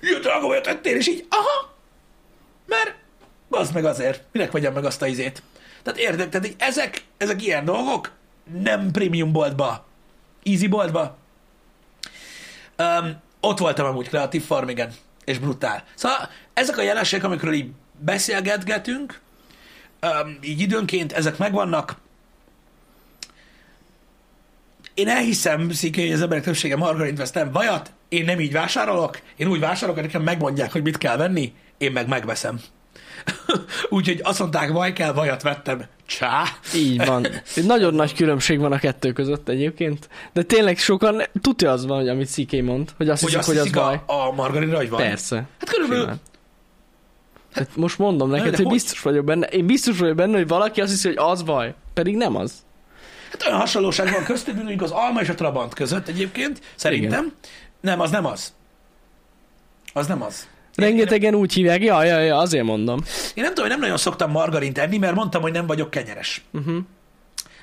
ilyen 0.00 0.20
drága 0.20 0.46
olyat 0.46 0.62
tettél, 0.62 0.96
és 0.96 1.08
így, 1.08 1.26
aha, 1.28 1.74
mert 2.66 2.94
az 3.48 3.70
meg 3.70 3.84
azért, 3.84 4.22
minek 4.32 4.50
vegyem 4.50 4.72
meg 4.72 4.84
azt 4.84 5.02
a 5.02 5.06
izét. 5.06 5.42
Tehát 5.82 6.00
érted, 6.00 6.28
tehát 6.28 6.46
így 6.46 6.54
ezek, 6.58 7.04
ezek 7.16 7.42
ilyen 7.42 7.64
dolgok, 7.64 8.12
nem 8.60 8.90
prémium 8.90 9.32
boltba, 9.32 9.86
easy 10.42 10.66
boltba. 10.66 11.16
Um, 12.78 13.24
ott 13.46 13.58
voltam 13.58 13.86
amúgy 13.86 14.08
kreatív 14.08 14.44
farmigen, 14.44 14.92
és 15.24 15.38
brutál. 15.38 15.84
Szóval 15.94 16.30
ezek 16.54 16.78
a 16.78 16.82
jelenségek, 16.82 17.24
amikről 17.24 17.52
így 17.52 17.70
beszélgetgetünk, 17.98 19.20
um, 20.02 20.38
így 20.40 20.60
időnként 20.60 21.12
ezek 21.12 21.38
megvannak, 21.38 21.96
én 24.96 25.08
elhiszem, 25.08 25.70
Sziki, 25.70 26.00
hogy 26.00 26.12
az 26.12 26.22
emberek 26.22 26.44
többsége 26.44 26.76
margarint 26.76 27.18
vesz, 27.18 27.32
nem 27.32 27.52
vajat, 27.52 27.92
én 28.08 28.24
nem 28.24 28.40
így 28.40 28.52
vásárolok, 28.52 29.20
én 29.36 29.46
úgy 29.46 29.60
vásárolok, 29.60 29.94
hogy 29.94 30.04
nekem 30.04 30.22
megmondják, 30.22 30.72
hogy 30.72 30.82
mit 30.82 30.98
kell 30.98 31.16
venni, 31.16 31.52
én 31.78 31.92
meg 31.92 32.08
megveszem. 32.08 32.60
Úgyhogy 33.88 34.20
azt 34.22 34.38
mondták, 34.38 34.70
vaj 34.70 34.92
kell, 34.92 35.12
vajat 35.12 35.42
vettem. 35.42 35.84
Csá! 36.06 36.44
Így 36.74 37.06
van. 37.06 37.26
Nagyon 37.66 37.94
nagy 37.94 38.14
különbség 38.14 38.58
van 38.58 38.72
a 38.72 38.78
kettő 38.78 39.12
között 39.12 39.48
egyébként. 39.48 40.08
De 40.32 40.42
tényleg 40.42 40.78
sokan, 40.78 41.22
tudja 41.40 41.70
az 41.70 41.86
van, 41.86 41.98
hogy 41.98 42.08
amit 42.08 42.28
CK 42.30 42.62
mond, 42.62 42.92
hogy 42.96 43.08
azt 43.08 43.22
Hogy 43.22 43.34
hiszik, 43.34 43.38
azt 43.38 43.48
hogy 43.48 43.56
az 43.56 43.62
hiszik 43.62 43.80
baj. 43.80 44.00
a, 44.06 44.12
a 44.26 44.32
margarinra, 44.32 44.76
hogy 44.76 44.88
van. 44.90 45.00
Persze. 45.00 45.36
Hát 45.36 45.70
körülbelül, 45.70 46.02
Simán. 46.02 46.20
Hát 47.52 47.76
most 47.76 47.98
mondom 47.98 48.30
neked, 48.30 48.54
hogy 48.56 48.64
hogy? 48.64 48.72
biztos 48.72 49.00
vagyok 49.00 49.24
benne. 49.24 49.46
Én 49.46 49.66
biztos 49.66 49.98
vagyok 49.98 50.16
benne, 50.16 50.36
hogy 50.36 50.48
valaki 50.48 50.80
azt 50.80 50.90
hiszi, 50.90 51.08
hogy 51.08 51.16
az 51.20 51.42
baj. 51.42 51.74
Pedig 51.94 52.16
nem 52.16 52.36
az. 52.36 52.52
hát 53.30 53.46
olyan 53.46 53.58
hasonlóság 53.58 54.12
van 54.12 54.24
köztük, 54.24 54.54
mint 54.54 54.66
mondjuk 54.66 54.82
az 54.82 54.90
alma 54.90 55.20
és 55.20 55.28
a 55.28 55.34
trabant 55.34 55.74
között 55.74 56.08
egyébként, 56.08 56.60
szerintem. 56.74 57.32
Nem, 57.80 58.00
az 58.00 58.10
nem 58.10 58.26
az. 58.26 58.54
Az 59.92 60.06
nem 60.06 60.22
az. 60.22 60.46
Rengetegen 60.76 61.34
úgy 61.34 61.52
hívják, 61.52 61.82
ja, 61.82 62.02
ja, 62.04 62.18
ja, 62.18 62.36
azért 62.36 62.64
mondom. 62.64 63.00
Én 63.34 63.44
nem 63.44 63.54
tudom, 63.54 63.64
hogy 63.64 63.70
nem 63.70 63.80
nagyon 63.80 63.96
szoktam 63.96 64.30
margarint 64.30 64.78
enni, 64.78 64.98
mert 64.98 65.14
mondtam, 65.14 65.42
hogy 65.42 65.52
nem 65.52 65.66
vagyok 65.66 65.90
kenyeres. 65.90 66.44
Uh-huh. 66.52 66.76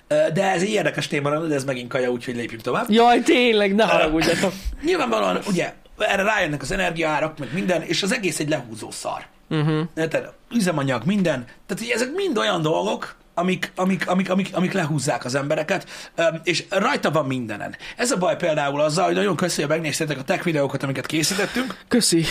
De 0.07 0.51
ez 0.51 0.61
egy 0.61 0.69
érdekes 0.69 1.07
téma, 1.07 1.39
de 1.39 1.55
ez 1.55 1.63
megint 1.63 1.89
kaja, 1.89 2.09
úgyhogy 2.09 2.35
lépjünk 2.35 2.63
tovább. 2.63 2.89
Jaj, 2.89 3.21
tényleg, 3.21 3.75
ne 3.75 3.83
haragudjatok. 3.83 4.53
Nyilvánvalóan, 4.85 5.39
ugye, 5.47 5.73
erre 5.97 6.23
rájönnek 6.23 6.61
az 6.61 6.71
energiaárak, 6.71 7.39
meg 7.39 7.49
minden, 7.53 7.81
és 7.81 8.03
az 8.03 8.13
egész 8.13 8.39
egy 8.39 8.49
lehúzó 8.49 8.91
szar. 8.91 9.25
Uh-huh. 9.49 9.81
Érted? 9.95 10.29
Üzemanyag, 10.55 11.05
minden. 11.05 11.45
Tehát, 11.65 11.93
ezek 11.93 12.11
mind 12.13 12.37
olyan 12.37 12.61
dolgok, 12.61 13.15
amik, 13.33 13.71
amik, 13.75 14.09
amik, 14.09 14.29
amik, 14.29 14.49
amik 14.53 14.73
lehúzzák 14.73 15.25
az 15.25 15.35
embereket, 15.35 16.11
és 16.43 16.63
rajta 16.69 17.11
van 17.11 17.25
mindenen. 17.25 17.75
Ez 17.97 18.11
a 18.11 18.17
baj 18.17 18.35
például 18.35 18.81
azzal, 18.81 19.05
hogy 19.05 19.15
nagyon 19.15 19.35
köszönjük, 19.35 19.71
hogy 19.71 19.81
megnéztétek 19.81 20.17
a 20.17 20.23
tech 20.23 20.43
videókat, 20.43 20.83
amiket 20.83 21.05
készítettünk. 21.05 21.77
Köszi. 21.87 22.25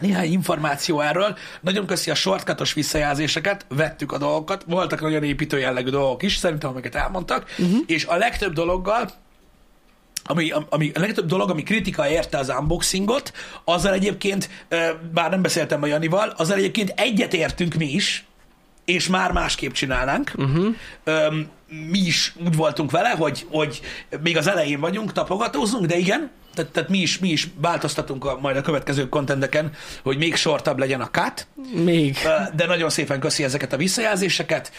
Néhány 0.00 0.32
információ 0.32 1.00
erről. 1.00 1.36
Nagyon 1.60 1.86
köszi 1.86 2.10
a 2.10 2.14
shortcutos 2.14 2.72
visszajelzéseket, 2.72 3.66
vettük 3.68 4.12
a 4.12 4.18
dolgokat, 4.18 4.64
voltak 4.66 5.00
nagyon 5.00 5.22
építő 5.22 5.58
jellegű 5.58 5.90
dolgok 5.90 6.22
is, 6.22 6.36
szerintem, 6.36 6.70
amiket 6.70 6.94
elmondtak, 6.94 7.54
uh-huh. 7.58 7.78
és 7.86 8.04
a 8.04 8.16
legtöbb 8.16 8.52
dologgal, 8.52 9.10
ami, 10.24 10.52
ami, 10.68 10.90
a 10.94 11.00
legtöbb 11.00 11.26
dolog, 11.26 11.50
ami 11.50 11.62
kritika 11.62 12.08
érte 12.08 12.38
az 12.38 12.52
unboxingot, 12.58 13.32
azzal 13.64 13.92
egyébként, 13.92 14.50
bár 15.12 15.30
nem 15.30 15.42
beszéltem 15.42 15.82
a 15.82 15.86
Janival, 15.86 16.28
azzal 16.36 16.56
egyébként 16.56 16.92
egyet 16.96 17.34
értünk 17.34 17.74
mi 17.74 17.86
is, 17.86 18.26
és 18.86 19.08
már 19.08 19.32
másképp 19.32 19.72
csinálnánk. 19.72 20.32
Uh-huh. 20.36 20.74
Öm, 21.04 21.48
mi 21.68 21.98
is 21.98 22.34
úgy 22.46 22.56
voltunk 22.56 22.90
vele, 22.90 23.08
hogy, 23.08 23.46
hogy 23.50 23.80
még 24.22 24.36
az 24.36 24.46
elején 24.46 24.80
vagyunk, 24.80 25.12
tapogatózunk, 25.12 25.86
de 25.86 25.96
igen, 25.96 26.30
tehát, 26.54 26.70
tehát 26.70 26.88
mi, 26.88 26.98
is, 26.98 27.18
mi 27.18 27.28
is 27.28 27.48
változtatunk 27.60 28.24
a, 28.24 28.38
majd 28.40 28.56
a 28.56 28.60
következő 28.60 29.08
kontendeken, 29.08 29.72
hogy 30.02 30.16
még 30.16 30.34
sortabb 30.34 30.78
legyen 30.78 31.00
a 31.00 31.10
cut, 31.10 31.46
Még. 31.84 32.16
De 32.54 32.66
nagyon 32.66 32.90
szépen 32.90 33.20
köszi 33.20 33.44
ezeket 33.44 33.72
a 33.72 33.76
visszajelzéseket. 33.76 34.72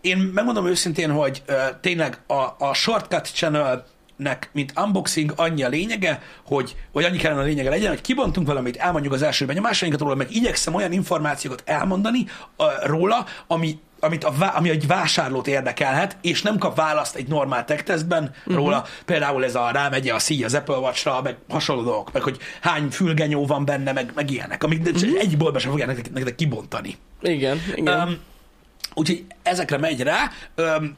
Én 0.00 0.16
megmondom 0.18 0.66
őszintén, 0.66 1.10
hogy 1.10 1.42
tényleg 1.80 2.18
a, 2.26 2.64
a 2.66 2.74
Shortcut 2.74 3.30
Channel 3.34 3.86
nek, 4.22 4.50
mint 4.52 4.72
unboxing, 4.76 5.32
annyi 5.36 5.62
a 5.62 5.68
lényege, 5.68 6.22
hogy, 6.46 6.76
vagy 6.92 7.04
annyi 7.04 7.18
kellene 7.18 7.40
a 7.40 7.44
lényege 7.44 7.70
legyen, 7.70 7.88
hogy 7.88 8.00
kibontunk 8.00 8.46
valamit, 8.46 8.76
elmondjuk 8.76 9.12
az 9.12 9.22
első 9.22 9.46
benyomásainkat 9.46 10.00
róla, 10.00 10.14
meg 10.14 10.30
igyekszem 10.30 10.74
olyan 10.74 10.92
információkat 10.92 11.62
elmondani 11.66 12.26
uh, 12.58 12.66
róla, 12.84 13.26
ami, 13.46 13.78
amit 14.00 14.24
a, 14.24 14.34
ami 14.54 14.70
egy 14.70 14.86
vásárlót 14.86 15.46
érdekelhet, 15.46 16.16
és 16.20 16.42
nem 16.42 16.58
kap 16.58 16.76
választ 16.76 17.16
egy 17.16 17.28
normál 17.28 17.64
tech 17.64 17.82
tesztben 17.82 18.22
uh-huh. 18.38 18.54
róla, 18.54 18.84
például 19.04 19.44
ez 19.44 19.54
a 19.54 19.70
rámegye 19.70 20.14
a 20.14 20.18
szíj 20.18 20.44
az 20.44 20.54
Apple 20.54 20.76
Watch-ra, 20.76 21.22
meg 21.22 21.36
hasonló 21.48 21.82
dolgok, 21.82 22.12
meg 22.12 22.22
hogy 22.22 22.38
hány 22.60 22.90
fülgenyó 22.90 23.46
van 23.46 23.64
benne, 23.64 23.92
meg, 23.92 24.12
meg 24.14 24.30
ilyenek, 24.30 24.62
amik 24.62 24.86
uh-huh. 24.86 25.20
egy 25.20 25.36
boltba 25.36 25.58
sem 25.58 25.70
fogják 25.70 25.88
nektek, 25.88 26.12
nektek 26.12 26.34
kibontani. 26.34 26.96
Igen, 27.22 27.62
igen. 27.74 28.08
Um, 28.08 28.18
úgyhogy 28.94 29.24
ezekre 29.42 29.78
megy 29.78 30.02
rá, 30.02 30.30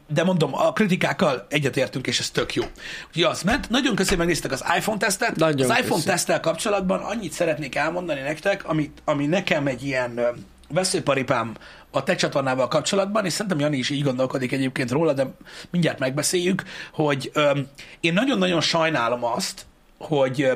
de 0.08 0.24
mondom, 0.24 0.54
a 0.54 0.72
kritikákkal 0.72 1.46
egyetértünk, 1.48 2.06
és 2.06 2.18
ez 2.18 2.30
tök 2.30 2.54
jó. 2.54 2.62
Úgyhogy 3.06 3.22
az 3.22 3.42
ment. 3.42 3.70
Nagyon 3.70 3.94
köszönöm, 3.94 4.18
megnéztek 4.18 4.52
az 4.52 4.64
iPhone 4.76 4.98
tesztet. 4.98 5.36
Nagyon 5.36 5.70
az 5.70 5.76
iPhone 5.78 5.94
köszi. 5.94 6.06
teszttel 6.06 6.40
kapcsolatban 6.40 7.00
annyit 7.00 7.32
szeretnék 7.32 7.74
elmondani 7.74 8.20
nektek, 8.20 8.68
ami, 8.68 8.92
ami 9.04 9.26
nekem 9.26 9.66
egy 9.66 9.84
ilyen 9.84 10.20
veszőparipám 10.68 11.54
a 11.90 12.02
te 12.02 12.14
csatornával 12.14 12.68
kapcsolatban, 12.68 13.24
és 13.24 13.32
szerintem 13.32 13.58
Jani 13.60 13.76
is 13.76 13.90
így 13.90 14.02
gondolkodik 14.02 14.52
egyébként 14.52 14.90
róla, 14.90 15.12
de 15.12 15.26
mindjárt 15.70 15.98
megbeszéljük, 15.98 16.62
hogy 16.92 17.30
öm, 17.34 17.66
én 18.00 18.12
nagyon-nagyon 18.12 18.60
sajnálom 18.60 19.24
azt, 19.24 19.66
hogy, 19.98 20.52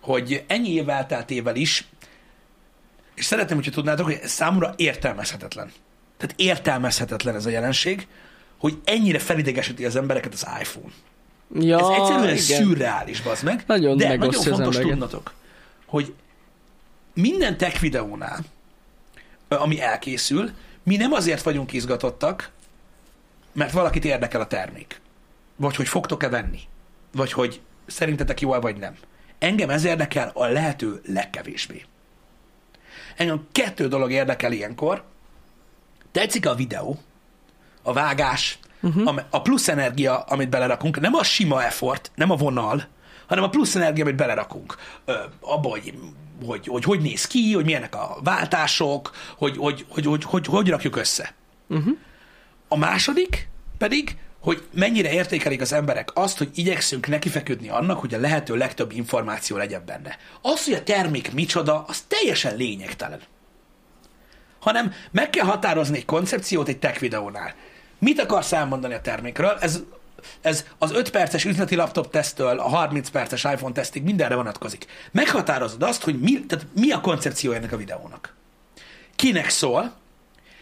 hogy 0.00 0.44
ennyi 0.46 0.72
év 0.72 0.88
elteltével 0.88 1.56
is, 1.56 1.88
és 3.14 3.24
szeretném, 3.24 3.56
hogyha 3.56 3.72
tudnátok, 3.72 4.06
hogy 4.06 4.18
ez 4.22 4.30
számomra 4.30 4.72
értelmezhetetlen 4.76 5.72
Tehát 6.20 6.34
értelmezhetetlen 6.36 7.34
ez 7.34 7.46
a 7.46 7.50
jelenség, 7.50 8.06
hogy 8.58 8.80
ennyire 8.84 9.18
felidegesíti 9.18 9.84
az 9.84 9.96
embereket 9.96 10.32
az 10.32 10.46
iPhone. 10.60 10.92
Ja, 11.54 11.78
Ez 11.78 11.86
egyszerűen 11.86 12.24
igen. 12.24 12.36
szürreális, 12.36 13.22
bazd 13.22 13.44
meg. 13.44 13.64
Nagyon 13.66 13.96
De 13.96 14.16
nagyon 14.16 14.42
fontos 14.42 14.76
tudnotok, 14.76 15.32
hogy 15.86 16.14
minden 17.14 17.56
tech 17.56 17.80
videónál, 17.80 18.38
ami 19.48 19.80
elkészül, 19.80 20.50
mi 20.82 20.96
nem 20.96 21.12
azért 21.12 21.42
vagyunk 21.42 21.72
izgatottak, 21.72 22.50
mert 23.52 23.72
valakit 23.72 24.04
érdekel 24.04 24.40
a 24.40 24.46
termék. 24.46 25.00
Vagy 25.56 25.76
hogy 25.76 25.88
fogtok-e 25.88 26.28
venni. 26.28 26.60
Vagy 27.12 27.32
hogy 27.32 27.60
szerintetek 27.86 28.40
jó 28.40 28.50
vagy 28.50 28.76
nem. 28.76 28.94
Engem 29.38 29.70
ez 29.70 29.84
érdekel 29.84 30.30
a 30.34 30.46
lehető 30.46 31.00
legkevésbé. 31.06 31.84
Engem 33.16 33.46
kettő 33.52 33.88
dolog 33.88 34.10
érdekel 34.10 34.52
ilyenkor. 34.52 35.04
Tetszik 36.12 36.48
a 36.48 36.54
videó, 36.54 36.98
a 37.82 37.92
vágás, 37.92 38.58
uh-huh. 38.80 39.18
a 39.30 39.42
plusz 39.42 39.68
energia, 39.68 40.18
amit 40.18 40.48
belerakunk, 40.48 41.00
nem 41.00 41.14
a 41.14 41.22
sima 41.22 41.64
effort, 41.64 42.10
nem 42.14 42.30
a 42.30 42.36
vonal, 42.36 42.88
hanem 43.26 43.44
a 43.44 43.48
plusz 43.48 43.74
energia, 43.74 44.04
amit 44.04 44.16
belerakunk. 44.16 44.76
Ö, 45.04 45.12
abba, 45.40 45.68
hogy 45.68 45.94
hogy, 46.46 46.66
hogy 46.66 46.84
hogy 46.84 47.00
néz 47.00 47.26
ki, 47.26 47.52
hogy 47.52 47.64
milyenek 47.64 47.94
a 47.94 48.18
váltások, 48.24 49.10
hogy 49.36 49.56
hogy, 49.56 49.86
hogy, 49.88 50.04
hogy, 50.04 50.24
hogy, 50.24 50.46
hogy 50.46 50.68
rakjuk 50.68 50.96
össze. 50.96 51.34
Uh-huh. 51.68 51.96
A 52.68 52.76
második 52.76 53.48
pedig, 53.78 54.16
hogy 54.40 54.62
mennyire 54.72 55.12
értékelik 55.12 55.60
az 55.60 55.72
emberek 55.72 56.10
azt, 56.14 56.38
hogy 56.38 56.50
igyekszünk 56.54 57.06
nekifeküdni 57.06 57.68
annak, 57.68 58.00
hogy 58.00 58.14
a 58.14 58.18
lehető 58.18 58.56
legtöbb 58.56 58.92
információ 58.92 59.56
legyen 59.56 59.82
benne. 59.86 60.16
Az, 60.42 60.64
hogy 60.64 60.74
a 60.74 60.82
termék 60.82 61.32
micsoda, 61.32 61.84
az 61.88 62.00
teljesen 62.00 62.56
lényegtelen. 62.56 63.20
Hanem 64.60 64.92
meg 65.10 65.30
kell 65.30 65.44
határozni 65.44 65.96
egy 65.96 66.04
koncepciót 66.04 66.68
egy 66.68 66.78
tech 66.78 67.00
videónál. 67.00 67.54
Mit 67.98 68.20
akarsz 68.20 68.52
elmondani 68.52 68.94
a 68.94 69.00
termékről? 69.00 69.56
Ez, 69.60 69.80
ez 70.40 70.64
az 70.78 70.92
5 70.92 71.10
perces 71.10 71.44
üzleti 71.44 71.74
laptop 71.74 72.10
tesztől 72.10 72.58
a 72.58 72.68
30 72.68 73.08
perces 73.08 73.44
iPhone 73.44 73.74
tesztig 73.74 74.02
mindenre 74.02 74.34
vonatkozik. 74.34 74.86
Meghatározod 75.12 75.82
azt, 75.82 76.02
hogy 76.02 76.20
mi, 76.20 76.40
tehát 76.40 76.66
mi 76.74 76.90
a 76.90 77.00
koncepció 77.00 77.52
ennek 77.52 77.72
a 77.72 77.76
videónak. 77.76 78.34
Kinek 79.16 79.48
szól, 79.48 79.92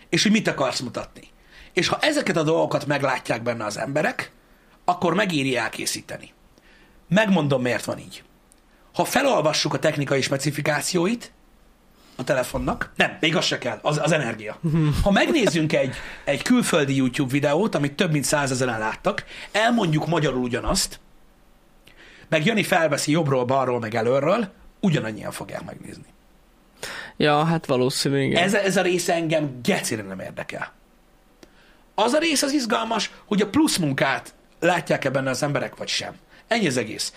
és 0.09 0.23
hogy 0.23 0.33
mit 0.33 0.49
akarsz 0.49 0.81
mutatni. 0.81 1.29
És 1.73 1.89
ha 1.89 1.99
ezeket 2.01 2.37
a 2.37 2.43
dolgokat 2.43 2.87
meglátják 2.87 3.43
benne 3.43 3.65
az 3.65 3.79
emberek, 3.79 4.33
akkor 4.85 5.15
megéri 5.15 5.57
elkészíteni. 5.57 6.33
Megmondom, 7.09 7.63
miért 7.63 7.85
van 7.85 7.99
így. 7.99 8.23
Ha 8.95 9.05
felolvassuk 9.05 9.75
a 9.75 9.79
technikai 9.79 10.21
specifikációit 10.21 11.33
a 12.21 12.25
telefonnak, 12.25 12.93
nem, 12.97 13.17
még 13.21 13.37
az 13.37 13.45
se 13.45 13.59
kell, 13.59 13.79
az, 13.83 13.99
az 14.03 14.13
energia. 14.13 14.59
Ha 15.03 15.11
megnézzünk 15.11 15.73
egy, 15.73 15.95
egy 16.25 16.43
külföldi 16.43 16.97
YouTube 16.97 17.33
videót, 17.33 17.75
amit 17.75 17.93
több 17.93 18.13
mint 18.13 18.25
százezeren 18.25 18.79
láttak, 18.79 19.25
elmondjuk 19.53 20.07
magyarul 20.07 20.43
ugyanazt, 20.43 21.01
meg 22.29 22.45
Jani 22.45 22.63
felveszi 22.63 23.11
jobbról, 23.11 23.45
balról, 23.45 23.79
meg 23.79 23.95
előről, 23.95 24.53
ugyanannyian 24.81 25.33
fogják 25.33 25.65
megnézni. 25.65 26.05
Ja, 27.17 27.45
hát 27.45 27.67
valószínű, 27.67 28.23
igen. 28.23 28.43
Ez, 28.43 28.55
ez 28.55 28.77
a 28.77 28.83
része 28.83 29.15
engem 29.15 29.61
gecire 29.63 30.03
nem 30.03 30.21
érdekel. 30.21 30.73
Az 31.95 32.13
a 32.13 32.19
rész 32.19 32.43
az 32.43 32.53
izgalmas, 32.53 33.11
hogy 33.27 33.41
a 33.41 33.49
plusz 33.49 33.77
munkát 33.77 34.35
látják-e 34.61 35.11
benne 35.11 35.31
az 35.31 35.43
emberek, 35.43 35.77
vagy 35.77 35.89
sem. 35.89 36.15
Ennyi 36.49 36.67
az 36.67 36.77
egész. 36.77 37.13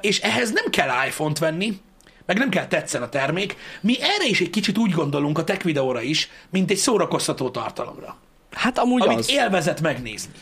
És 0.00 0.20
ehhez 0.20 0.52
nem 0.52 0.70
kell 0.70 1.06
iPhone-t 1.06 1.38
venni, 1.38 1.80
meg 2.26 2.38
nem 2.38 2.48
kell 2.48 2.66
tetszen 2.66 3.02
a 3.02 3.08
termék. 3.08 3.56
Mi 3.80 3.96
erre 4.02 4.26
is 4.28 4.40
egy 4.40 4.50
kicsit 4.50 4.78
úgy 4.78 4.90
gondolunk 4.90 5.38
a 5.38 5.44
tech 5.44 5.64
videóra 5.64 6.00
is, 6.02 6.28
mint 6.50 6.70
egy 6.70 6.76
szórakoztató 6.76 7.50
tartalomra, 7.50 8.16
Hát 8.52 8.78
amúgy 8.78 9.02
amit 9.02 9.18
az. 9.18 9.30
élvezet 9.30 9.80
megnézni. 9.80 10.32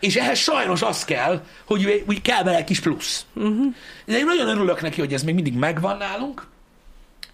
És 0.00 0.16
ehhez 0.16 0.38
sajnos 0.38 0.82
az 0.82 1.04
kell, 1.04 1.42
hogy, 1.64 2.02
hogy 2.06 2.22
kell 2.22 2.42
vele 2.42 2.56
egy 2.56 2.64
kis 2.64 2.80
plusz. 2.80 3.26
Uh-huh. 3.34 3.74
De 4.04 4.16
én 4.18 4.24
nagyon 4.24 4.48
örülök 4.48 4.80
neki, 4.80 5.00
hogy 5.00 5.12
ez 5.14 5.22
még 5.22 5.34
mindig 5.34 5.54
megvan 5.54 5.96
nálunk, 5.96 6.46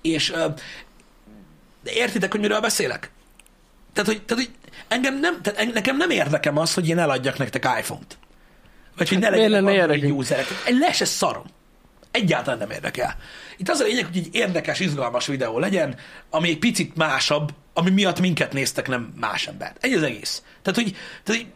és 0.02 0.30
de 1.84 1.92
értitek, 1.92 2.30
hogy 2.30 2.40
miről 2.40 2.60
beszélek? 2.60 3.10
Tehát, 3.92 4.10
hogy, 4.10 4.22
tehát, 4.22 4.44
hogy 4.44 4.54
engem 4.88 5.18
nem, 5.20 5.42
tehát 5.42 5.72
nekem 5.72 5.96
nem 5.96 6.10
érdekem 6.10 6.58
az, 6.58 6.74
hogy 6.74 6.88
én 6.88 6.98
eladjak 6.98 7.38
nektek 7.38 7.64
iPhone-t. 7.78 8.18
Vagy 8.96 9.08
hogy 9.08 9.18
ne 9.18 9.24
Hát 9.26 9.34
miért 9.34 9.50
legyenek 9.50 9.70
Android 9.80 9.90
érdekünk? 9.96 10.18
userek. 10.20 10.46
Le 10.80 10.92
se 10.92 11.04
szarom. 11.04 11.44
Egyáltalán 12.12 12.58
nem 12.58 12.70
érdekel. 12.70 13.16
Itt 13.56 13.68
az 13.68 13.80
a 13.80 13.84
lényeg, 13.84 14.06
hogy 14.06 14.16
egy 14.16 14.28
érdekes, 14.32 14.80
izgalmas 14.80 15.26
videó 15.26 15.58
legyen, 15.58 15.96
ami 16.30 16.48
egy 16.48 16.58
picit 16.58 16.96
másabb, 16.96 17.54
ami 17.74 17.90
miatt 17.90 18.20
minket 18.20 18.52
néztek, 18.52 18.88
nem 18.88 19.12
más 19.20 19.46
embert. 19.46 19.76
Egy 19.80 19.92
az 19.92 20.02
egész. 20.02 20.42
Tehát, 20.62 20.80
hogy, 20.80 20.96
tehát, 21.22 21.40
hogy 21.40 21.52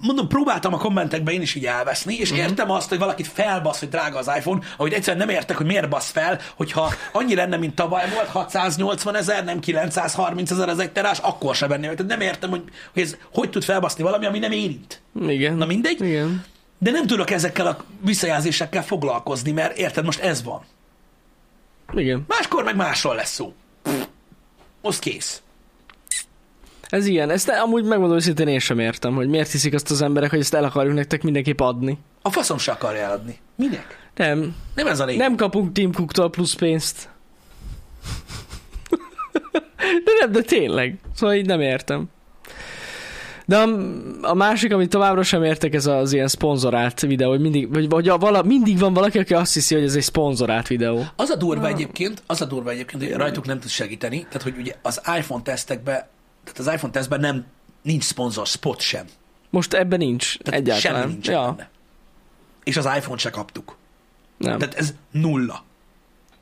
mondom, 0.00 0.28
próbáltam 0.28 0.74
a 0.74 0.78
kommentekben 0.78 1.34
én 1.34 1.42
is 1.42 1.54
így 1.54 1.66
elveszni, 1.66 2.14
és 2.14 2.30
uh-huh. 2.30 2.46
értem 2.46 2.70
azt, 2.70 2.88
hogy 2.88 2.98
valakit 2.98 3.26
felbasz, 3.26 3.78
hogy 3.78 3.88
drága 3.88 4.18
az 4.18 4.30
iPhone, 4.36 4.60
ahogy 4.76 4.92
egyszerűen 4.92 5.26
nem 5.26 5.36
értek, 5.36 5.56
hogy 5.56 5.66
miért 5.66 5.88
basz 5.88 6.10
fel, 6.10 6.38
hogyha 6.56 6.92
annyi 7.12 7.34
lenne, 7.34 7.56
mint 7.56 7.74
tavaly 7.74 8.10
volt, 8.14 8.28
680 8.28 9.16
ezer, 9.16 9.44
nem 9.44 9.60
930 9.60 10.50
ezer 10.50 10.68
az 10.68 10.78
egy 10.78 10.92
terás, 10.92 11.18
akkor 11.18 11.54
se 11.54 11.66
venném. 11.66 11.90
Tehát 11.90 12.06
nem 12.06 12.20
értem, 12.20 12.50
hogy, 12.50 12.62
hogy 12.92 13.02
ez 13.02 13.16
hogy 13.32 13.50
tud 13.50 13.64
felbaszni 13.64 14.02
valami, 14.02 14.26
ami 14.26 14.38
nem 14.38 14.52
érint. 14.52 15.00
Igen. 15.26 15.54
Na 15.54 15.66
mindegy. 15.66 16.02
Igen. 16.02 16.44
De 16.82 16.90
nem 16.90 17.06
tudok 17.06 17.30
ezekkel 17.30 17.66
a 17.66 17.76
visszajelzésekkel 18.04 18.84
foglalkozni, 18.84 19.50
mert 19.52 19.78
érted, 19.78 20.04
most 20.04 20.20
ez 20.20 20.42
van. 20.42 20.64
Igen. 21.94 22.24
Máskor 22.28 22.64
meg 22.64 22.76
másról 22.76 23.14
lesz 23.14 23.32
szó. 23.32 23.54
Pff, 23.82 24.04
Most 24.82 24.98
kész. 24.98 25.42
Ez 26.88 27.06
ilyen. 27.06 27.30
Ezt 27.30 27.48
amúgy 27.48 27.84
megmondom 27.84 28.16
őszintén 28.16 28.48
én 28.48 28.58
sem 28.58 28.78
értem, 28.78 29.14
hogy 29.14 29.28
miért 29.28 29.50
hiszik 29.50 29.74
azt 29.74 29.90
az 29.90 30.02
emberek, 30.02 30.30
hogy 30.30 30.38
ezt 30.38 30.54
el 30.54 30.64
akarjuk 30.64 30.94
nektek 30.94 31.22
mindenképp 31.22 31.60
adni. 31.60 31.98
A 32.22 32.30
faszom 32.30 32.58
se 32.58 32.72
akarja 32.72 33.00
eladni. 33.02 33.38
Minek? 33.56 34.10
Nem. 34.14 34.56
Nem 34.74 34.86
ez 34.86 35.00
a 35.00 35.04
lényeg. 35.04 35.20
Nem 35.28 35.36
kapunk 35.36 35.72
Tim 35.72 35.92
Cooktól 35.92 36.30
plusz 36.30 36.54
pénzt. 36.54 37.08
De 40.04 40.10
nem, 40.20 40.32
de 40.32 40.40
tényleg. 40.42 40.98
Szóval 41.14 41.34
így 41.34 41.46
nem 41.46 41.60
értem. 41.60 42.08
De 43.50 43.58
a, 43.58 43.68
a 44.22 44.34
másik, 44.34 44.72
amit 44.72 44.90
továbbra 44.90 45.22
sem 45.22 45.44
értek, 45.44 45.74
ez 45.74 45.86
az 45.86 46.12
ilyen 46.12 46.28
szponzorált 46.28 47.00
videó, 47.00 47.30
hogy 47.30 47.40
mindig, 47.40 47.72
vagy, 47.72 47.88
vagy 47.88 48.08
a, 48.08 48.18
vala, 48.18 48.42
mindig 48.42 48.78
van 48.78 48.94
valaki, 48.94 49.18
aki 49.18 49.34
azt 49.34 49.54
hiszi, 49.54 49.74
hogy 49.74 49.84
ez 49.84 49.94
egy 49.94 50.02
szponzorált 50.02 50.66
videó. 50.66 51.04
Az 51.16 51.30
a 51.30 51.36
durva 51.36 51.66
egyébként, 51.66 52.22
az 52.26 52.40
a 52.40 52.44
durva 52.44 52.70
egyébként, 52.70 53.02
hogy 53.02 53.12
rajtuk 53.12 53.46
nem 53.46 53.60
tud 53.60 53.70
segíteni, 53.70 54.18
tehát 54.18 54.42
hogy 54.42 54.54
ugye 54.58 54.74
az 54.82 55.00
iPhone 55.18 55.42
tesztekben, 55.42 56.06
tehát 56.44 56.58
az 56.58 56.66
iPhone 56.72 56.92
tesztben 56.92 57.20
nem, 57.20 57.46
nincs 57.82 58.04
szponzor 58.04 58.46
spot 58.46 58.80
sem. 58.80 59.06
Most 59.50 59.74
ebben 59.74 59.98
nincs 59.98 60.38
Tehát 60.38 60.60
egyáltalán. 60.60 61.00
semmi 61.00 61.12
nincs 61.12 61.28
ja, 61.28 61.42
benne. 61.42 61.70
És 62.64 62.76
az 62.76 62.84
iPhone 62.96 63.18
se 63.18 63.30
kaptuk. 63.30 63.76
nem. 64.36 64.58
Tehát 64.58 64.74
ez 64.74 64.94
nulla. 65.10 65.64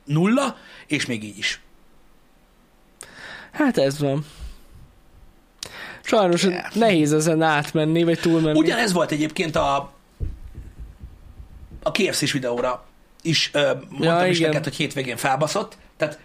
Nulla, 0.05 0.55
és 0.87 1.05
még 1.05 1.23
így 1.23 1.37
is. 1.37 1.61
Hát 3.51 3.77
ez 3.77 3.99
van. 3.99 4.25
Sajnos 6.09 6.43
Yeah. 6.43 6.73
nehéz 6.73 7.13
ezen 7.13 7.41
átmenni, 7.41 8.03
vagy 8.03 8.19
túlmenni. 8.19 8.57
Ugyanez 8.59 8.93
volt 8.93 9.11
egyébként 9.11 9.55
a 9.55 9.91
a 11.83 11.91
KFC-s 11.91 12.31
videóra 12.31 12.83
is 13.21 13.49
ö, 13.53 13.71
mondtam 13.89 14.19
Ja, 14.19 14.25
is 14.25 14.37
igen. 14.37 14.49
neked, 14.49 14.63
hogy 14.63 14.75
hétvégén 14.75 15.17
felbaszott. 15.17 15.77
Tehát 15.97 16.19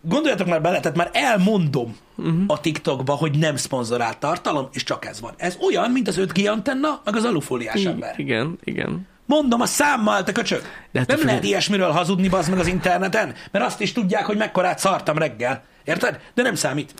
gondoljatok 0.00 0.46
már 0.46 0.62
bele, 0.62 0.80
tehát 0.80 0.96
már 0.96 1.10
elmondom 1.12 1.96
uh-huh. 2.16 2.42
a 2.46 2.60
TikTokba, 2.60 3.12
hogy 3.12 3.38
nem 3.38 3.56
szponzorált 3.56 4.18
tartalom, 4.18 4.68
és 4.72 4.82
csak 4.82 5.04
ez 5.04 5.20
van. 5.20 5.32
Ez 5.36 5.56
olyan, 5.60 5.90
mint 5.90 6.08
az 6.08 6.16
5G 6.18 6.50
antenna, 6.50 7.00
meg 7.04 7.16
az 7.16 7.24
alufóliás 7.24 7.74
I- 7.82 7.86
ember. 7.86 8.14
Igen, 8.16 8.58
igen. 8.64 9.06
Mondom 9.26 9.60
a 9.60 9.66
számmal, 9.66 10.22
te 10.22 10.32
köcsög. 10.32 10.62
De 10.92 10.98
hát 10.98 11.08
nem 11.08 11.24
lehet 11.24 11.44
ilyesmiről 11.44 11.90
hazudni, 11.90 12.28
bazd 12.28 12.50
meg 12.50 12.58
az 12.58 12.66
interneten, 12.66 13.34
mert 13.50 13.64
azt 13.64 13.80
is 13.80 13.92
tudják, 13.92 14.24
hogy 14.24 14.36
mekkorát 14.36 14.78
szartam 14.78 15.18
reggel. 15.18 15.64
Érted? 15.86 16.20
De 16.34 16.42
nem 16.42 16.54
számít. 16.54 16.94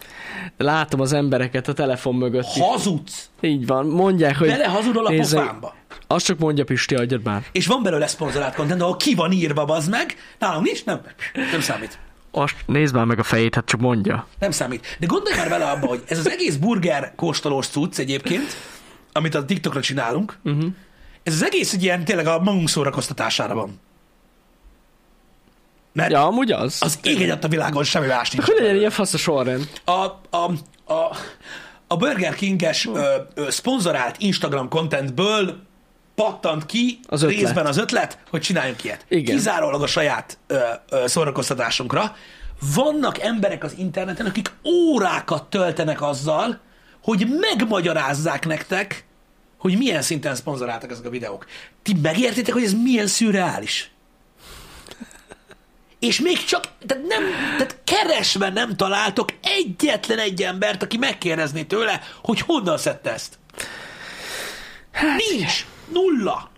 Látom 0.56 1.00
az 1.00 1.12
embereket 1.12 1.68
a 1.68 1.72
telefon 1.72 2.14
mögött. 2.14 2.46
is. 2.54 2.62
Hazudsz. 2.62 3.28
Így 3.40 3.66
van. 3.66 3.86
Mondják, 3.86 4.36
hogy... 4.36 4.48
Bele 4.48 4.66
hazudol 4.66 5.06
a 5.06 5.10
Nézze, 5.10 5.38
pofámba. 5.38 5.74
Azt 6.06 6.24
csak 6.24 6.38
mondja 6.38 6.64
Pisti, 6.64 6.94
adjad 6.94 7.22
már. 7.22 7.42
És 7.52 7.66
van 7.66 7.82
belőle 7.82 8.06
szponzorált 8.06 8.54
content, 8.54 8.82
ahol 8.82 8.96
ki 8.96 9.14
van 9.14 9.32
írva, 9.32 9.64
bazd 9.64 9.90
meg. 9.90 10.14
Nálunk 10.38 10.64
nincs? 10.64 10.84
Nem. 10.84 11.00
Nem 11.50 11.60
számít. 11.60 11.98
Azt 12.30 12.54
nézd 12.66 12.94
már 12.94 13.04
meg 13.04 13.18
a 13.18 13.22
fejét, 13.22 13.54
hát 13.54 13.64
csak 13.64 13.80
mondja. 13.80 14.26
Nem 14.38 14.50
számít. 14.50 14.96
De 15.00 15.06
gondolj 15.06 15.36
már 15.36 15.48
bele 15.48 15.64
abba, 15.64 15.86
hogy 15.86 16.02
ez 16.06 16.18
az 16.18 16.30
egész 16.30 16.54
burger 16.56 17.12
kóstolós 17.16 17.66
cucc 17.66 17.98
egyébként, 17.98 18.56
amit 19.12 19.34
a 19.34 19.44
TikTokra 19.44 19.80
csinálunk, 19.80 20.38
uh-huh. 20.44 20.64
ez 21.22 21.34
az 21.34 21.44
egész 21.44 21.72
egy 21.72 21.82
ilyen 21.82 22.04
tényleg 22.04 22.26
a 22.26 22.38
magunk 22.38 22.68
szórakoztatására 22.68 23.54
van. 23.54 23.80
Mert 25.96 26.10
Ja, 26.10 26.26
amúgy 26.26 26.50
az. 26.52 26.76
az 26.80 26.98
ég 27.02 27.34
a 27.42 27.48
világon 27.48 27.84
semmi 27.84 28.06
más 28.06 28.30
nincs. 28.30 28.44
Hogy 28.46 28.56
legyen 28.58 28.76
ilyen 28.76 28.90
fasz 28.90 29.14
a 29.14 29.18
sorrend? 29.18 29.68
A, 29.84 29.92
a, 30.30 30.50
a, 30.84 31.16
a 31.86 31.96
Burger 31.96 32.34
King-es 32.34 32.86
ö, 32.86 33.14
ö, 33.34 33.50
szponzorált 33.50 34.16
Instagram 34.18 34.68
contentből 34.68 35.56
pattant 36.14 36.66
ki 36.66 36.98
Az 37.06 37.22
ötlet. 37.22 37.38
részben 37.40 37.66
az 37.66 37.76
ötlet, 37.76 38.18
hogy 38.30 38.40
csináljunk 38.40 38.84
ilyet. 38.84 39.04
Igen. 39.08 39.34
Kizárólag 39.36 39.82
a 39.82 39.86
saját 39.86 40.38
ö, 40.46 40.58
ö, 40.88 41.06
szórakoztatásunkra. 41.06 42.16
Vannak 42.74 43.18
emberek 43.20 43.64
az 43.64 43.74
interneten, 43.78 44.26
akik 44.26 44.52
órákat 44.64 45.44
töltenek 45.44 46.02
azzal, 46.02 46.60
hogy 47.02 47.26
megmagyarázzák 47.40 48.46
nektek, 48.46 49.04
hogy 49.58 49.76
milyen 49.78 50.02
szinten 50.02 50.34
szponzoráltak 50.34 50.90
ezek 50.90 51.06
a 51.06 51.10
videók. 51.10 51.46
Ti 51.82 51.94
megértitek, 52.02 52.54
hogy 52.54 52.64
ez 52.64 52.72
milyen 52.82 53.06
szürreális? 53.06 53.90
És 55.98 56.20
még 56.20 56.44
csak, 56.44 56.68
tehát, 56.86 57.06
nem, 57.06 57.22
tehát 57.56 57.76
keresve 57.84 58.48
nem 58.48 58.76
találtok 58.76 59.28
egyetlen 59.42 60.18
egy 60.18 60.42
embert, 60.42 60.82
aki 60.82 60.96
megkérdezné 60.96 61.62
tőle, 61.62 62.00
hogy 62.22 62.40
honnan 62.40 62.78
szedte 62.78 63.12
ezt. 63.12 63.38
Hát, 64.92 65.20
Nincs. 65.30 65.66
Nulla. 65.92 66.50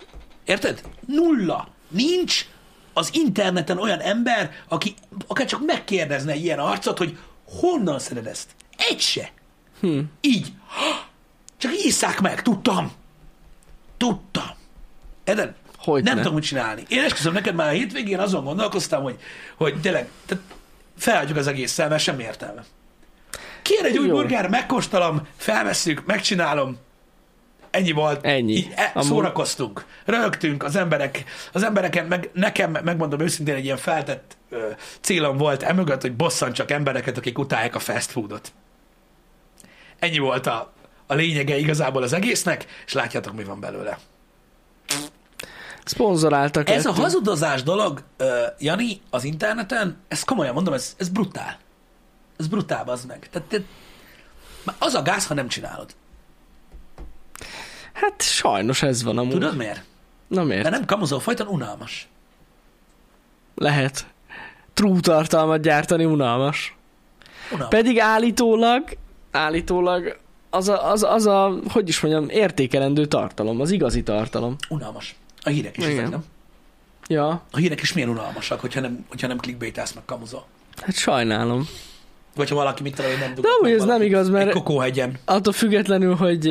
Érted? 0.45 0.81
Nulla. 1.07 1.69
Nincs 1.89 2.47
az 2.93 3.11
interneten 3.13 3.79
olyan 3.79 4.01
ember, 4.01 4.51
aki 4.69 4.95
akár 5.27 5.47
csak 5.47 5.65
megkérdezne 5.67 6.35
ilyen 6.35 6.59
arcot, 6.59 6.99
hogy 6.99 7.19
honnan 7.61 7.99
szeded 7.99 8.27
ezt. 8.27 8.51
Egy 8.77 9.01
se. 9.01 9.33
Hm. 9.81 9.99
Így. 10.21 10.53
Csak 11.57 11.73
isszák 11.85 12.21
meg. 12.21 12.43
Tudtam. 12.43 12.93
Tudtam. 13.97 14.51
Érted? 15.25 15.55
Hogy 15.79 16.03
nem 16.03 16.15
ne? 16.15 16.21
tudom, 16.21 16.35
mit 16.35 16.45
csinálni. 16.45 16.83
Én 16.89 17.03
esküszöm 17.03 17.33
neked 17.33 17.55
már 17.55 17.69
a 17.69 17.71
hétvégén 17.73 18.19
azon 18.19 18.45
gondolkoztam, 18.45 19.03
hogy, 19.03 19.17
hogy 19.57 19.81
tényleg, 19.81 20.09
tehát 20.27 20.45
feladjuk 20.97 21.39
az 21.39 21.47
egésszel, 21.47 21.89
mert 21.89 22.03
semmi 22.03 22.23
értelme. 22.23 22.65
Kér 23.63 23.85
egy 23.85 23.99
új 23.99 24.07
Jó. 24.07 24.15
burger, 24.15 24.49
megkóstolom, 24.49 25.27
felveszünk, 25.37 26.07
megcsinálom, 26.07 26.79
ennyi 27.71 27.93
volt. 27.93 28.25
Ennyi. 28.25 28.53
Így, 28.53 28.73
e, 28.75 28.91
Amúgy- 28.95 29.09
szórakoztunk, 29.09 29.85
rögtünk, 30.05 30.63
az 30.63 30.77
emberek, 30.77 31.25
az 31.53 31.63
embereken, 31.63 32.07
meg 32.07 32.31
nekem, 32.33 32.71
megmondom 32.71 33.21
őszintén, 33.21 33.55
egy 33.55 33.65
ilyen 33.65 33.77
feltett 33.77 34.37
ö, 34.51 34.69
célom 35.01 35.37
volt 35.37 35.63
emögött, 35.63 36.01
hogy 36.01 36.17
bosszantsak 36.17 36.71
embereket, 36.71 37.17
akik 37.17 37.39
utálják 37.39 37.75
a 37.75 37.79
fast 37.79 38.11
foodot. 38.11 38.53
Ennyi 39.99 40.19
volt 40.19 40.47
a, 40.47 40.73
a 41.07 41.15
lényege 41.15 41.57
igazából 41.57 42.03
az 42.03 42.13
egésznek, 42.13 42.67
és 42.87 42.93
látjátok, 42.93 43.35
mi 43.35 43.45
van 43.45 43.61
belőle. 43.61 43.99
Szponzoráltak 45.89 46.69
Ez 46.69 46.87
a 46.87 46.93
hazudozás 46.93 47.63
dolog, 47.63 48.03
ö, 48.17 48.43
Jani, 48.59 49.01
az 49.11 49.25
interneten, 49.25 49.97
ez 50.09 50.23
komolyan 50.23 50.55
mondom, 50.55 50.75
ez, 50.75 50.95
ez 50.99 51.09
brutál. 51.09 51.59
Ez 52.37 52.47
brutál, 52.47 52.89
az 52.89 53.05
meg. 53.05 53.29
Tehát, 53.31 53.49
te, 53.49 53.59
az 54.79 54.95
a 54.95 55.03
gáz, 55.03 55.27
ha 55.27 55.35
nem 55.35 55.49
csinálod. 55.49 55.95
Hát 57.93 58.23
sajnos 58.23 58.83
ez 58.83 59.03
van 59.03 59.19
amúgy. 59.19 59.33
Tudod 59.33 59.57
miért? 59.57 59.85
Na 60.27 60.45
miért? 60.45 60.63
Mert 60.63 60.75
nem 60.75 60.85
kamuzol, 60.85 61.21
folyton 61.21 61.47
unalmas. 61.47 62.09
Lehet. 63.55 64.07
True 64.75 65.01
tartalmat 65.01 65.61
gyártani 65.61 66.05
unalmas. 66.05 66.77
unalmas. 67.53 67.69
Pedig 67.69 67.99
állítólag, 67.99 68.97
állítólag 69.31 70.19
az 70.51 70.69
a, 70.69 70.91
az, 70.91 71.03
az 71.03 71.27
a, 71.27 71.55
hogy 71.69 71.89
is 71.89 72.01
mondjam, 72.01 72.29
értékelendő 72.29 73.07
tartalom, 73.07 73.61
az 73.61 73.71
igazi 73.71 74.03
tartalom. 74.03 74.57
Unalmas. 74.69 75.17
A 75.49 75.53
hírek 75.53 75.77
is, 75.77 75.85
ezek, 75.85 76.11
nem? 76.11 76.25
Ja, 77.09 77.29
A 77.51 77.57
hírek 77.57 77.81
is 77.81 77.93
milyen 77.93 78.09
unalmasak, 78.09 78.61
hogyha 78.61 78.81
nem, 78.81 79.05
hogyha 79.09 79.27
nem 79.27 79.37
clickbaitálsz 79.37 79.93
meg 79.93 80.05
kamuzol. 80.05 80.47
hát 80.81 80.95
sajnálom. 80.95 81.69
Vagy 82.37 82.49
ha 82.49 82.55
valaki 82.55 82.83
mit 82.83 82.95
tudom, 82.95 83.11
nem 83.19 83.35
De 83.35 83.49
amúgy 83.61 83.73
ez 83.73 83.85
nem 83.85 84.03
igaz, 84.03 84.29
mert 84.29 84.47
Egy 84.49 84.53
kokóhegyen. 84.55 85.19
attól 85.25 85.53
függetlenül, 85.53 86.15
hogy, 86.15 86.51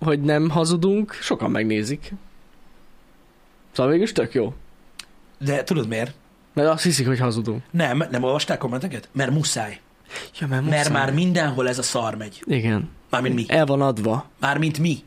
hogy 0.00 0.20
nem 0.20 0.50
hazudunk, 0.50 1.12
sokan 1.20 1.50
megnézik. 1.50 2.12
Szóval 3.72 3.92
végül 3.92 4.12
tök 4.12 4.34
jó. 4.34 4.54
De 5.38 5.64
tudod 5.64 5.88
miért? 5.88 6.14
Mert 6.54 6.68
azt 6.68 6.82
hiszik, 6.82 7.06
hogy 7.06 7.18
hazudunk. 7.18 7.62
Nem, 7.70 8.04
nem 8.10 8.22
olvasták 8.22 8.58
kommenteket? 8.58 9.08
Mert 9.12 9.30
muszáj. 9.30 9.80
Ja, 10.40 10.46
mert, 10.46 10.68
Mert 10.68 10.90
már 10.90 11.12
mindenhol 11.12 11.68
ez 11.68 11.78
a 11.78 11.82
szar 11.82 12.14
megy. 12.14 12.42
Igen. 12.46 12.90
Mármint 13.10 13.34
mi. 13.34 13.44
El 13.48 13.66
van 13.66 13.80
adva. 13.82 14.26
Mármint 14.40 14.78
mi. 14.78 14.98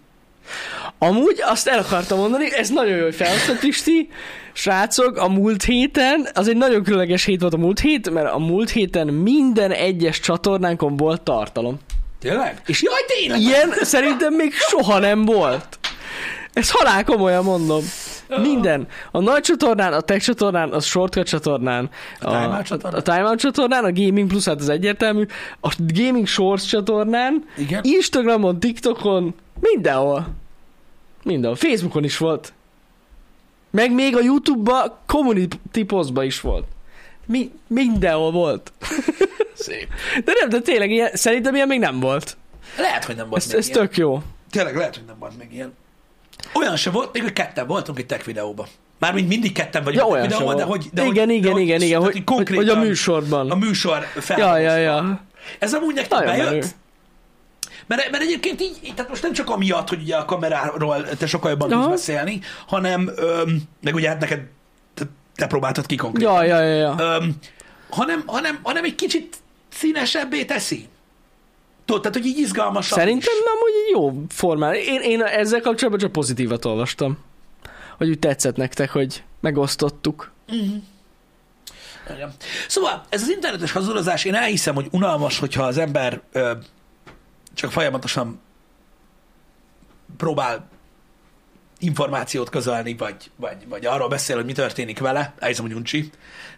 Amúgy 0.97 1.41
azt 1.41 1.67
el 1.67 1.79
akartam 1.79 2.19
mondani, 2.19 2.53
ez 2.55 2.69
nagyon 2.69 2.97
jó, 2.97 3.03
hogy 3.03 3.15
felhoztad 3.15 3.59
Pisti. 3.59 4.09
Srácok, 4.53 5.17
a 5.17 5.27
múlt 5.27 5.63
héten, 5.63 6.27
az 6.33 6.47
egy 6.47 6.57
nagyon 6.57 6.83
különleges 6.83 7.25
hét 7.25 7.41
volt 7.41 7.53
a 7.53 7.57
múlt 7.57 7.79
hét, 7.79 8.09
mert 8.09 8.31
a 8.31 8.37
múlt 8.37 8.69
héten 8.69 9.07
minden 9.07 9.71
egyes 9.71 10.19
csatornánkon 10.19 10.97
volt 10.97 11.21
tartalom. 11.21 11.79
Tényleg? 12.19 12.61
És 12.65 12.81
jaj, 12.83 13.05
tényleg! 13.07 13.39
Ilyen 13.39 13.73
szerintem 13.81 14.33
még 14.33 14.53
soha 14.53 14.99
nem 14.99 15.25
volt. 15.25 15.79
Ez 16.53 16.71
halál 16.71 17.03
komolyan 17.03 17.43
mondom. 17.43 17.83
Minden. 18.41 18.87
A 19.11 19.19
nagy 19.19 19.41
csatornán, 19.41 19.93
a 19.93 20.01
tech 20.01 20.23
csatornán, 20.23 20.69
a 20.69 20.79
shortcut 20.79 21.27
csatornán, 21.27 21.89
A 22.21 22.25
Time 22.29 22.55
Out 22.55 22.65
csatornán? 22.65 22.99
a 22.99 23.01
Time 23.01 23.35
csatornán, 23.35 23.83
a 23.83 23.91
Gaming 23.91 24.27
Plus, 24.27 24.45
hát 24.45 24.59
az 24.59 24.69
egyértelmű, 24.69 25.25
a 25.61 25.75
Gaming 25.93 26.27
Shorts 26.27 26.65
csatornán, 26.67 27.43
Igen. 27.57 27.81
Instagramon, 27.83 28.59
TikTokon, 28.59 29.33
mindenhol. 29.59 30.27
Mindenhol. 31.23 31.55
Facebookon 31.57 32.03
is 32.03 32.17
volt. 32.17 32.53
Meg 33.71 33.93
még 33.93 34.15
a 34.15 34.21
YouTube-ba, 34.21 34.99
community 35.05 35.83
postba 35.87 36.23
is 36.23 36.41
volt. 36.41 36.65
Mi, 37.25 37.51
mindenhol 37.67 38.31
volt. 38.31 38.71
Szép. 39.53 39.87
De 40.25 40.33
nem, 40.39 40.49
de 40.49 40.59
tényleg 40.59 40.91
ilyen, 40.91 41.09
szerintem 41.13 41.55
ilyen 41.55 41.67
még 41.67 41.79
nem 41.79 41.99
volt. 41.99 42.37
Lehet, 42.77 43.03
hogy 43.05 43.15
nem 43.15 43.29
volt 43.29 43.41
Ez, 43.41 43.47
még 43.47 43.57
ez 43.57 43.67
ilyen. 43.67 43.79
tök 43.79 43.97
jó. 43.97 44.21
Tényleg 44.51 44.75
lehet, 44.75 44.95
hogy 44.95 45.03
nem 45.07 45.15
volt 45.19 45.37
még 45.37 45.53
ilyen. 45.53 45.73
Olyan 46.53 46.75
se 46.75 46.89
volt, 46.89 47.13
még 47.13 47.21
hogy 47.21 47.33
ketten 47.33 47.67
voltunk 47.67 47.99
egy 47.99 48.05
tech 48.05 48.25
videóban. 48.25 48.67
Mármint 48.99 49.27
mindig 49.27 49.51
ketten 49.51 49.83
vagyunk 49.83 50.05
Ja, 50.05 50.11
olyan 50.11 50.27
videóban, 50.27 50.55
de 50.55 50.63
hogy... 50.63 50.89
De 50.93 51.05
igen, 51.05 51.25
hogy, 51.25 51.35
igen, 51.35 51.53
de 51.53 51.59
igen, 51.59 51.81
igen, 51.81 52.01
hogy, 52.01 52.21
hogy, 52.25 52.55
hogy 52.55 52.69
a 52.69 52.75
műsorban. 52.75 53.51
A 53.51 53.55
műsor 53.55 54.07
ja, 54.15 54.21
fel. 54.21 54.59
ja, 54.59 54.75
ja. 54.75 55.25
Ez 55.59 55.73
amúgy 55.73 55.93
nektek 55.95 56.19
Nagyon 56.19 56.35
bejött? 56.35 56.49
menő. 56.49 56.65
Mert, 57.87 58.11
mert 58.11 58.23
egyébként 58.23 58.61
így, 58.61 58.93
tehát 58.95 59.09
most 59.09 59.21
nem 59.21 59.33
csak 59.33 59.49
amiatt, 59.49 59.89
hogy 59.89 60.01
ugye 60.01 60.15
a 60.15 60.25
kameráról 60.25 61.03
te 61.03 61.27
sokkal 61.27 61.49
jobban 61.49 61.69
tudsz 61.69 61.87
beszélni, 61.87 62.39
hanem, 62.67 63.11
öm, 63.15 63.61
meg 63.81 63.95
ugye 63.95 64.07
hát 64.07 64.19
neked, 64.19 64.41
te, 64.93 65.03
te 65.35 65.47
próbáltad 65.47 65.85
ki 65.85 65.95
konkrétan. 65.95 66.33
Ja, 66.33 66.43
ja, 66.43 66.61
ja, 66.61 66.75
ja. 66.75 66.95
Öm, 66.99 67.35
hanem, 67.89 68.23
hanem, 68.25 68.59
hanem 68.63 68.83
egy 68.83 68.95
kicsit 68.95 69.37
színesebbé 69.69 70.45
teszi. 70.45 70.87
Tudod, 71.85 72.01
tehát, 72.01 72.17
hogy 72.17 72.25
így 72.25 72.37
izgalmasabb 72.37 72.97
Szerintem 72.97 73.33
is. 73.33 73.43
amúgy 73.45 73.73
egy 73.85 73.91
jó 73.91 74.25
formál. 74.29 74.75
Én, 74.75 75.01
én 75.01 75.21
ezzel 75.21 75.61
kapcsolatban 75.61 76.01
csak 76.01 76.11
pozitívat 76.11 76.65
olvastam. 76.65 77.17
Hogy 77.97 78.09
úgy 78.09 78.19
tetszett 78.19 78.55
nektek, 78.55 78.91
hogy 78.91 79.23
megosztottuk. 79.39 80.31
Igen. 82.15 82.33
Szóval 82.67 83.05
ez 83.09 83.21
az 83.21 83.29
internetes 83.29 83.71
hazudozás, 83.71 84.25
én 84.25 84.33
elhiszem, 84.35 84.75
hogy 84.75 84.87
unalmas, 84.91 85.39
hogyha 85.39 85.63
az 85.63 85.77
ember 85.77 86.21
ö, 86.31 86.51
csak 87.53 87.71
folyamatosan 87.71 88.41
próbál 90.17 90.69
információt 91.79 92.49
közölni, 92.49 92.95
vagy, 92.95 93.31
vagy, 93.35 93.67
vagy 93.67 93.85
arról 93.85 94.07
beszél, 94.07 94.35
hogy 94.35 94.45
mi 94.45 94.53
történik 94.53 94.99
vele. 94.99 95.33
Elhiszem, 95.39 95.65
hogy 95.65 95.73
uncsi. 95.73 96.09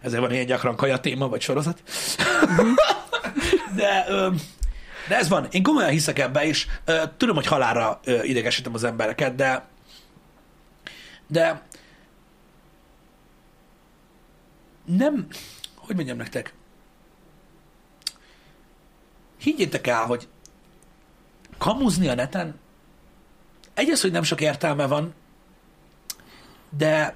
Ezért 0.01 0.21
van 0.21 0.31
ilyen 0.31 0.45
gyakran 0.45 0.75
kaja 0.75 0.99
téma, 0.99 1.27
vagy 1.27 1.41
sorozat. 1.41 1.83
de, 3.75 4.05
ö, 4.07 4.29
de 5.07 5.17
ez 5.17 5.29
van. 5.29 5.47
Én 5.51 5.63
komolyan 5.63 5.89
hiszek 5.89 6.19
ebbe, 6.19 6.45
és 6.45 6.67
ö, 6.85 7.03
tudom, 7.17 7.35
hogy 7.35 7.45
halára 7.45 7.99
ö, 8.03 8.23
idegesítem 8.23 8.73
az 8.73 8.83
embereket, 8.83 9.35
de 9.35 9.65
de 11.27 11.61
nem, 14.85 15.27
hogy 15.75 15.95
mondjam 15.95 16.17
nektek, 16.17 16.53
higgyétek 19.37 19.87
el, 19.87 20.05
hogy 20.05 20.27
kamuzni 21.57 22.07
a 22.07 22.15
neten, 22.15 22.59
egy 23.73 23.89
az, 23.89 24.01
hogy 24.01 24.11
nem 24.11 24.23
sok 24.23 24.41
értelme 24.41 24.87
van, 24.87 25.13
de 26.69 27.15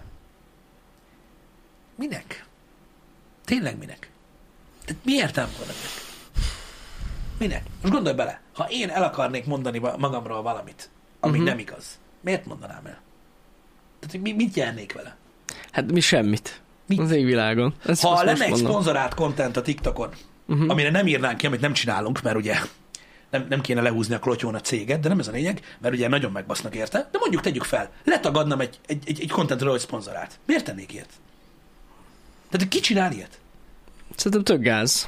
minek? 1.96 2.46
Tényleg 3.46 3.78
minek? 3.78 4.12
Tehát 4.86 5.06
mi 5.06 5.14
értelme 5.14 5.52
van 5.58 5.68
ennek? 5.68 6.11
Minek? 7.42 7.64
Most 7.82 7.94
gondolj 7.94 8.16
bele, 8.16 8.42
ha 8.54 8.68
én 8.70 8.90
el 8.90 9.04
akarnék 9.04 9.46
mondani 9.46 9.80
magamról 9.80 10.42
valamit, 10.42 10.90
ami 11.20 11.32
uh-huh. 11.32 11.48
nem 11.48 11.60
igaz, 11.60 12.00
miért 12.22 12.46
mondanám 12.46 12.86
el? 12.86 13.02
Tehát, 14.00 14.12
hogy 14.12 14.22
mi, 14.22 14.32
mit 14.32 14.56
nyernék 14.56 14.94
vele? 14.94 15.16
Hát 15.72 15.92
mi 15.92 16.00
semmit. 16.00 16.62
Mit? 16.86 17.00
Az 17.00 17.12
égvilágon. 17.12 17.74
Ezt 17.86 18.02
Ha 18.02 18.10
azt 18.10 18.24
lenne 18.24 18.32
most 18.32 18.44
egy 18.44 18.50
mondom. 18.50 18.70
szponzorált 18.70 19.14
content 19.14 19.58
a 19.58 19.62
TikTokon, 19.62 20.10
uh-huh. 20.48 20.70
amire 20.70 20.90
nem 20.90 21.08
írnánk 21.08 21.38
ki, 21.38 21.46
amit 21.46 21.62
nem 21.62 21.74
csinálunk, 21.74 22.22
mert 22.22 22.36
ugye 22.36 22.56
nem, 23.30 23.46
nem 23.50 23.62
kéne 23.62 23.82
lehúzni 23.82 24.16
a 24.16 24.20
klotyón 24.20 24.56
a 24.56 24.62
céget, 24.62 25.00
de 25.00 25.08
nem 25.08 25.20
ez 25.20 25.28
a 25.28 25.32
lényeg, 25.32 25.78
mert 25.80 25.94
ugye 25.94 26.08
nagyon 26.08 26.32
megbasznak 26.32 26.76
érte, 26.76 27.10
de 27.12 27.18
mondjuk 27.20 27.42
tegyük 27.42 27.64
fel, 27.64 27.90
letagadnám 28.04 28.60
egy, 28.60 28.80
egy, 28.86 29.04
egy, 29.06 29.22
egy 29.22 29.30
contentről, 29.30 29.72
hogy 29.72 29.80
szponzorált. 29.80 30.40
Miért 30.46 30.66
tennék 30.66 30.94
ilyet? 30.94 31.10
Tehát 32.50 32.68
ki 32.68 32.80
csinál 32.80 33.12
ilyet? 33.12 33.40
Szerintem 34.16 34.44
tök 34.44 34.62
gáz. 34.62 35.08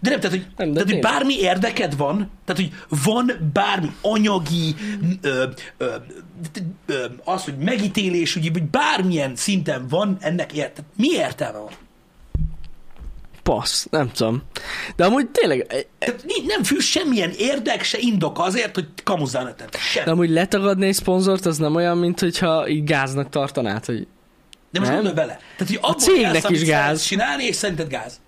De 0.00 0.10
nem, 0.10 0.20
tehát, 0.20 0.36
hogy, 0.36 0.46
Nem, 0.56 0.68
de 0.72 0.72
tehát, 0.82 0.90
hogy 0.92 1.00
bármi 1.02 1.38
érdeked 1.40 1.96
van, 1.96 2.30
tehát, 2.44 2.62
hogy 2.62 2.98
van 3.04 3.50
bármi 3.52 3.90
anyagi, 4.00 4.74
ö, 5.20 5.44
ö, 5.76 5.94
ö, 6.86 7.04
az, 7.24 7.44
hogy 7.44 7.56
megítélés, 7.56 8.36
ugye, 8.36 8.50
hogy 8.52 8.62
bármilyen 8.62 9.36
szinten 9.36 9.86
van 9.88 10.16
ennek 10.20 10.52
érte. 10.52 10.82
Mi 10.96 11.08
értelme 11.08 11.58
van? 11.58 11.72
Passz, 13.42 13.86
nem 13.90 14.10
tudom. 14.10 14.42
De 14.96 15.04
amúgy 15.04 15.28
tényleg, 15.28 15.60
e, 15.68 15.76
Tehát 15.98 16.24
ni- 16.24 16.46
nem 16.46 16.62
fű 16.62 16.78
semmilyen 16.78 17.30
érdek, 17.38 17.82
se 17.82 17.98
indok 18.00 18.38
azért, 18.38 18.74
hogy 18.74 18.86
kamuzzál 19.04 19.44
netet. 19.44 19.76
de 20.04 20.10
amúgy 20.10 20.30
letagadni 20.30 20.86
egy 20.86 20.94
szponzort, 20.94 21.46
az 21.46 21.58
nem 21.58 21.74
olyan, 21.74 21.98
mint 21.98 22.20
hogyha 22.20 22.68
így 22.68 22.84
gáznak 22.84 23.28
tartanád, 23.28 23.84
hogy 23.84 24.06
De 24.70 24.78
most 24.78 24.92
nem? 24.92 25.02
gondolj 25.02 25.14
bele. 25.26 25.38
Tehát, 25.56 25.66
hogy 25.74 25.78
abból 25.82 25.94
cégnek 26.00 26.48
is 26.50 26.64
gáz. 26.64 27.02
csinálni, 27.02 27.44
és 27.44 27.56
szerinted 27.56 27.88
gáz. 27.88 28.20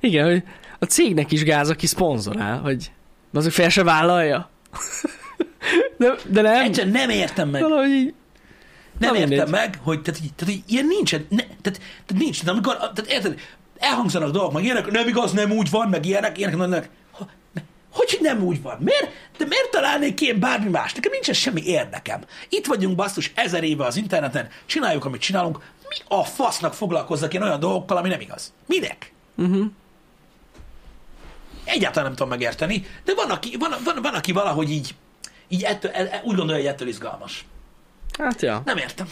igen, 0.00 0.24
hogy 0.26 0.42
a 0.78 0.84
cégnek 0.84 1.32
is 1.32 1.42
gáz, 1.44 1.68
aki 1.70 1.86
szponzorál, 1.86 2.58
hogy 2.58 2.90
azok 3.32 3.52
fel 3.52 3.68
se 3.68 3.82
vállalja. 3.82 4.50
de, 5.98 6.14
de 6.28 6.40
nem, 6.42 6.62
Egyszerűen 6.64 6.92
nem 6.92 7.10
értem 7.10 7.48
meg. 7.48 7.62
valahogy 7.62 7.90
így, 7.90 8.14
Nem 8.98 9.10
Na, 9.10 9.16
értem 9.16 9.28
mindegy. 9.28 9.50
meg, 9.50 9.78
hogy 9.82 10.02
tehát, 10.02 10.20
így- 10.24 10.34
tehát, 10.34 10.54
így 10.54 10.62
ilyen 10.66 10.86
nincsen, 10.86 11.26
ne, 11.28 11.42
tehát, 11.42 11.80
tehát 12.06 12.22
nincs. 12.22 12.38
Tehát 12.40 12.54
amikor, 12.54 12.76
tehát 12.76 13.10
érted, 13.10 13.40
elhangzanak 13.78 14.30
dolgok, 14.30 14.52
meg 14.52 14.64
ilyenek, 14.64 14.90
nem 14.90 15.08
igaz, 15.08 15.32
nem 15.32 15.50
úgy 15.50 15.70
van, 15.70 15.88
meg 15.88 16.06
ilyenek, 16.06 16.38
ilyenek, 16.38 16.56
ilyenek. 16.56 16.88
Hogy, 17.10 17.28
hogy 17.90 18.18
nem 18.20 18.42
úgy 18.42 18.62
van? 18.62 18.76
Miért? 18.80 19.08
De 19.38 19.44
miért 19.46 19.70
találnék 19.70 20.14
ki 20.14 20.26
én 20.26 20.40
bármi 20.40 20.68
más? 20.70 20.92
Nekem 20.92 21.12
nincsen 21.12 21.34
semmi 21.34 21.62
érdekem. 21.64 22.20
Itt 22.48 22.66
vagyunk 22.66 22.96
basszus 22.96 23.32
ezer 23.34 23.64
éve 23.64 23.84
az 23.84 23.96
interneten, 23.96 24.48
csináljuk, 24.66 25.04
amit 25.04 25.20
csinálunk. 25.20 25.60
Mi 25.88 25.96
a 26.16 26.24
fasznak 26.24 26.74
foglalkozzak 26.74 27.34
én 27.34 27.42
olyan 27.42 27.60
dolgokkal, 27.60 27.96
ami 27.96 28.08
nem 28.08 28.20
igaz? 28.20 28.52
Minek? 28.66 29.12
uh-huh. 29.36 29.66
Egyáltalán 31.68 32.04
nem 32.04 32.14
tudom 32.16 32.28
megérteni, 32.28 32.86
de 33.04 33.14
van, 33.14 33.30
aki, 33.30 33.56
van, 33.56 33.74
van, 33.84 33.98
van 34.02 34.14
aki 34.14 34.32
valahogy 34.32 34.70
így, 34.70 34.94
így 35.48 35.62
ettől, 35.62 35.90
e- 35.90 36.08
e- 36.10 36.20
úgy 36.24 36.36
gondolja, 36.36 36.62
hogy 36.62 36.70
ettől 36.72 36.88
izgalmas. 36.88 37.44
hát 38.18 38.42
ja. 38.42 38.62
Nem 38.64 38.76
értem. 38.76 39.08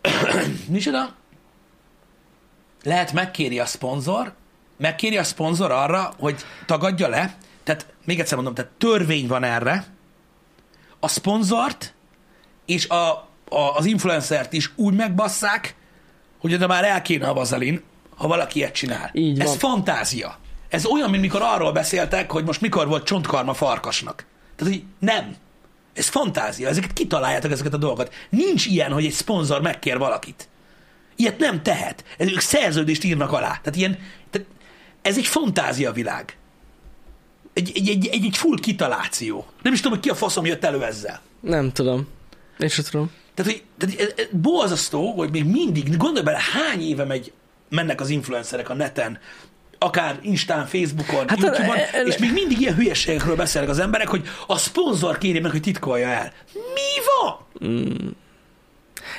Micsoda? 0.68 1.14
Lehet 2.82 3.12
megkéri 3.12 3.58
a 3.58 3.66
szponzor, 3.66 4.32
megkéri 4.76 5.16
a 5.16 5.24
szponzor 5.24 5.70
arra, 5.70 6.12
hogy 6.18 6.44
tagadja 6.66 7.08
le, 7.08 7.36
tehát 7.64 7.86
még 8.04 8.20
egyszer 8.20 8.34
mondom, 8.36 8.54
tehát 8.54 8.70
törvény 8.70 9.26
van 9.26 9.44
erre, 9.44 9.86
a 11.00 11.08
szponzort 11.08 11.94
és 12.66 12.88
a, 12.88 13.10
a, 13.48 13.74
az 13.76 13.84
influencert 13.84 14.52
is 14.52 14.72
úgy 14.76 14.94
megbasszák, 14.94 15.74
hogy 16.38 16.54
oda 16.54 16.66
már 16.66 16.84
el 16.84 17.02
kéne 17.02 17.28
a 17.28 17.34
vazelin, 17.34 17.82
ha 18.16 18.26
valaki 18.26 18.58
ilyet 18.58 18.74
csinál. 18.74 19.10
Így 19.12 19.40
Ez 19.40 19.46
van. 19.46 19.58
fantázia. 19.58 20.38
Ez 20.68 20.86
olyan, 20.86 21.10
mint 21.10 21.22
mikor 21.22 21.42
arról 21.42 21.72
beszéltek, 21.72 22.30
hogy 22.30 22.44
most 22.44 22.60
mikor 22.60 22.88
volt 22.88 23.04
csontkarma 23.04 23.54
farkasnak. 23.54 24.24
Tehát, 24.56 24.72
hogy 24.72 24.84
nem. 24.98 25.34
Ez 25.94 26.08
fantázia, 26.08 26.68
ezeket 26.68 26.92
kitaláljátok 26.92 27.50
ezeket 27.50 27.74
a 27.74 27.76
dolgokat. 27.76 28.14
Nincs 28.30 28.66
ilyen, 28.66 28.92
hogy 28.92 29.04
egy 29.04 29.12
szponzor 29.12 29.60
megkér 29.60 29.98
valakit. 29.98 30.48
Ilyet 31.16 31.38
nem 31.38 31.62
tehet. 31.62 32.04
Ők 32.18 32.40
szerződést 32.40 33.04
írnak 33.04 33.32
alá. 33.32 33.48
Tehát 33.48 33.76
ilyen, 33.76 33.98
tehát 34.30 34.48
ez 35.02 35.16
egy 35.16 35.26
fantázia 35.26 35.92
világ. 35.92 36.36
Egy, 37.52 37.72
egy, 37.74 37.88
egy, 37.88 38.06
egy, 38.06 38.24
egy 38.24 38.36
full 38.36 38.58
kitaláció. 38.60 39.46
Nem 39.62 39.72
is 39.72 39.80
tudom, 39.80 39.92
hogy 39.92 40.06
ki 40.06 40.10
a 40.10 40.14
faszom 40.14 40.46
jött 40.46 40.64
elő 40.64 40.84
ezzel. 40.84 41.20
Nem 41.40 41.72
tudom. 41.72 42.08
Én 42.58 42.68
sem 42.68 42.84
tudom. 42.90 43.10
Tehát, 43.34 43.52
hogy, 43.52 43.64
tehát 43.78 44.36
borzasztó, 44.36 45.12
hogy 45.12 45.30
még 45.30 45.44
mindig, 45.44 45.96
gondolj 45.96 46.24
bele, 46.24 46.40
hány 46.52 46.88
éve 46.88 47.04
megy, 47.04 47.32
mennek 47.68 48.00
az 48.00 48.08
influencerek 48.08 48.68
a 48.68 48.74
neten, 48.74 49.18
akár 49.78 50.18
Instán, 50.22 50.66
Facebookon, 50.66 51.28
Hát, 51.28 51.38
YouTube-on, 51.38 51.76
e- 51.76 51.88
e- 51.92 52.02
és 52.06 52.18
még 52.18 52.32
mindig 52.32 52.60
ilyen 52.60 52.74
hülyeségekről 52.74 53.36
beszélnek 53.36 53.70
az 53.70 53.78
emberek, 53.78 54.08
hogy 54.08 54.22
a 54.46 54.58
szponzor 54.58 55.18
kéri 55.18 55.40
meg, 55.40 55.50
hogy 55.50 55.60
titkolja 55.60 56.08
el. 56.08 56.32
Mi 56.52 57.02
van? 57.20 58.14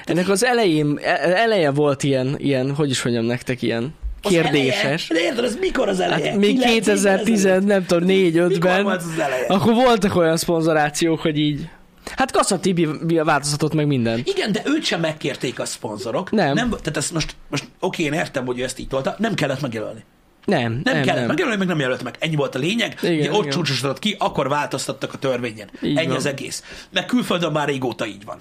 Ennek 0.05 0.29
az 0.29 0.43
elején, 0.43 0.99
e- 1.03 1.19
eleje 1.41 1.71
volt 1.71 2.03
ilyen, 2.03 2.35
ilyen, 2.37 2.75
hogy 2.75 2.89
is 2.89 3.03
mondjam 3.03 3.25
nektek, 3.25 3.61
ilyen 3.61 3.95
kérdéses. 4.21 5.07
De 5.07 5.19
érted, 5.19 5.43
ez 5.43 5.55
mikor 5.59 5.87
az 5.87 5.99
eleje? 5.99 6.29
Hát 6.29 6.39
még 6.39 6.49
Kilenc 6.53 6.71
évvel 6.71 6.83
2010, 6.95 7.45
ezelőtt? 7.45 7.65
nem 7.67 7.85
tudom, 7.85 8.03
4 8.03 8.37
5 8.37 8.47
Mikor 8.47 8.69
ben 8.69 8.83
volt 8.83 9.01
az 9.01 9.19
eleje? 9.19 9.45
akkor 9.47 9.73
voltak 9.73 10.15
olyan 10.15 10.37
szponzorációk, 10.37 11.19
hogy 11.19 11.37
így... 11.37 11.69
Hát 12.15 12.31
Kassa 12.31 12.59
Tibi 12.59 12.87
változtatott 13.23 13.73
meg 13.73 13.87
minden. 13.87 14.21
Igen, 14.23 14.51
de 14.51 14.61
őt 14.65 14.83
sem 14.83 14.99
megkérték 14.99 15.59
a 15.59 15.65
szponzorok. 15.65 16.31
Nem. 16.31 16.53
nem 16.53 16.69
tehát 16.69 16.97
ezt 16.97 17.13
most, 17.13 17.35
most 17.49 17.63
oké, 17.79 18.03
én 18.03 18.13
értem, 18.13 18.45
hogy 18.45 18.59
ő 18.59 18.63
ezt 18.63 18.79
így 18.79 18.87
tolta, 18.87 19.15
nem 19.17 19.33
kellett 19.33 19.61
megjelölni. 19.61 20.03
Nem, 20.47 20.59
Nem, 20.71 20.81
nem, 20.83 21.03
kellett 21.03 21.19
nem. 21.19 21.27
megjelölni, 21.27 21.57
meg 21.57 21.67
nem 21.67 21.79
jelölt 21.79 22.03
meg. 22.03 22.15
Ennyi 22.19 22.35
volt 22.35 22.55
a 22.55 22.59
lényeg. 22.59 22.97
Igen, 23.01 23.13
Igen, 23.13 23.33
ott 23.33 23.39
igen. 23.39 23.51
csúcsosodott 23.51 23.99
ki, 23.99 24.15
akkor 24.19 24.49
változtattak 24.49 25.13
a 25.13 25.17
törvényen. 25.17 25.69
Így 25.81 25.97
Ennyi 25.97 26.07
van. 26.07 26.15
az 26.15 26.25
egész. 26.25 26.63
Meg 26.91 27.05
külföldön 27.05 27.51
már 27.51 27.67
régóta 27.67 28.05
így 28.05 28.25
van. 28.25 28.37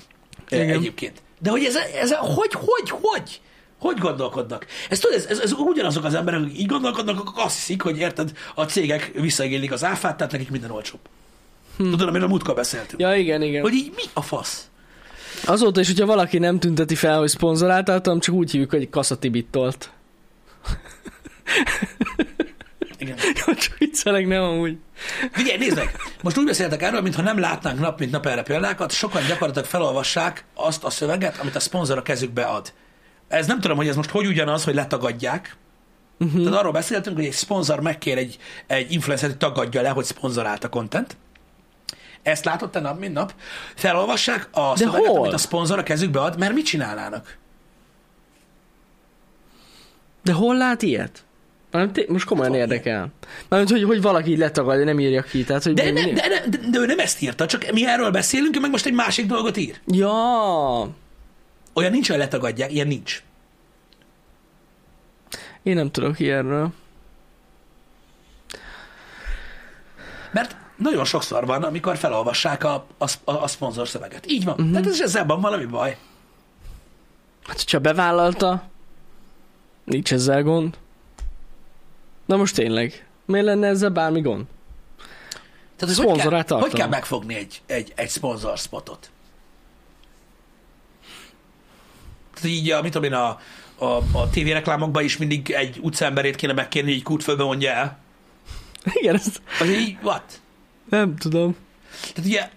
Igen. 0.49 0.65
Igen. 0.65 0.77
Egyébként. 0.77 1.23
De 1.41 1.51
hogy 1.51 1.65
ez, 1.65 1.75
ez 2.01 2.13
hogy, 2.13 2.53
hogy, 2.53 2.91
hogy? 2.91 3.41
Hogy 3.79 3.99
gondolkodnak? 3.99 4.67
Ez, 4.91 4.99
tudod, 4.99 5.17
ez, 5.19 5.27
ez, 5.27 5.39
ez 5.39 5.53
ugyanazok 5.53 6.05
az 6.05 6.15
emberek, 6.15 6.41
akik 6.41 6.59
így 6.59 6.67
gondolkodnak, 6.67 7.21
akik 7.21 7.45
azt 7.45 7.55
hiszik, 7.57 7.83
hogy 7.83 7.99
érted, 7.99 8.33
a 8.55 8.65
cégek 8.65 9.11
visszaigénylik 9.15 9.73
az 9.73 9.85
áfát, 9.85 10.17
tehát 10.17 10.33
nekik 10.33 10.51
minden 10.51 10.71
olcsóbb. 10.71 11.01
Hm. 11.77 11.91
Tudod, 11.91 12.09
amiről 12.09 12.29
múltkor 12.29 12.55
beszéltünk. 12.55 13.01
Ja, 13.01 13.15
igen, 13.15 13.43
igen. 13.43 13.63
Hogy 13.63 13.75
így 13.75 13.93
mi 13.97 14.03
a 14.13 14.23
fasz? 14.23 14.69
Azóta 15.45 15.81
is, 15.81 15.87
hogyha 15.87 16.07
valaki 16.07 16.39
nem 16.39 16.59
tünteti 16.59 16.95
fel, 16.95 17.19
hogy 17.19 17.29
szponzoráltatom, 17.29 18.21
csak 18.21 18.35
úgy 18.35 18.51
hívjuk, 18.51 18.71
hogy 18.71 18.91
Kassa 18.91 19.19
Tibit 19.19 19.47
tolt. 19.51 19.91
Igen. 22.99 23.17
Jó, 23.47 23.55
csak 23.55 23.79
viccelek, 23.79 24.27
nem 24.27 24.43
amúgy. 24.43 24.79
Figyelj, 25.33 25.59
nézd 25.59 25.77
meg! 25.77 25.97
Most 26.23 26.39
úgy 26.39 26.45
beszéltek 26.45 26.83
erről, 26.83 27.01
mintha 27.01 27.23
nem 27.23 27.39
látnánk 27.39 27.79
nap, 27.79 27.99
mint 27.99 28.11
nap 28.11 28.27
erre 28.27 28.43
példákat, 28.43 28.93
sokan 28.93 29.23
gyakorlatilag 29.27 29.69
felolvassák 29.69 30.45
azt 30.55 30.85
a 30.85 30.91
szöveget, 30.91 31.39
amit 31.39 31.57
a 31.57 31.61
szponzor 31.61 31.99
a 31.99 32.03
kezükbe 32.03 32.45
ad. 32.45 32.73
Ez 33.29 33.47
nem 33.47 33.61
tudom, 33.61 33.77
hogy 33.77 33.89
ez 33.89 33.97
most 33.97 34.11
hogy 34.11 34.27
ugyanaz, 34.27 34.65
hogy 34.65 34.75
letagadják. 34.75 35.57
Uh-huh. 36.19 36.43
Tehát 36.43 36.59
arról 36.59 36.73
beszéltünk, 36.73 37.17
hogy 37.17 37.25
egy 37.25 37.33
szponzor 37.33 37.81
megkér 37.81 38.19
egy, 38.19 38.39
egy 38.67 38.93
influencer, 38.93 39.29
hogy 39.29 39.39
tagadja 39.39 39.83
le, 39.83 39.89
hogy 39.89 40.05
szponzorált 40.05 40.65
a 40.65 40.69
content. 40.69 41.17
Ezt 42.23 42.45
látod 42.45 42.71
te 42.71 42.81
nap, 42.81 42.99
mint 42.99 43.13
nap. 43.13 43.35
Felolvassák 43.75 44.49
a 44.53 44.73
De 44.73 44.77
szöveget, 44.77 45.07
hol? 45.07 45.19
amit 45.19 45.33
a 45.33 45.39
szponzor 45.39 45.79
a 45.79 45.83
kezükbe 45.83 46.21
ad, 46.21 46.39
mert 46.39 46.55
mit 46.55 46.65
csinálnának? 46.65 47.37
De 50.23 50.33
hol 50.33 50.57
lát 50.57 50.83
ilyet? 50.83 51.26
Már 51.77 51.89
té- 51.89 52.09
most 52.09 52.25
komolyan 52.27 52.53
Hát, 52.53 52.61
érdekel. 52.61 53.13
Mármint, 53.49 53.73
hogy, 53.73 53.83
hogy 53.83 54.03
valaki 54.03 54.31
így 54.31 54.39
letagadja, 54.39 54.85
nem 54.85 55.01
írja 55.01 55.23
ki. 55.23 55.45
Tehát, 55.45 55.63
hogy 55.63 55.75
De, 55.75 55.93
mi- 55.93 56.01
nem, 56.01 56.15
de, 56.15 56.29
de, 56.49 56.59
de, 56.71 56.79
ő 56.79 56.87
nem 56.87 56.99
ezt 56.99 57.23
írta, 57.23 57.47
csak 57.47 57.71
mi 57.73 57.87
erről 57.87 58.11
beszélünk, 58.11 58.57
ő 58.57 58.61
meg 58.61 58.71
most 58.71 58.87
egy 58.87 58.93
másik 58.93 59.27
dolgot 59.27 59.57
ír. 59.57 59.81
Ja, 59.87 60.13
Olyan 61.73 61.91
nincs, 61.91 62.09
hogy 62.09 62.19
letagadják, 62.19 62.73
ilyen 62.73 62.87
nincs. 62.87 63.23
én 65.63 65.75
nem 65.75 65.91
tudok 65.91 66.19
ilyenről. 66.21 66.69
Mert 70.33 70.57
nagyon 70.77 71.05
sokszor 71.05 71.47
van, 71.47 71.63
amikor 71.63 71.97
felolvassák 71.97 72.65
a, 72.65 72.87
a, 72.99 73.05
a, 73.25 73.33
a 73.33 73.47
szponzor 73.47 73.89
szöveget. 73.89 74.31
Így 74.31 74.45
van. 74.45 74.55
Uh-huh. 74.55 74.71
Tehát 74.71 74.87
ez 74.87 75.01
ezzel 75.01 75.27
van 75.27 75.41
valami 75.41 75.65
baj. 75.65 75.97
Hát, 77.47 77.57
hogyha 77.57 77.79
bevállalta, 77.79 78.63
nincs 79.85 80.13
ezzel 80.13 80.43
gond. 80.43 80.77
Na 82.27 82.37
most 82.37 82.55
tényleg, 82.55 83.07
miért 83.25 83.47
lenne 83.47 83.67
ezzel 83.67 83.91
bármi 83.91 84.21
gond? 84.21 84.45
Tehát 85.77 85.95
ez 85.95 86.05
hogy 86.05 86.21
kell, 86.21 86.61
hogy 86.61 86.73
kell 86.73 86.89
megfogni 86.89 87.35
egy, 87.35 87.63
egy, 87.67 87.93
egy 87.97 88.09
szponzor 88.09 88.59
spotot? 88.59 89.11
Tehát 92.35 92.49
így, 92.49 92.75
mit 92.83 92.93
tudom 92.93 93.13
én, 93.13 93.13
a, 93.13 93.41
a, 93.79 94.03
a 94.13 94.31
tévéreklámokban 94.31 95.05
is 95.05 95.17
mindig 95.17 95.51
egy 95.51 95.79
utcaemberét 95.83 96.37
kéne 96.37 96.53
megkérni, 96.53 96.89
hogy 96.89 96.99
egy 96.99 97.05
kútfőbe 97.05 97.43
mondja 97.45 97.71
el. 97.71 97.99
Igen, 98.85 99.15
ezt 99.15 99.43
Az 99.61 99.71
így, 99.71 99.97
what? 100.03 100.41
nem 100.89 101.17
tudom. 101.17 101.57
Tehát 102.15 102.31
ugye 102.31 102.51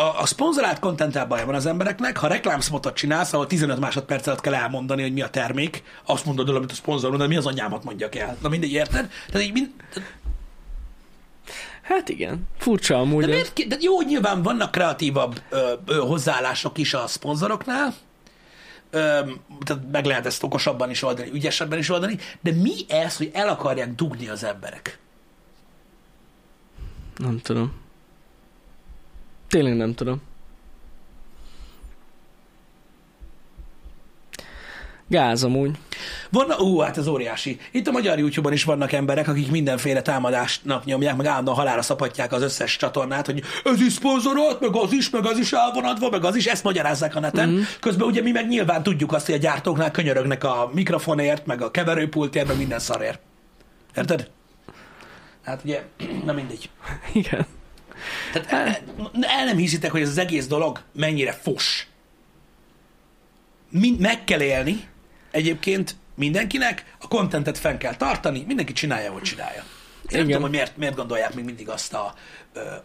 a, 0.00 0.20
a 0.20 0.26
szponzorált 0.26 0.78
kontenttel 0.78 1.26
baj 1.26 1.44
van 1.44 1.54
az 1.54 1.66
embereknek, 1.66 2.16
ha 2.16 2.26
reklámspotot 2.26 2.94
csinálsz, 2.94 3.32
ahol 3.32 3.46
15 3.46 3.78
másodperc 3.78 4.26
alatt 4.26 4.40
kell 4.40 4.54
elmondani, 4.54 5.02
hogy 5.02 5.12
mi 5.12 5.22
a 5.22 5.28
termék, 5.28 5.82
azt 6.06 6.24
mondod 6.24 6.48
el, 6.48 6.56
amit 6.56 6.70
a 6.70 6.74
szponzor 6.74 7.10
mond, 7.10 7.28
mi 7.28 7.36
az 7.36 7.46
anyámat 7.46 7.84
mondjak 7.84 8.14
el. 8.14 8.36
Na 8.42 8.48
mindegy, 8.48 8.72
érted? 8.72 9.10
Tehát 9.30 9.46
így 9.46 9.52
mind, 9.52 9.70
Hát 11.82 12.08
igen, 12.08 12.48
furcsa 12.58 12.98
amúgy. 12.98 13.24
De, 13.24 13.30
miért, 13.30 13.66
de 13.66 13.76
jó, 13.80 14.00
nyilván 14.00 14.42
vannak 14.42 14.70
kreatívabb 14.70 15.40
ö, 15.48 15.72
ö, 15.86 15.94
hozzáállások 15.94 16.78
is 16.78 16.94
a 16.94 17.06
szponzoroknál, 17.06 17.94
ö, 18.90 18.98
tehát 19.64 19.82
meg 19.92 20.04
lehet 20.04 20.26
ezt 20.26 20.42
okosabban 20.42 20.90
is 20.90 21.02
oldani, 21.02 21.30
ügyesebben 21.32 21.78
is 21.78 21.88
oldani, 21.88 22.18
de 22.40 22.52
mi 22.52 22.74
ez, 22.88 23.16
hogy 23.16 23.30
el 23.32 23.48
akarják 23.48 23.94
dugni 23.94 24.28
az 24.28 24.44
emberek? 24.44 24.98
Nem 27.16 27.40
tudom. 27.40 27.79
Tényleg 29.50 29.76
nem 29.76 29.94
tudom. 29.94 30.22
Gáz 35.08 35.44
amúgy. 35.44 35.70
Van, 36.30 36.50
ú, 36.58 36.78
hát 36.78 36.96
ez 36.96 37.06
óriási. 37.06 37.58
Itt 37.72 37.86
a 37.86 37.90
magyar 37.90 38.18
YouTube-on 38.18 38.52
is 38.52 38.64
vannak 38.64 38.92
emberek, 38.92 39.28
akik 39.28 39.50
mindenféle 39.50 40.02
támadásnak 40.02 40.84
nyomják, 40.84 41.16
meg 41.16 41.26
állandóan 41.26 41.56
halára 41.56 41.82
szapatják 41.82 42.32
az 42.32 42.42
összes 42.42 42.76
csatornát, 42.76 43.26
hogy 43.26 43.42
ez 43.64 43.80
is 43.80 43.92
szponzorolt, 43.92 44.60
meg 44.60 44.76
az 44.76 44.92
is, 44.92 45.10
meg 45.10 45.26
az 45.26 45.38
is 45.38 45.52
el 45.52 45.70
van 45.74 45.84
adva, 45.84 46.10
meg 46.10 46.24
az 46.24 46.36
is, 46.36 46.46
ezt 46.46 46.64
magyarázzák 46.64 47.16
a 47.16 47.20
neten. 47.20 47.48
Mm-hmm. 47.48 47.62
Közben 47.80 48.06
ugye 48.06 48.22
mi 48.22 48.30
meg 48.30 48.48
nyilván 48.48 48.82
tudjuk 48.82 49.12
azt, 49.12 49.26
hogy 49.26 49.34
a 49.34 49.38
gyártóknál 49.38 49.90
könyörögnek 49.90 50.44
a 50.44 50.70
mikrofonért, 50.72 51.46
meg 51.46 51.62
a 51.62 51.70
keverőpultért, 51.70 52.46
meg 52.46 52.56
minden 52.56 52.78
szarért. 52.78 53.20
Érted? 53.96 54.30
Hát 55.44 55.60
ugye, 55.64 55.82
na 56.26 56.32
mindegy. 56.32 56.70
Igen. 57.12 57.46
Tehát 58.32 58.52
el, 58.52 58.78
el 59.20 59.44
nem 59.44 59.56
hiszitek, 59.56 59.90
hogy 59.90 60.00
ez 60.00 60.08
az 60.08 60.18
egész 60.18 60.46
dolog 60.46 60.80
mennyire 60.92 61.32
fos. 61.32 61.86
Mind, 63.70 64.00
meg 64.00 64.24
kell 64.24 64.40
élni 64.40 64.88
egyébként 65.30 65.96
mindenkinek, 66.14 66.94
a 67.00 67.08
kontentet 67.08 67.58
fenn 67.58 67.78
kell 67.78 67.96
tartani, 67.96 68.44
mindenki 68.46 68.72
csinálja, 68.72 69.12
hogy 69.12 69.22
csinálja. 69.22 69.64
Én 70.08 70.18
nem 70.18 70.26
tudom, 70.26 70.42
hogy 70.42 70.50
miért, 70.50 70.76
miért 70.76 70.94
gondolják 70.96 71.34
még 71.34 71.44
mindig 71.44 71.68
azt 71.68 71.94
a, 71.94 72.14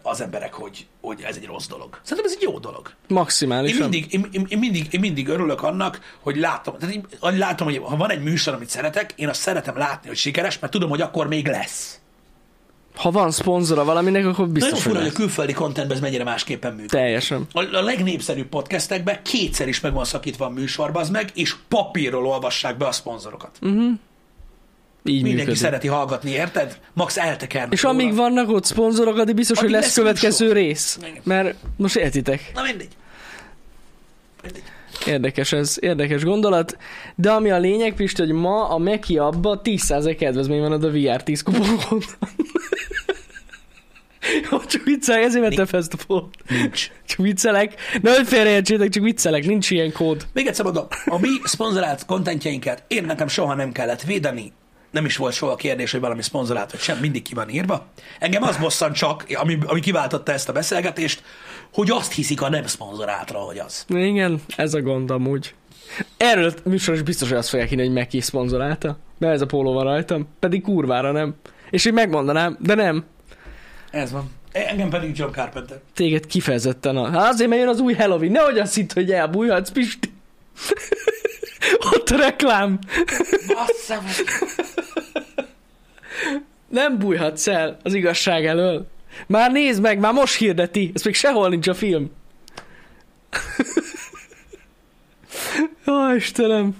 az 0.02 0.20
emberek, 0.20 0.52
hogy, 0.52 0.86
hogy 1.00 1.22
ez 1.22 1.36
egy 1.36 1.46
rossz 1.46 1.66
dolog. 1.66 2.00
Szerintem 2.02 2.32
ez 2.32 2.38
egy 2.40 2.42
jó 2.42 2.58
dolog. 2.58 2.88
Én 2.88 3.16
Maximálisan. 3.16 3.80
mindig, 3.80 4.12
én, 4.12 4.28
én, 4.32 4.46
én, 4.48 4.58
mindig, 4.58 4.86
én 4.90 5.00
mindig 5.00 5.28
örülök 5.28 5.62
annak, 5.62 6.16
hogy 6.20 6.36
látom, 6.36 6.78
tehát 6.78 6.94
én, 6.94 7.06
látom, 7.20 7.66
hogy 7.66 7.80
ha 7.84 7.96
van 7.96 8.10
egy 8.10 8.22
műsor, 8.22 8.54
amit 8.54 8.68
szeretek, 8.68 9.12
én 9.16 9.28
azt 9.28 9.40
szeretem 9.40 9.76
látni, 9.76 10.08
hogy 10.08 10.16
sikeres, 10.16 10.58
mert 10.58 10.72
tudom, 10.72 10.88
hogy 10.88 11.00
akkor 11.00 11.28
még 11.28 11.46
lesz. 11.46 12.00
Ha 12.96 13.10
van 13.10 13.30
szponzora 13.30 13.84
valaminek, 13.84 14.22
akkor 14.26 14.34
Nagyon 14.38 14.52
biztos, 14.52 14.72
hogy 14.72 14.80
fura, 14.80 14.98
hogy 14.98 15.08
a 15.08 15.12
külföldi 15.12 15.52
contentben 15.52 15.96
ez 15.96 16.02
mennyire 16.02 16.24
másképpen 16.24 16.70
működik. 16.70 16.90
Teljesen. 16.90 17.46
A, 17.52 17.76
a 17.76 17.82
legnépszerűbb 17.82 18.46
podcastekben 18.46 19.22
kétszer 19.22 19.68
is 19.68 19.80
meg 19.80 19.92
van 19.92 20.04
szakítva 20.04 20.44
a 20.44 20.48
műsorba, 20.48 21.00
az 21.00 21.10
meg, 21.10 21.30
és 21.34 21.54
papírról 21.68 22.26
olvassák 22.26 22.76
be 22.76 22.86
a 22.86 22.92
szponzorokat. 22.92 23.58
Mm. 23.66 23.70
Így 23.70 25.14
Mindenki 25.14 25.36
működik. 25.36 25.56
szereti 25.60 25.86
hallgatni, 25.88 26.30
érted? 26.30 26.78
Max 26.92 27.16
eltekernek 27.16 27.72
És 27.72 27.84
amíg 27.84 28.14
vannak 28.14 28.48
ott 28.50 28.64
szponzorok, 28.64 29.18
addig 29.18 29.34
biztos, 29.34 29.58
Addig 29.58 29.70
hogy 29.70 29.78
lesz 29.80 29.86
lesz 29.88 29.96
következő 30.04 30.44
műsor. 30.44 30.62
rész. 30.62 30.98
Mert 31.22 31.54
most 31.76 31.96
értitek. 31.96 32.50
Na 32.54 32.62
mindegy. 32.62 32.88
mindegy. 34.42 34.62
Érdekes 35.06 35.52
ez, 35.52 35.76
érdekes 35.80 36.24
gondolat. 36.24 36.76
De 37.14 37.30
ami 37.30 37.50
a 37.50 37.58
lényeg, 37.58 37.94
Pisti, 37.94 38.22
hogy 38.22 38.32
ma 38.32 38.68
a 38.68 38.78
Meki 38.78 39.18
abba 39.18 39.60
10% 39.64 40.16
kedvezmény 40.18 40.60
van 40.60 40.72
a 40.72 40.78
VR 40.78 41.22
10 41.22 41.42
kuponkon. 41.42 42.02
Jó, 44.50 44.64
csak 44.64 44.84
viccelek, 44.84 45.22
ezért 45.22 45.48
vettem 45.48 45.66
fel 45.66 45.80
ezt 45.80 45.94
a. 46.08 46.28
Nincs. 46.48 46.90
Csak 47.06 47.18
viccelek. 47.18 47.74
Ne, 48.02 48.14
hogy 48.14 48.26
félreértsétek, 48.26 48.88
csak 48.88 49.02
viccelek, 49.02 49.46
nincs 49.46 49.70
ilyen 49.70 49.92
kód. 49.92 50.26
Még 50.32 50.46
egyszer 50.46 50.64
mondom, 50.64 50.86
a 51.06 51.18
mi 51.18 51.28
szponzorált 51.44 52.04
kontentjeinket 52.04 52.84
én 52.88 53.04
nekem 53.04 53.28
soha 53.28 53.54
nem 53.54 53.72
kellett 53.72 54.02
védeni, 54.02 54.52
nem 54.90 55.04
is 55.04 55.16
volt 55.16 55.34
soha 55.34 55.54
kérdés, 55.54 55.90
hogy 55.90 56.00
valami 56.00 56.22
szponzorált, 56.22 56.70
vagy 56.70 56.80
sem, 56.80 56.98
mindig 56.98 57.22
ki 57.22 57.34
van 57.34 57.48
írva. 57.48 57.86
Engem 58.18 58.42
az 58.42 58.56
bosszant 58.56 58.94
csak, 58.96 59.24
ami, 59.34 59.58
ami 59.66 59.80
kiváltotta 59.80 60.32
ezt 60.32 60.48
a 60.48 60.52
beszélgetést, 60.52 61.22
hogy 61.72 61.90
azt 61.90 62.12
hiszik 62.12 62.42
a 62.42 62.48
nem 62.48 62.66
szponzoráltra, 62.66 63.38
hogy 63.38 63.58
az. 63.58 63.84
Igen, 63.88 64.40
ez 64.56 64.74
a 64.74 64.82
gond 64.82 65.10
amúgy. 65.10 65.54
Erről 66.16 66.52
a 66.64 66.68
műsor 66.68 66.94
is 66.94 67.02
biztos, 67.02 67.28
hogy 67.28 67.38
azt 67.38 67.48
fogják 67.48 67.70
írni, 67.70 67.84
hogy 67.84 67.92
Meki 67.92 68.20
szponzorálta. 68.20 68.98
Mert 69.18 69.34
ez 69.34 69.40
a 69.40 69.46
póló 69.46 69.72
van 69.72 69.84
rajtam. 69.84 70.28
Pedig 70.38 70.62
kurvára 70.62 71.12
nem. 71.12 71.34
És 71.70 71.84
így 71.84 71.92
megmondanám, 71.92 72.56
de 72.60 72.74
nem. 72.74 73.04
Ez 73.90 74.12
van. 74.12 74.30
Engem 74.52 74.88
pedig 74.88 75.18
John 75.18 75.32
Carpenter. 75.32 75.80
Téged 75.94 76.26
kifejezetten 76.26 76.96
a... 76.96 77.10
Hát 77.10 77.32
azért, 77.32 77.48
mert 77.50 77.60
jön 77.60 77.70
az 77.70 77.80
új 77.80 77.94
Halloween. 77.94 78.32
Nehogy 78.32 78.58
azt 78.58 78.74
hitt, 78.74 78.92
hogy 78.92 79.12
elbújhatsz, 79.12 79.70
Pisti. 79.70 80.12
Ott 81.92 82.08
a 82.10 82.16
reklám. 82.16 82.78
Bassza 83.46 84.02
meg. 84.02 84.14
Nem 86.68 86.98
bújhatsz 86.98 87.46
el 87.46 87.76
az 87.82 87.94
igazság 87.94 88.46
elől. 88.46 88.86
Már 89.26 89.52
nézd 89.52 89.80
meg, 89.80 89.98
már 89.98 90.12
most 90.12 90.36
hirdeti. 90.36 90.90
Ez 90.94 91.02
még 91.02 91.14
sehol 91.14 91.48
nincs 91.48 91.68
a 91.68 91.74
film. 91.74 92.10
Ó, 95.86 96.14
Istenem. 96.14 96.76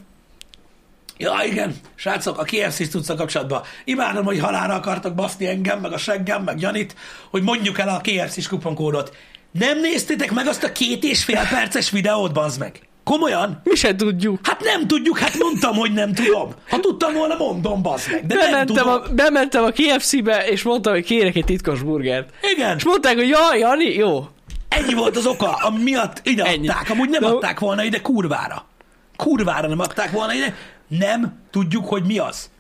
Ja, 1.19 1.35
igen, 1.47 1.75
srácok, 1.95 2.39
a 2.39 2.43
KFC 2.43 2.89
tudsz 2.91 3.09
a 3.09 3.15
kapcsolatban. 3.15 3.63
Imádom, 3.85 4.25
hogy 4.25 4.39
halára 4.39 4.75
akartak 4.75 5.15
baszni 5.15 5.47
engem, 5.47 5.81
meg 5.81 5.93
a 5.93 5.99
seggem, 5.99 6.43
meg 6.43 6.61
Janit, 6.61 6.97
hogy 7.31 7.43
mondjuk 7.43 7.79
el 7.79 7.89
a 7.89 8.01
KFC-s 8.01 8.49
kuponkódot. 8.49 9.17
Nem 9.51 9.81
néztétek 9.81 10.33
meg 10.33 10.47
azt 10.47 10.65
a 10.65 10.73
két 10.73 11.05
és 11.05 11.25
fél 11.25 11.47
perces 11.51 11.91
videót, 11.91 12.33
bazd 12.33 12.59
meg? 12.59 12.81
Komolyan? 13.11 13.61
Mi 13.65 13.75
se 13.75 13.95
tudjuk. 13.97 14.39
Hát 14.43 14.61
nem 14.65 14.87
tudjuk, 14.87 15.19
hát 15.19 15.39
mondtam, 15.39 15.75
hogy 15.75 15.93
nem 15.93 16.13
tudom. 16.13 16.51
Ha 16.69 16.81
tudtam 16.81 17.15
volna, 17.15 17.37
mondom, 17.37 17.83
bazd 17.83 18.11
meg. 18.11 18.27
De 18.27 18.35
nem 18.35 18.51
Bementem 18.51 18.77
tudom. 18.77 18.89
a, 18.93 19.15
bementem 19.15 19.65
a 19.65 19.71
KFC-be, 19.71 20.47
és 20.49 20.63
mondtam, 20.63 20.93
hogy 20.93 21.05
kérek 21.05 21.37
egy 21.37 21.45
titkos 21.45 21.83
burgert. 21.83 22.31
Igen, 22.55 22.77
És 22.77 22.85
mondták, 22.85 23.15
hogy 23.15 23.29
jaj, 23.29 23.59
Jani, 23.59 23.95
jó. 23.95 24.27
ennyi 24.69 24.95
volt 24.95 25.17
az 25.17 25.27
oka, 25.27 25.53
ami 25.53 25.83
miatt 25.83 26.21
ide 26.25 26.45
Ennyi. 26.45 26.69
adták. 26.69 26.91
Amúgy 26.91 27.09
nem 27.09 27.21
De- 27.21 27.27
adták 27.27 27.59
volna 27.59 27.85
ide 27.85 28.01
kurvára. 28.01 28.67
Kurvára 29.17 29.69
nem 29.69 29.81
adták 29.81 30.11
volna 30.11 30.35
ide. 30.35 30.55
Nem 30.89 31.39
tudjuk, 31.51 31.87
hogy 31.89 32.03
mi 32.07 32.19
az. 32.19 32.51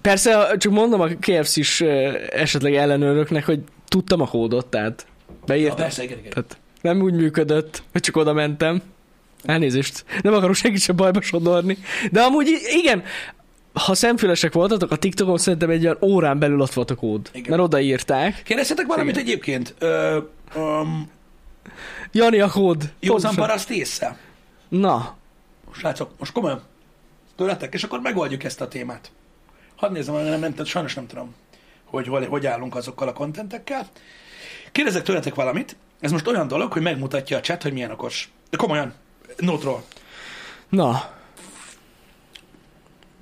Persze, 0.00 0.54
csak 0.58 0.72
mondom 0.72 1.00
a 1.00 1.06
KFC-s 1.20 1.80
esetleg 2.30 2.74
ellenőröknek, 2.74 3.44
hogy 3.46 3.60
tudtam 3.88 4.20
a 4.20 4.26
kódot, 4.26 4.66
tehát 4.66 5.06
Ja, 5.28 5.34
beírtam. 5.46 5.76
persze, 5.76 6.02
igen, 6.02 6.18
igen. 6.18 6.30
Tehát 6.30 6.56
nem 6.80 7.00
úgy 7.02 7.14
működött, 7.14 7.82
hogy 7.92 8.00
csak 8.00 8.16
oda 8.16 8.32
mentem. 8.32 8.82
Elnézést. 9.42 10.04
Nem 10.22 10.34
akarok 10.34 10.54
senkit 10.54 10.80
sem 10.80 10.96
bajba 10.96 11.22
sodorni. 11.22 11.78
De 12.10 12.20
amúgy 12.20 12.48
igen, 12.68 13.02
ha 13.72 13.94
szemfülesek 13.94 14.52
voltatok, 14.52 14.90
a 14.90 14.96
TikTokon 14.96 15.38
szerintem 15.38 15.70
egy 15.70 15.84
olyan 15.84 15.98
órán 16.00 16.38
belül 16.38 16.60
ott 16.60 16.72
volt 16.72 16.90
a 16.90 16.94
kód. 16.94 17.30
Igen. 17.32 17.50
Mert 17.50 17.62
odaírták. 17.62 18.42
Kérdeztetek 18.44 18.86
valamit 18.86 19.16
Igen. 19.16 19.26
egyébként? 19.26 19.74
Ö, 19.78 20.18
um, 20.56 21.10
Jani 22.12 22.40
a 22.40 22.48
kód. 22.48 22.92
józan 23.00 23.34
paraszt 23.34 23.70
észre. 23.70 24.18
Na, 24.68 25.16
Srácok, 25.74 26.10
most 26.18 26.32
komolyan. 26.32 26.62
Tőletek, 27.36 27.74
és 27.74 27.82
akkor 27.82 28.00
megoldjuk 28.00 28.44
ezt 28.44 28.60
a 28.60 28.68
témát. 28.68 29.10
Hadd 29.76 29.92
nézzem, 29.92 30.14
nem, 30.14 30.40
nem, 30.40 30.40
nem, 30.56 30.64
sajnos 30.64 30.94
nem 30.94 31.06
tudom, 31.06 31.34
hogy, 31.84 32.06
hogy 32.06 32.26
hogy 32.26 32.46
állunk 32.46 32.76
azokkal 32.76 33.08
a 33.08 33.12
kontentekkel. 33.12 33.86
Kérdezek 34.72 35.02
tőletek 35.02 35.34
valamit. 35.34 35.76
Ez 36.00 36.10
most 36.10 36.26
olyan 36.26 36.48
dolog, 36.48 36.72
hogy 36.72 36.82
megmutatja 36.82 37.36
a 37.36 37.40
chat, 37.40 37.62
hogy 37.62 37.72
milyen 37.72 37.90
okos. 37.90 38.30
De 38.50 38.56
komolyan, 38.56 38.94
nótról. 39.38 39.84
na. 40.68 41.10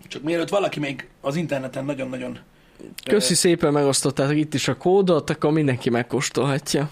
Csak 0.09 0.23
mielőtt 0.23 0.49
valaki 0.49 0.79
még 0.81 1.09
az 1.21 1.37
interneten 1.37 1.85
nagyon-nagyon... 1.85 2.39
Köszi 3.05 3.35
szépen 3.35 3.73
megosztottátok 3.73 4.37
itt 4.37 4.55
is 4.55 4.69
a 4.69 4.77
kódot, 4.77 5.31
akkor 5.31 5.53
mindenki 5.53 5.91
megkóstolhatja. 5.91 6.91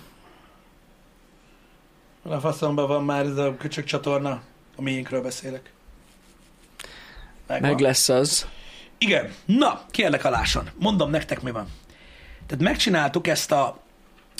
ö, 2.24 2.30
A 2.30 2.40
faszomban 2.40 2.88
van 2.88 3.04
már 3.04 3.24
ez 3.24 3.36
a 3.36 3.56
köcsög 3.56 3.84
csatorna, 3.84 4.42
a 4.76 4.82
miénkről 4.82 5.22
beszélek. 5.22 5.72
Megvan. 7.46 7.70
Meg 7.70 7.80
lesz 7.80 8.08
az. 8.08 8.46
Igen. 8.98 9.32
Na, 9.44 9.84
kérlek 9.90 10.24
aláson. 10.24 10.70
Mondom 10.78 11.10
nektek, 11.10 11.42
mi 11.42 11.50
van. 11.50 11.66
Tehát 12.46 12.64
megcsináltuk 12.64 13.26
ezt 13.26 13.52
a 13.52 13.82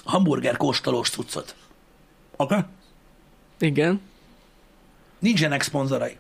hamburger 0.05 0.57
kóstolós 0.57 1.11
cuccot. 1.11 1.55
Oké? 2.37 2.55
Okay? 2.55 2.67
Igen. 3.59 4.01
Nincsenek 5.19 5.63
szponzorai 5.63 6.17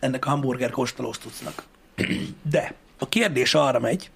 ennek 0.00 0.26
a 0.26 0.28
hamburger 0.28 0.70
kóstolós 0.70 1.18
cuccnak. 1.18 1.62
De 2.42 2.74
a 2.98 3.08
kérdés 3.08 3.54
arra 3.54 3.80
megy, 3.80 4.10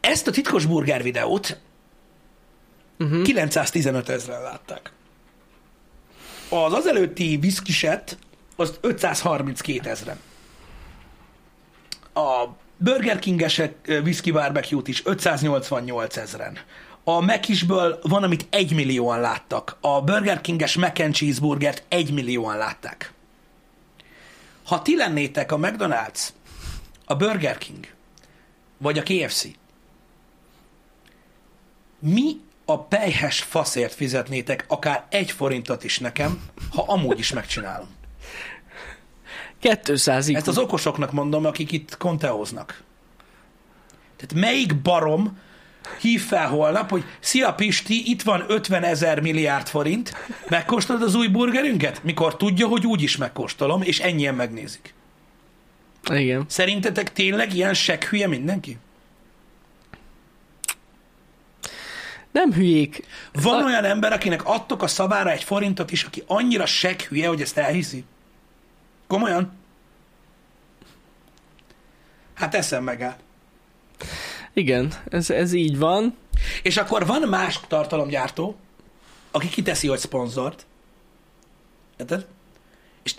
ezt 0.00 0.26
a 0.26 0.30
titkos 0.30 0.66
burger 0.66 1.02
videót 1.02 1.60
uh-huh. 2.98 3.22
915 3.22 4.08
ezeren 4.08 4.42
látták. 4.42 4.92
Az 6.50 6.72
az 6.72 6.86
előtti 6.86 7.36
viszkiset, 7.36 8.18
azt 8.56 8.78
532 8.80 9.90
ezeren. 9.90 10.18
A 12.14 12.44
Burger 12.76 13.18
King-esek 13.18 13.74
ö, 13.84 14.00
whisky 14.00 14.30
barbecue-t 14.30 14.88
is 14.88 15.04
588 15.04 16.16
ezeren. 16.16 16.58
A 17.08 17.20
Mekisből 17.20 17.98
van, 18.02 18.22
amit 18.22 18.46
1 18.50 18.74
millióan 18.74 19.20
láttak. 19.20 19.76
A 19.80 20.02
Burger 20.02 20.40
King-es 20.40 20.76
mac 20.76 21.00
and 21.00 21.14
cheeseburgert 21.14 21.82
1 21.88 22.12
millióan 22.12 22.56
látták. 22.56 23.12
Ha 24.64 24.82
ti 24.82 24.96
lennétek 24.96 25.52
a 25.52 25.56
McDonald's, 25.56 26.28
a 27.04 27.14
Burger 27.14 27.58
King, 27.58 27.86
vagy 28.78 28.98
a 28.98 29.02
KFC, 29.02 29.46
mi 31.98 32.40
a 32.64 32.78
pejhes 32.78 33.40
faszért 33.40 33.94
fizetnétek 33.94 34.64
akár 34.68 35.06
egy 35.10 35.30
forintot 35.30 35.84
is 35.84 35.98
nekem, 35.98 36.40
ha 36.70 36.82
amúgy 36.82 37.18
is 37.18 37.32
megcsinálom? 37.32 37.88
200 39.84 40.28
Ezt 40.28 40.48
az 40.48 40.58
okosoknak 40.58 41.12
mondom, 41.12 41.44
akik 41.44 41.72
itt 41.72 41.96
konteóznak. 41.96 42.82
Tehát 44.16 44.46
melyik 44.46 44.82
barom 44.82 45.46
hív 46.00 46.24
fel 46.24 46.48
holnap, 46.48 46.90
hogy 46.90 47.04
szia 47.20 47.54
Pisti, 47.54 48.10
itt 48.10 48.22
van 48.22 48.44
50 48.48 48.82
ezer 48.82 49.20
milliárd 49.20 49.66
forint, 49.68 50.14
megkóstolod 50.48 51.02
az 51.02 51.14
új 51.14 51.26
burgerünket? 51.26 52.02
Mikor 52.02 52.36
tudja, 52.36 52.66
hogy 52.66 52.86
úgy 52.86 53.02
is 53.02 53.16
megkóstolom, 53.16 53.82
és 53.82 53.98
ennyien 53.98 54.34
megnézik. 54.34 54.94
Igen. 56.10 56.44
Szerintetek 56.48 57.12
tényleg 57.12 57.54
ilyen 57.54 57.74
hülye 58.08 58.26
mindenki? 58.26 58.78
Nem 62.30 62.52
hülyék. 62.52 63.06
Van 63.32 63.62
A- 63.62 63.64
olyan 63.64 63.84
ember, 63.84 64.12
akinek 64.12 64.44
adtok 64.44 64.82
a 64.82 64.86
szavára 64.86 65.30
egy 65.30 65.44
forintot 65.44 65.90
is, 65.92 66.02
aki 66.02 66.22
annyira 66.26 66.66
hülye, 67.08 67.28
hogy 67.28 67.40
ezt 67.40 67.58
elhiszi? 67.58 68.04
Komolyan? 69.06 69.52
Hát 72.34 72.54
eszem 72.54 72.84
meg 72.84 73.02
el. 73.02 73.16
Igen, 74.58 74.92
ez, 75.10 75.30
ez 75.30 75.52
így 75.52 75.78
van. 75.78 76.16
És 76.62 76.76
akkor 76.76 77.06
van 77.06 77.28
más 77.28 77.60
tartalomgyártó, 77.68 78.56
aki 79.30 79.48
kiteszi, 79.48 79.88
hogy 79.88 79.98
szponzort. 79.98 80.66
Érted? 81.96 82.26
És 83.02 83.14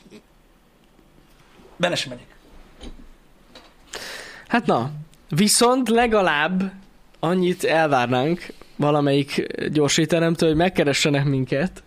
bele 1.77 1.95
sem 1.95 2.09
megyek. 2.09 2.35
Hát 4.47 4.65
na, 4.65 4.91
viszont 5.29 5.89
legalább 5.89 6.71
annyit 7.19 7.63
elvárnánk 7.63 8.45
valamelyik 8.75 9.47
gyorsíteremtől, 9.71 10.49
hogy 10.49 10.57
megkeressenek 10.57 11.25
minket, 11.25 11.83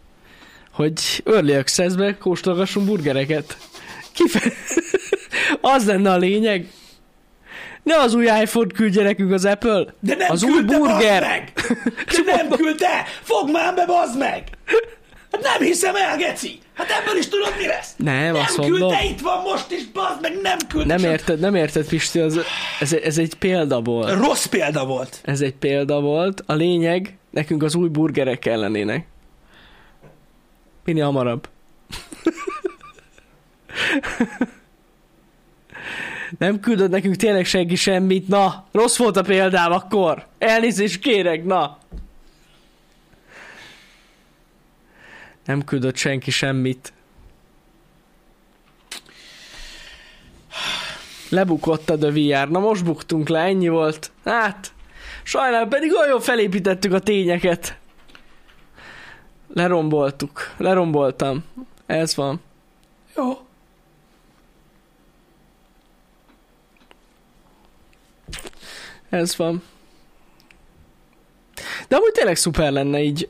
hogy 0.70 1.22
Early 1.24 1.55
Access-be 1.55 2.18
kóstolgassunk 2.18 2.86
burgereket. 2.86 3.57
Kife- 4.12 4.55
az 5.74 5.86
lenne 5.86 6.12
a 6.12 6.16
lényeg. 6.16 6.70
Ne 7.83 7.97
az 7.99 8.14
új 8.14 8.24
iPhone 8.24 8.72
küldje 8.74 9.03
nekünk 9.03 9.33
az 9.33 9.45
Apple, 9.45 9.85
De 10.01 10.14
nem 10.14 10.30
az 10.30 10.43
új 10.43 10.62
burger. 10.62 11.20
meg! 11.20 11.53
De 12.26 12.35
nem 12.35 12.49
küldte! 12.49 13.05
Fogd 13.22 13.51
már 13.53 13.74
be, 13.74 13.85
bazd 13.87 14.18
meg! 14.18 14.45
Hát 15.33 15.43
nem 15.43 15.61
hiszem 15.66 15.95
el, 15.97 16.16
geci! 16.16 16.59
Hát 16.74 16.91
ebből 16.91 17.16
is 17.18 17.28
tudod, 17.28 17.55
mi 17.59 17.66
lesz? 17.66 17.93
Nem, 17.97 18.14
nem 18.33 18.35
azt 18.35 18.55
küldte, 18.55 18.70
mondom. 18.70 18.99
itt 19.11 19.20
van 19.20 19.43
most 19.43 19.70
is, 19.70 19.87
bazd 19.87 20.20
meg, 20.20 20.41
nem 20.43 20.59
küldte. 20.68 20.97
Nem 20.97 21.11
érted, 21.11 21.41
nem 21.41 21.55
érted, 21.55 21.87
Pisti, 21.89 22.18
az, 22.20 22.41
ez, 22.80 22.93
ez 22.93 23.18
egy 23.18 23.35
példa 23.35 23.80
volt. 23.80 24.18
Rossz 24.18 24.47
példa 24.47 24.85
volt. 24.87 25.20
Ez 25.24 25.41
egy 25.41 25.55
példa 25.55 26.01
volt. 26.01 26.43
A 26.47 26.53
lényeg, 26.53 27.16
nekünk 27.30 27.62
az 27.62 27.74
új 27.74 27.89
burgerek 27.89 28.39
kellenének. 28.39 29.07
Minél 30.85 31.05
hamarabb. 31.05 31.49
Nem 36.39 36.61
küldött 36.61 36.91
nekünk 36.91 37.16
tényleg 37.16 37.45
senki 37.45 37.74
semmit, 37.74 38.28
na, 38.28 38.64
rossz 38.72 38.97
volt 38.97 39.16
a 39.16 39.22
példám 39.22 39.72
akkor. 39.72 40.26
Elnézést 40.39 41.01
kérek, 41.01 41.45
na. 41.45 41.78
Nem 45.45 45.64
küldött 45.64 45.97
senki 45.97 46.30
semmit. 46.30 46.93
Lebukott 51.28 51.91
a 51.91 51.97
VR. 51.97 52.49
Na 52.49 52.59
most 52.59 52.85
buktunk 52.85 53.28
le, 53.28 53.41
ennyi 53.41 53.68
volt. 53.68 54.11
Hát, 54.24 54.72
sajnálom, 55.22 55.68
pedig 55.68 55.93
olyan 55.95 56.20
felépítettük 56.20 56.93
a 56.93 56.99
tényeket. 56.99 57.76
Leromboltuk. 59.55 60.55
Leromboltam. 60.57 61.45
Ez 61.87 62.16
van. 62.16 62.41
Jó. 63.16 63.39
Ez 69.12 69.36
van. 69.36 69.62
De 71.88 71.96
amúgy 71.96 72.12
tényleg 72.12 72.36
szuper 72.36 72.72
lenne 72.72 73.02
így. 73.02 73.28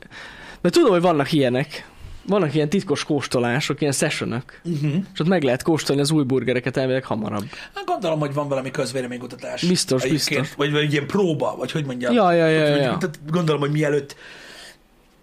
Mert 0.61 0.75
tudom, 0.75 0.91
hogy 0.91 1.01
vannak 1.01 1.31
ilyenek. 1.31 1.87
Vannak 2.27 2.55
ilyen 2.55 2.69
titkos 2.69 3.03
kóstolások, 3.03 3.81
ilyen 3.81 3.93
sessionök. 3.93 4.61
Uh-huh. 4.63 4.93
És 5.13 5.19
ott 5.19 5.27
meg 5.27 5.43
lehet 5.43 5.63
kóstolni 5.63 6.01
az 6.01 6.11
új 6.11 6.23
burgereket 6.23 6.77
elvileg 6.77 7.03
hamarabb. 7.03 7.45
Hát 7.75 7.85
gondolom, 7.85 8.19
hogy 8.19 8.33
van 8.33 8.47
valami 8.47 8.71
közvéleménykutatás. 8.71 9.63
Biztos, 9.65 10.07
biztos. 10.07 10.53
Vagy, 10.55 10.71
vagy 10.71 10.91
ilyen 10.91 11.07
próba, 11.07 11.55
vagy 11.55 11.71
hogy 11.71 11.85
mondjam. 11.85 12.13
Ja, 12.13 12.31
ja, 12.31 12.47
ja, 12.47 12.65
ja, 12.65 12.75
ja. 12.75 12.97
Tehát 12.97 13.19
gondolom, 13.29 13.61
hogy 13.61 13.71
mielőtt 13.71 14.15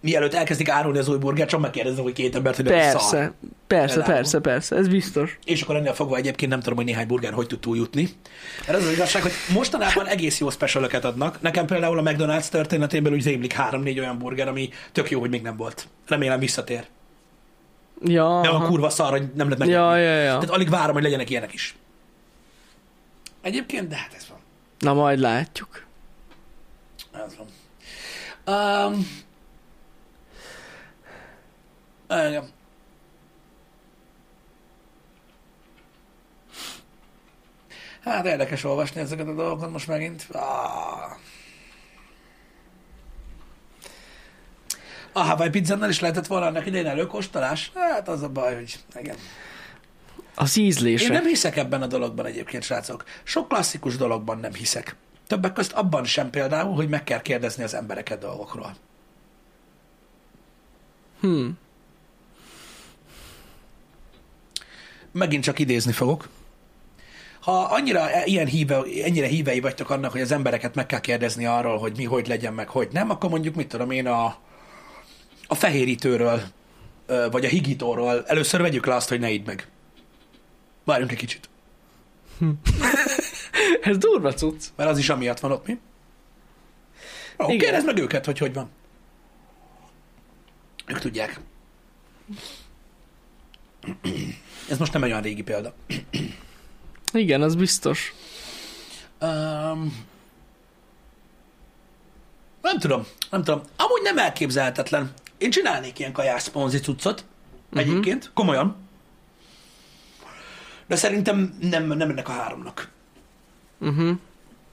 mielőtt 0.00 0.34
elkezdik 0.34 0.68
árulni 0.68 0.98
az 0.98 1.08
új 1.08 1.16
burgert, 1.18 1.48
csak 1.48 1.60
megkérdezem, 1.60 2.02
hogy 2.02 2.12
két 2.12 2.34
embert, 2.34 2.56
hogy 2.56 2.66
szar. 2.66 2.74
Persze, 2.80 3.32
persze, 3.66 3.94
Például. 3.94 4.14
persze, 4.14 4.38
persze, 4.40 4.76
ez 4.76 4.88
biztos. 4.88 5.38
És 5.44 5.62
akkor 5.62 5.76
ennél 5.76 5.92
fogva 5.92 6.16
egyébként 6.16 6.50
nem 6.50 6.60
tudom, 6.60 6.76
hogy 6.76 6.84
néhány 6.84 7.06
burger 7.06 7.32
hogy 7.32 7.46
tud 7.46 7.58
túljutni. 7.60 8.08
Mert 8.66 8.78
az 8.78 8.84
az 8.86 8.92
igazság, 8.92 9.22
hogy 9.22 9.32
mostanában 9.52 10.06
egész 10.06 10.38
jó 10.40 10.50
specialöket 10.50 11.04
adnak. 11.04 11.40
Nekem 11.40 11.66
például 11.66 11.98
a 11.98 12.02
McDonald's 12.02 12.48
történetében 12.48 13.12
úgy 13.12 13.24
rémlik 13.24 13.52
három-négy 13.52 13.98
olyan 13.98 14.18
burger, 14.18 14.48
ami 14.48 14.68
tök 14.92 15.10
jó, 15.10 15.20
hogy 15.20 15.30
még 15.30 15.42
nem 15.42 15.56
volt. 15.56 15.88
Remélem 16.06 16.38
visszatér. 16.38 16.86
Ja, 18.04 18.40
Nem 18.40 18.54
a 18.54 18.66
kurva 18.66 18.90
szar, 18.90 19.10
hogy 19.10 19.28
nem 19.34 19.48
lehet 19.48 19.68
ja, 19.68 19.86
megengedni. 19.88 20.04
ja, 20.04 20.22
ja. 20.22 20.32
Tehát 20.38 20.50
alig 20.50 20.68
várom, 20.70 20.94
hogy 20.94 21.02
legyenek 21.02 21.30
ilyenek 21.30 21.52
is. 21.52 21.74
Egyébként, 23.42 23.88
de 23.88 23.96
hát 23.96 24.14
ez 24.16 24.26
van. 24.28 24.38
Na 24.78 24.94
majd 24.94 25.18
látjuk. 25.18 25.84
Ez 27.12 27.36
van. 27.36 27.46
Um, 28.86 29.06
igen. 32.10 32.48
Hát 38.00 38.26
érdekes 38.26 38.64
olvasni 38.64 39.00
ezeket 39.00 39.28
a 39.28 39.34
dolgokat 39.34 39.70
most 39.70 39.86
megint. 39.86 40.26
Ah. 40.32 41.16
A 45.12 45.20
Hawaii 45.20 45.50
pizzánál 45.50 45.88
is 45.88 46.00
lehetett 46.00 46.26
volna 46.26 46.46
annak 46.46 46.66
idején 46.66 46.86
előkóstolás? 46.86 47.70
Hát 47.74 48.08
az 48.08 48.22
a 48.22 48.28
baj, 48.28 48.54
hogy 48.54 48.78
igen. 48.94 49.16
Az 50.34 50.56
ízlése. 50.56 51.04
Én 51.04 51.10
nem 51.10 51.26
hiszek 51.26 51.56
ebben 51.56 51.82
a 51.82 51.86
dologban 51.86 52.26
egyébként, 52.26 52.62
srácok. 52.62 53.04
Sok 53.22 53.48
klasszikus 53.48 53.96
dologban 53.96 54.38
nem 54.38 54.54
hiszek. 54.54 54.96
Többek 55.26 55.52
közt 55.52 55.72
abban 55.72 56.04
sem 56.04 56.30
például, 56.30 56.74
hogy 56.74 56.88
meg 56.88 57.04
kell 57.04 57.22
kérdezni 57.22 57.62
az 57.62 57.74
embereket 57.74 58.18
dolgokról. 58.18 58.74
Hmm. 61.20 61.58
Megint 65.12 65.44
csak 65.44 65.58
idézni 65.58 65.92
fogok. 65.92 66.28
Ha 67.40 67.60
annyira 67.60 68.10
e- 68.10 68.24
ilyen 68.24 68.46
híve, 68.46 68.82
ennyire 69.04 69.26
hívei 69.26 69.60
vagytok 69.60 69.90
annak, 69.90 70.12
hogy 70.12 70.20
az 70.20 70.32
embereket 70.32 70.74
meg 70.74 70.86
kell 70.86 71.00
kérdezni 71.00 71.46
arról, 71.46 71.78
hogy 71.78 71.96
mi 71.96 72.04
hogy 72.04 72.26
legyen, 72.26 72.54
meg 72.54 72.68
hogy 72.68 72.88
nem, 72.92 73.10
akkor 73.10 73.30
mondjuk, 73.30 73.54
mit 73.54 73.68
tudom 73.68 73.90
én, 73.90 74.06
a, 74.06 74.36
a 75.46 75.54
fehérítőről, 75.54 76.42
vagy 77.30 77.44
a 77.44 77.48
higítóról 77.48 78.24
először 78.26 78.60
vegyük 78.60 78.86
le 78.86 78.94
azt, 78.94 79.08
hogy 79.08 79.20
ne 79.20 79.30
idd 79.30 79.46
meg. 79.46 79.68
Várjunk 80.84 81.12
egy 81.12 81.18
kicsit. 81.18 81.48
Ez 83.82 83.98
durva 83.98 84.34
cucc. 84.34 84.64
Mert 84.76 84.90
az 84.90 84.98
is 84.98 85.08
amiatt 85.08 85.40
van 85.40 85.52
ott, 85.52 85.66
mi? 85.66 85.78
Ó, 87.38 87.44
Igen. 87.44 87.58
kérdezd 87.58 87.86
meg 87.86 87.98
őket, 87.98 88.24
hogy 88.24 88.38
hogy 88.38 88.54
van. 88.54 88.70
Ők 90.86 90.98
tudják. 90.98 91.40
Ez 94.68 94.78
most 94.78 94.92
nem 94.92 95.02
olyan 95.02 95.22
régi 95.22 95.42
példa. 95.42 95.74
Igen, 97.12 97.42
az 97.42 97.54
biztos. 97.54 98.14
Um, 99.20 100.06
nem 102.62 102.78
tudom, 102.78 103.06
nem 103.30 103.44
tudom. 103.44 103.60
Amúgy 103.76 104.02
nem 104.02 104.18
elképzelhetetlen. 104.18 105.12
Én 105.38 105.50
csinálnék 105.50 105.98
ilyen 105.98 106.12
kajás 106.12 106.42
szponzi 106.42 106.78
cuccot. 106.78 107.24
Uh-huh. 107.70 107.80
Egyébként, 107.80 108.30
komolyan. 108.34 108.76
De 110.86 110.96
szerintem 110.96 111.56
nem, 111.60 111.86
nem 111.86 112.10
ennek 112.10 112.28
a 112.28 112.32
háromnak. 112.32 112.90
Uh-huh. 113.78 114.18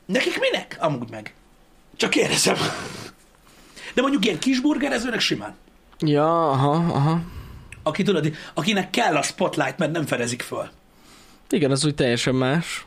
Nekik 0.05 0.39
minek? 0.39 0.77
Amúgy 0.79 1.09
meg. 1.09 1.33
Csak 1.95 2.09
kérdezem. 2.09 2.55
De 3.93 4.01
mondjuk 4.01 4.25
ilyen 4.25 4.39
kisburgerezőnek 4.39 5.19
simán. 5.19 5.55
Ja, 5.99 6.51
aha, 6.51 6.71
aha. 6.71 7.21
Aki 7.87 8.03
tudod, 8.03 8.35
akinek 8.53 8.89
kell 8.89 9.15
a 9.15 9.21
spotlight, 9.21 9.77
mert 9.77 9.91
nem 9.91 10.05
fedezik 10.05 10.41
föl. 10.41 10.69
Igen, 11.49 11.71
az 11.71 11.85
úgy 11.85 11.95
teljesen 11.95 12.35
más. 12.35 12.85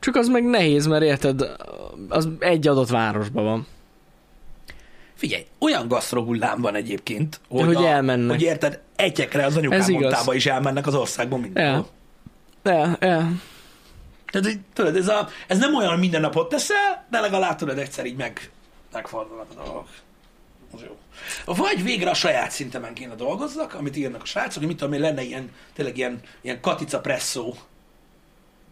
Csak 0.00 0.16
az 0.16 0.28
meg 0.28 0.44
nehéz, 0.44 0.86
mert 0.86 1.02
érted, 1.02 1.42
az 2.08 2.28
egy 2.38 2.68
adott 2.68 2.88
városban 2.88 3.44
van. 3.44 3.66
Figyelj, 5.14 5.46
olyan 5.58 5.88
gasztrohullám 5.88 6.60
van 6.60 6.74
egyébként, 6.74 7.40
hogy, 7.48 7.64
hogy 7.64 7.84
a, 7.84 7.86
elmennek. 7.86 8.30
hogy 8.30 8.42
érted, 8.42 8.80
egyekre 8.96 9.44
az 9.44 9.56
anyukám 9.56 10.32
is 10.32 10.46
elmennek 10.46 10.86
az 10.86 10.94
országban 10.94 11.40
mindenhol. 11.40 11.86
Ja. 12.64 12.72
Ja, 12.72 12.96
ja. 13.00 13.30
Tehát, 14.30 14.48
így, 14.48 14.58
tudod, 14.72 14.96
ez, 14.96 15.08
a, 15.08 15.28
ez 15.46 15.58
nem 15.58 15.74
olyan, 15.74 15.90
hogy 15.90 15.98
minden 15.98 16.20
nap 16.20 16.36
ott 16.36 16.48
teszel, 16.48 17.06
de 17.10 17.20
legalább 17.20 17.56
tudod 17.56 17.78
egyszer 17.78 18.06
így 18.06 18.16
meg, 18.16 18.50
megfordulnak 18.92 19.46
a 19.50 19.62
dolgok. 19.64 19.88
Az 20.74 20.80
jó. 20.80 20.96
Vagy 21.54 21.82
végre 21.82 22.10
a 22.10 22.14
saját 22.14 22.50
szintemen 22.50 22.94
kéne 22.94 23.14
dolgozzak, 23.14 23.74
amit 23.74 23.96
írnak 23.96 24.22
a 24.22 24.24
srácok, 24.24 24.58
hogy 24.58 24.66
mit 24.66 24.76
tudom 24.76 24.92
én, 24.92 25.00
lenne 25.00 25.22
ilyen, 25.22 25.50
tényleg 25.74 25.96
ilyen, 25.96 26.20
ilyen 26.40 26.60
katica 26.60 27.00
presszó 27.00 27.54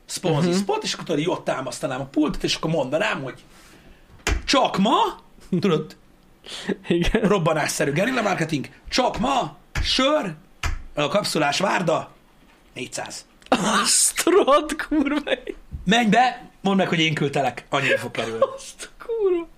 sponzi 0.07 0.47
uh-huh. 0.47 0.63
spot, 0.63 0.83
és 0.83 0.93
akkor 0.93 1.05
tudod, 1.05 1.27
ott 1.27 1.45
támasztanám 1.45 2.01
a 2.01 2.05
pultot, 2.05 2.45
és 2.45 2.55
akkor 2.55 2.71
mondanám, 2.71 3.23
hogy 3.23 3.45
Csak 4.45 4.79
ma, 4.79 5.21
tudod, 5.61 5.97
Igen. 6.89 7.23
robbanásszerű 7.23 7.93
gerilla 7.93 8.23
marketing, 8.23 8.69
csak 8.89 9.19
ma, 9.19 9.57
sör, 9.83 10.35
a 10.95 11.09
kapszulás 11.09 11.59
várda, 11.59 12.11
400. 12.75 13.27
Azt 13.49 14.23
rohadt 14.25 14.77
kurva. 14.77 15.31
Menj 15.85 16.09
be, 16.09 16.51
mondd 16.61 16.77
meg, 16.77 16.89
hogy 16.89 17.01
én 17.01 17.15
küldtelek, 17.15 17.67
annyira 17.69 17.99
fog 17.99 18.11
kerülni. 18.11 18.45
Azt 18.57 18.91
kurva. 18.99 19.49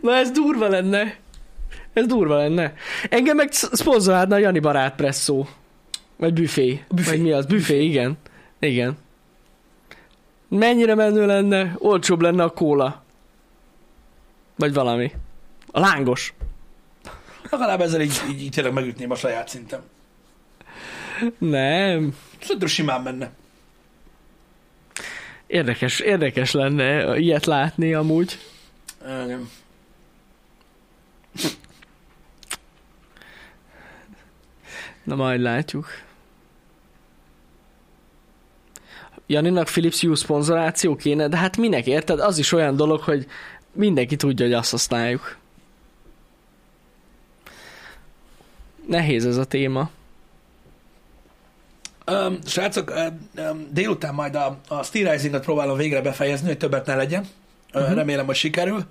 Na 0.00 0.14
ez 0.14 0.30
durva 0.30 0.68
lenne. 0.68 1.16
Ez 1.96 2.06
durva 2.06 2.36
lenne. 2.36 2.74
Engem 3.10 3.36
meg 3.36 3.52
sz- 3.52 3.74
szponzorálna 3.76 4.34
a 4.34 4.38
Jani 4.38 4.58
barát 4.58 4.94
presszó. 4.94 5.46
Vagy 6.16 6.32
büfé. 6.32 6.84
Büfé. 6.90 7.10
Vagy 7.10 7.22
mi 7.22 7.32
az? 7.32 7.46
Büfé, 7.46 7.84
igen. 7.84 8.18
Igen. 8.58 8.98
Mennyire 10.48 10.94
menő 10.94 11.26
lenne, 11.26 11.74
olcsóbb 11.78 12.20
lenne 12.20 12.42
a 12.42 12.48
kóla. 12.52 13.02
Vagy 14.56 14.74
valami. 14.74 15.12
A 15.70 15.80
lángos. 15.80 16.34
Legalább 17.50 17.80
ezzel 17.80 18.00
így, 18.00 18.20
így, 18.30 18.42
így 18.42 18.50
tényleg 18.50 18.72
megütném 18.72 19.10
a 19.10 19.14
saját 19.16 19.48
szintem. 19.48 19.80
Nem. 21.38 22.16
Szerintem 22.40 22.68
simán 22.68 23.02
menne. 23.02 23.30
Érdekes, 25.46 26.00
érdekes 26.00 26.50
lenne 26.52 27.18
ilyet 27.18 27.46
látni 27.46 27.94
amúgy. 27.94 28.38
Igen. 29.24 29.48
Na 35.06 35.14
majd 35.14 35.40
látjuk. 35.40 35.86
Janinak 39.26 39.66
Philips 39.66 40.00
Hue 40.00 40.16
szponzoráció 40.16 40.96
kéne, 40.96 41.28
de 41.28 41.36
hát 41.36 41.56
minek 41.56 41.86
érted? 41.86 42.20
Az 42.20 42.38
is 42.38 42.52
olyan 42.52 42.76
dolog, 42.76 43.00
hogy 43.00 43.26
mindenki 43.72 44.16
tudja, 44.16 44.44
hogy 44.44 44.54
azt 44.54 44.70
használjuk. 44.70 45.36
Nehéz 48.86 49.26
ez 49.26 49.36
a 49.36 49.44
téma. 49.44 49.90
Um, 52.06 52.38
srácok, 52.46 52.92
um, 53.36 53.68
délután 53.70 54.14
majd 54.14 54.34
a, 54.34 54.58
a 54.68 54.82
Steel 54.82 55.40
próbálom 55.40 55.76
végre 55.76 56.00
befejezni, 56.00 56.46
hogy 56.46 56.58
többet 56.58 56.86
ne 56.86 56.94
legyen. 56.94 57.26
Uh, 57.74 57.82
Mhm. 57.86 57.94
Remélem, 57.94 58.26
hogy 58.26 58.34
sikerül. 58.34 58.84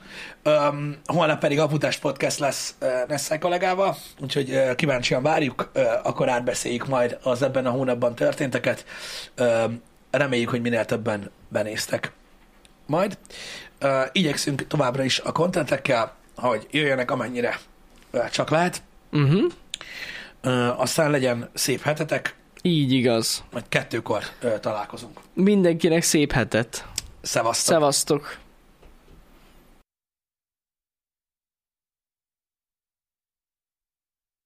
Um, 0.46 0.96
holnap 1.06 1.40
pedig 1.40 1.60
Aputás 1.60 1.98
Podcast 1.98 2.40
lesz 2.40 2.76
uh, 2.82 2.90
Nessai 3.08 3.38
kollégával, 3.40 3.96
úgyhogy 4.22 4.50
uh, 4.50 4.76
kíváncsian 4.76 5.22
várjuk, 5.24 5.72
uh, 5.76 5.84
akkor 6.04 6.30
átbeszéljük 6.30 6.88
majd 6.88 7.18
az 7.24 7.42
ebben 7.42 7.66
a 7.66 7.70
hónapban 7.70 8.16
történteket. 8.16 8.86
Um, 9.40 9.82
reméljük, 10.12 10.50
hogy 10.50 10.62
minél 10.62 10.86
többen 10.86 11.32
benéztek. 11.50 12.12
Majd 12.86 13.18
uh, 13.82 14.02
igyekszünk 14.12 14.68
továbbra 14.68 15.04
is 15.04 15.20
a 15.20 15.32
kontentekkel, 15.32 16.16
hogy 16.36 16.68
jöjjenek 16.72 17.12
amennyire 17.12 17.60
uh, 18.12 18.30
csak 18.30 18.50
lehet. 18.50 18.82
Uh-huh. 19.12 19.52
Uh, 20.44 20.80
aztán 20.80 21.12
legyen 21.12 21.50
szép 21.54 21.82
hetetek, 21.82 22.36
Így 22.62 22.92
igaz. 22.92 23.44
majd 23.52 23.66
kettőkor 23.70 24.24
uh, 24.44 24.60
találkozunk. 24.60 25.20
Mindenkinek 25.34 26.04
szép 26.04 26.32
hetet. 26.32 26.86
Szevasztok! 27.22 27.74
Szevasztok. 27.74 28.38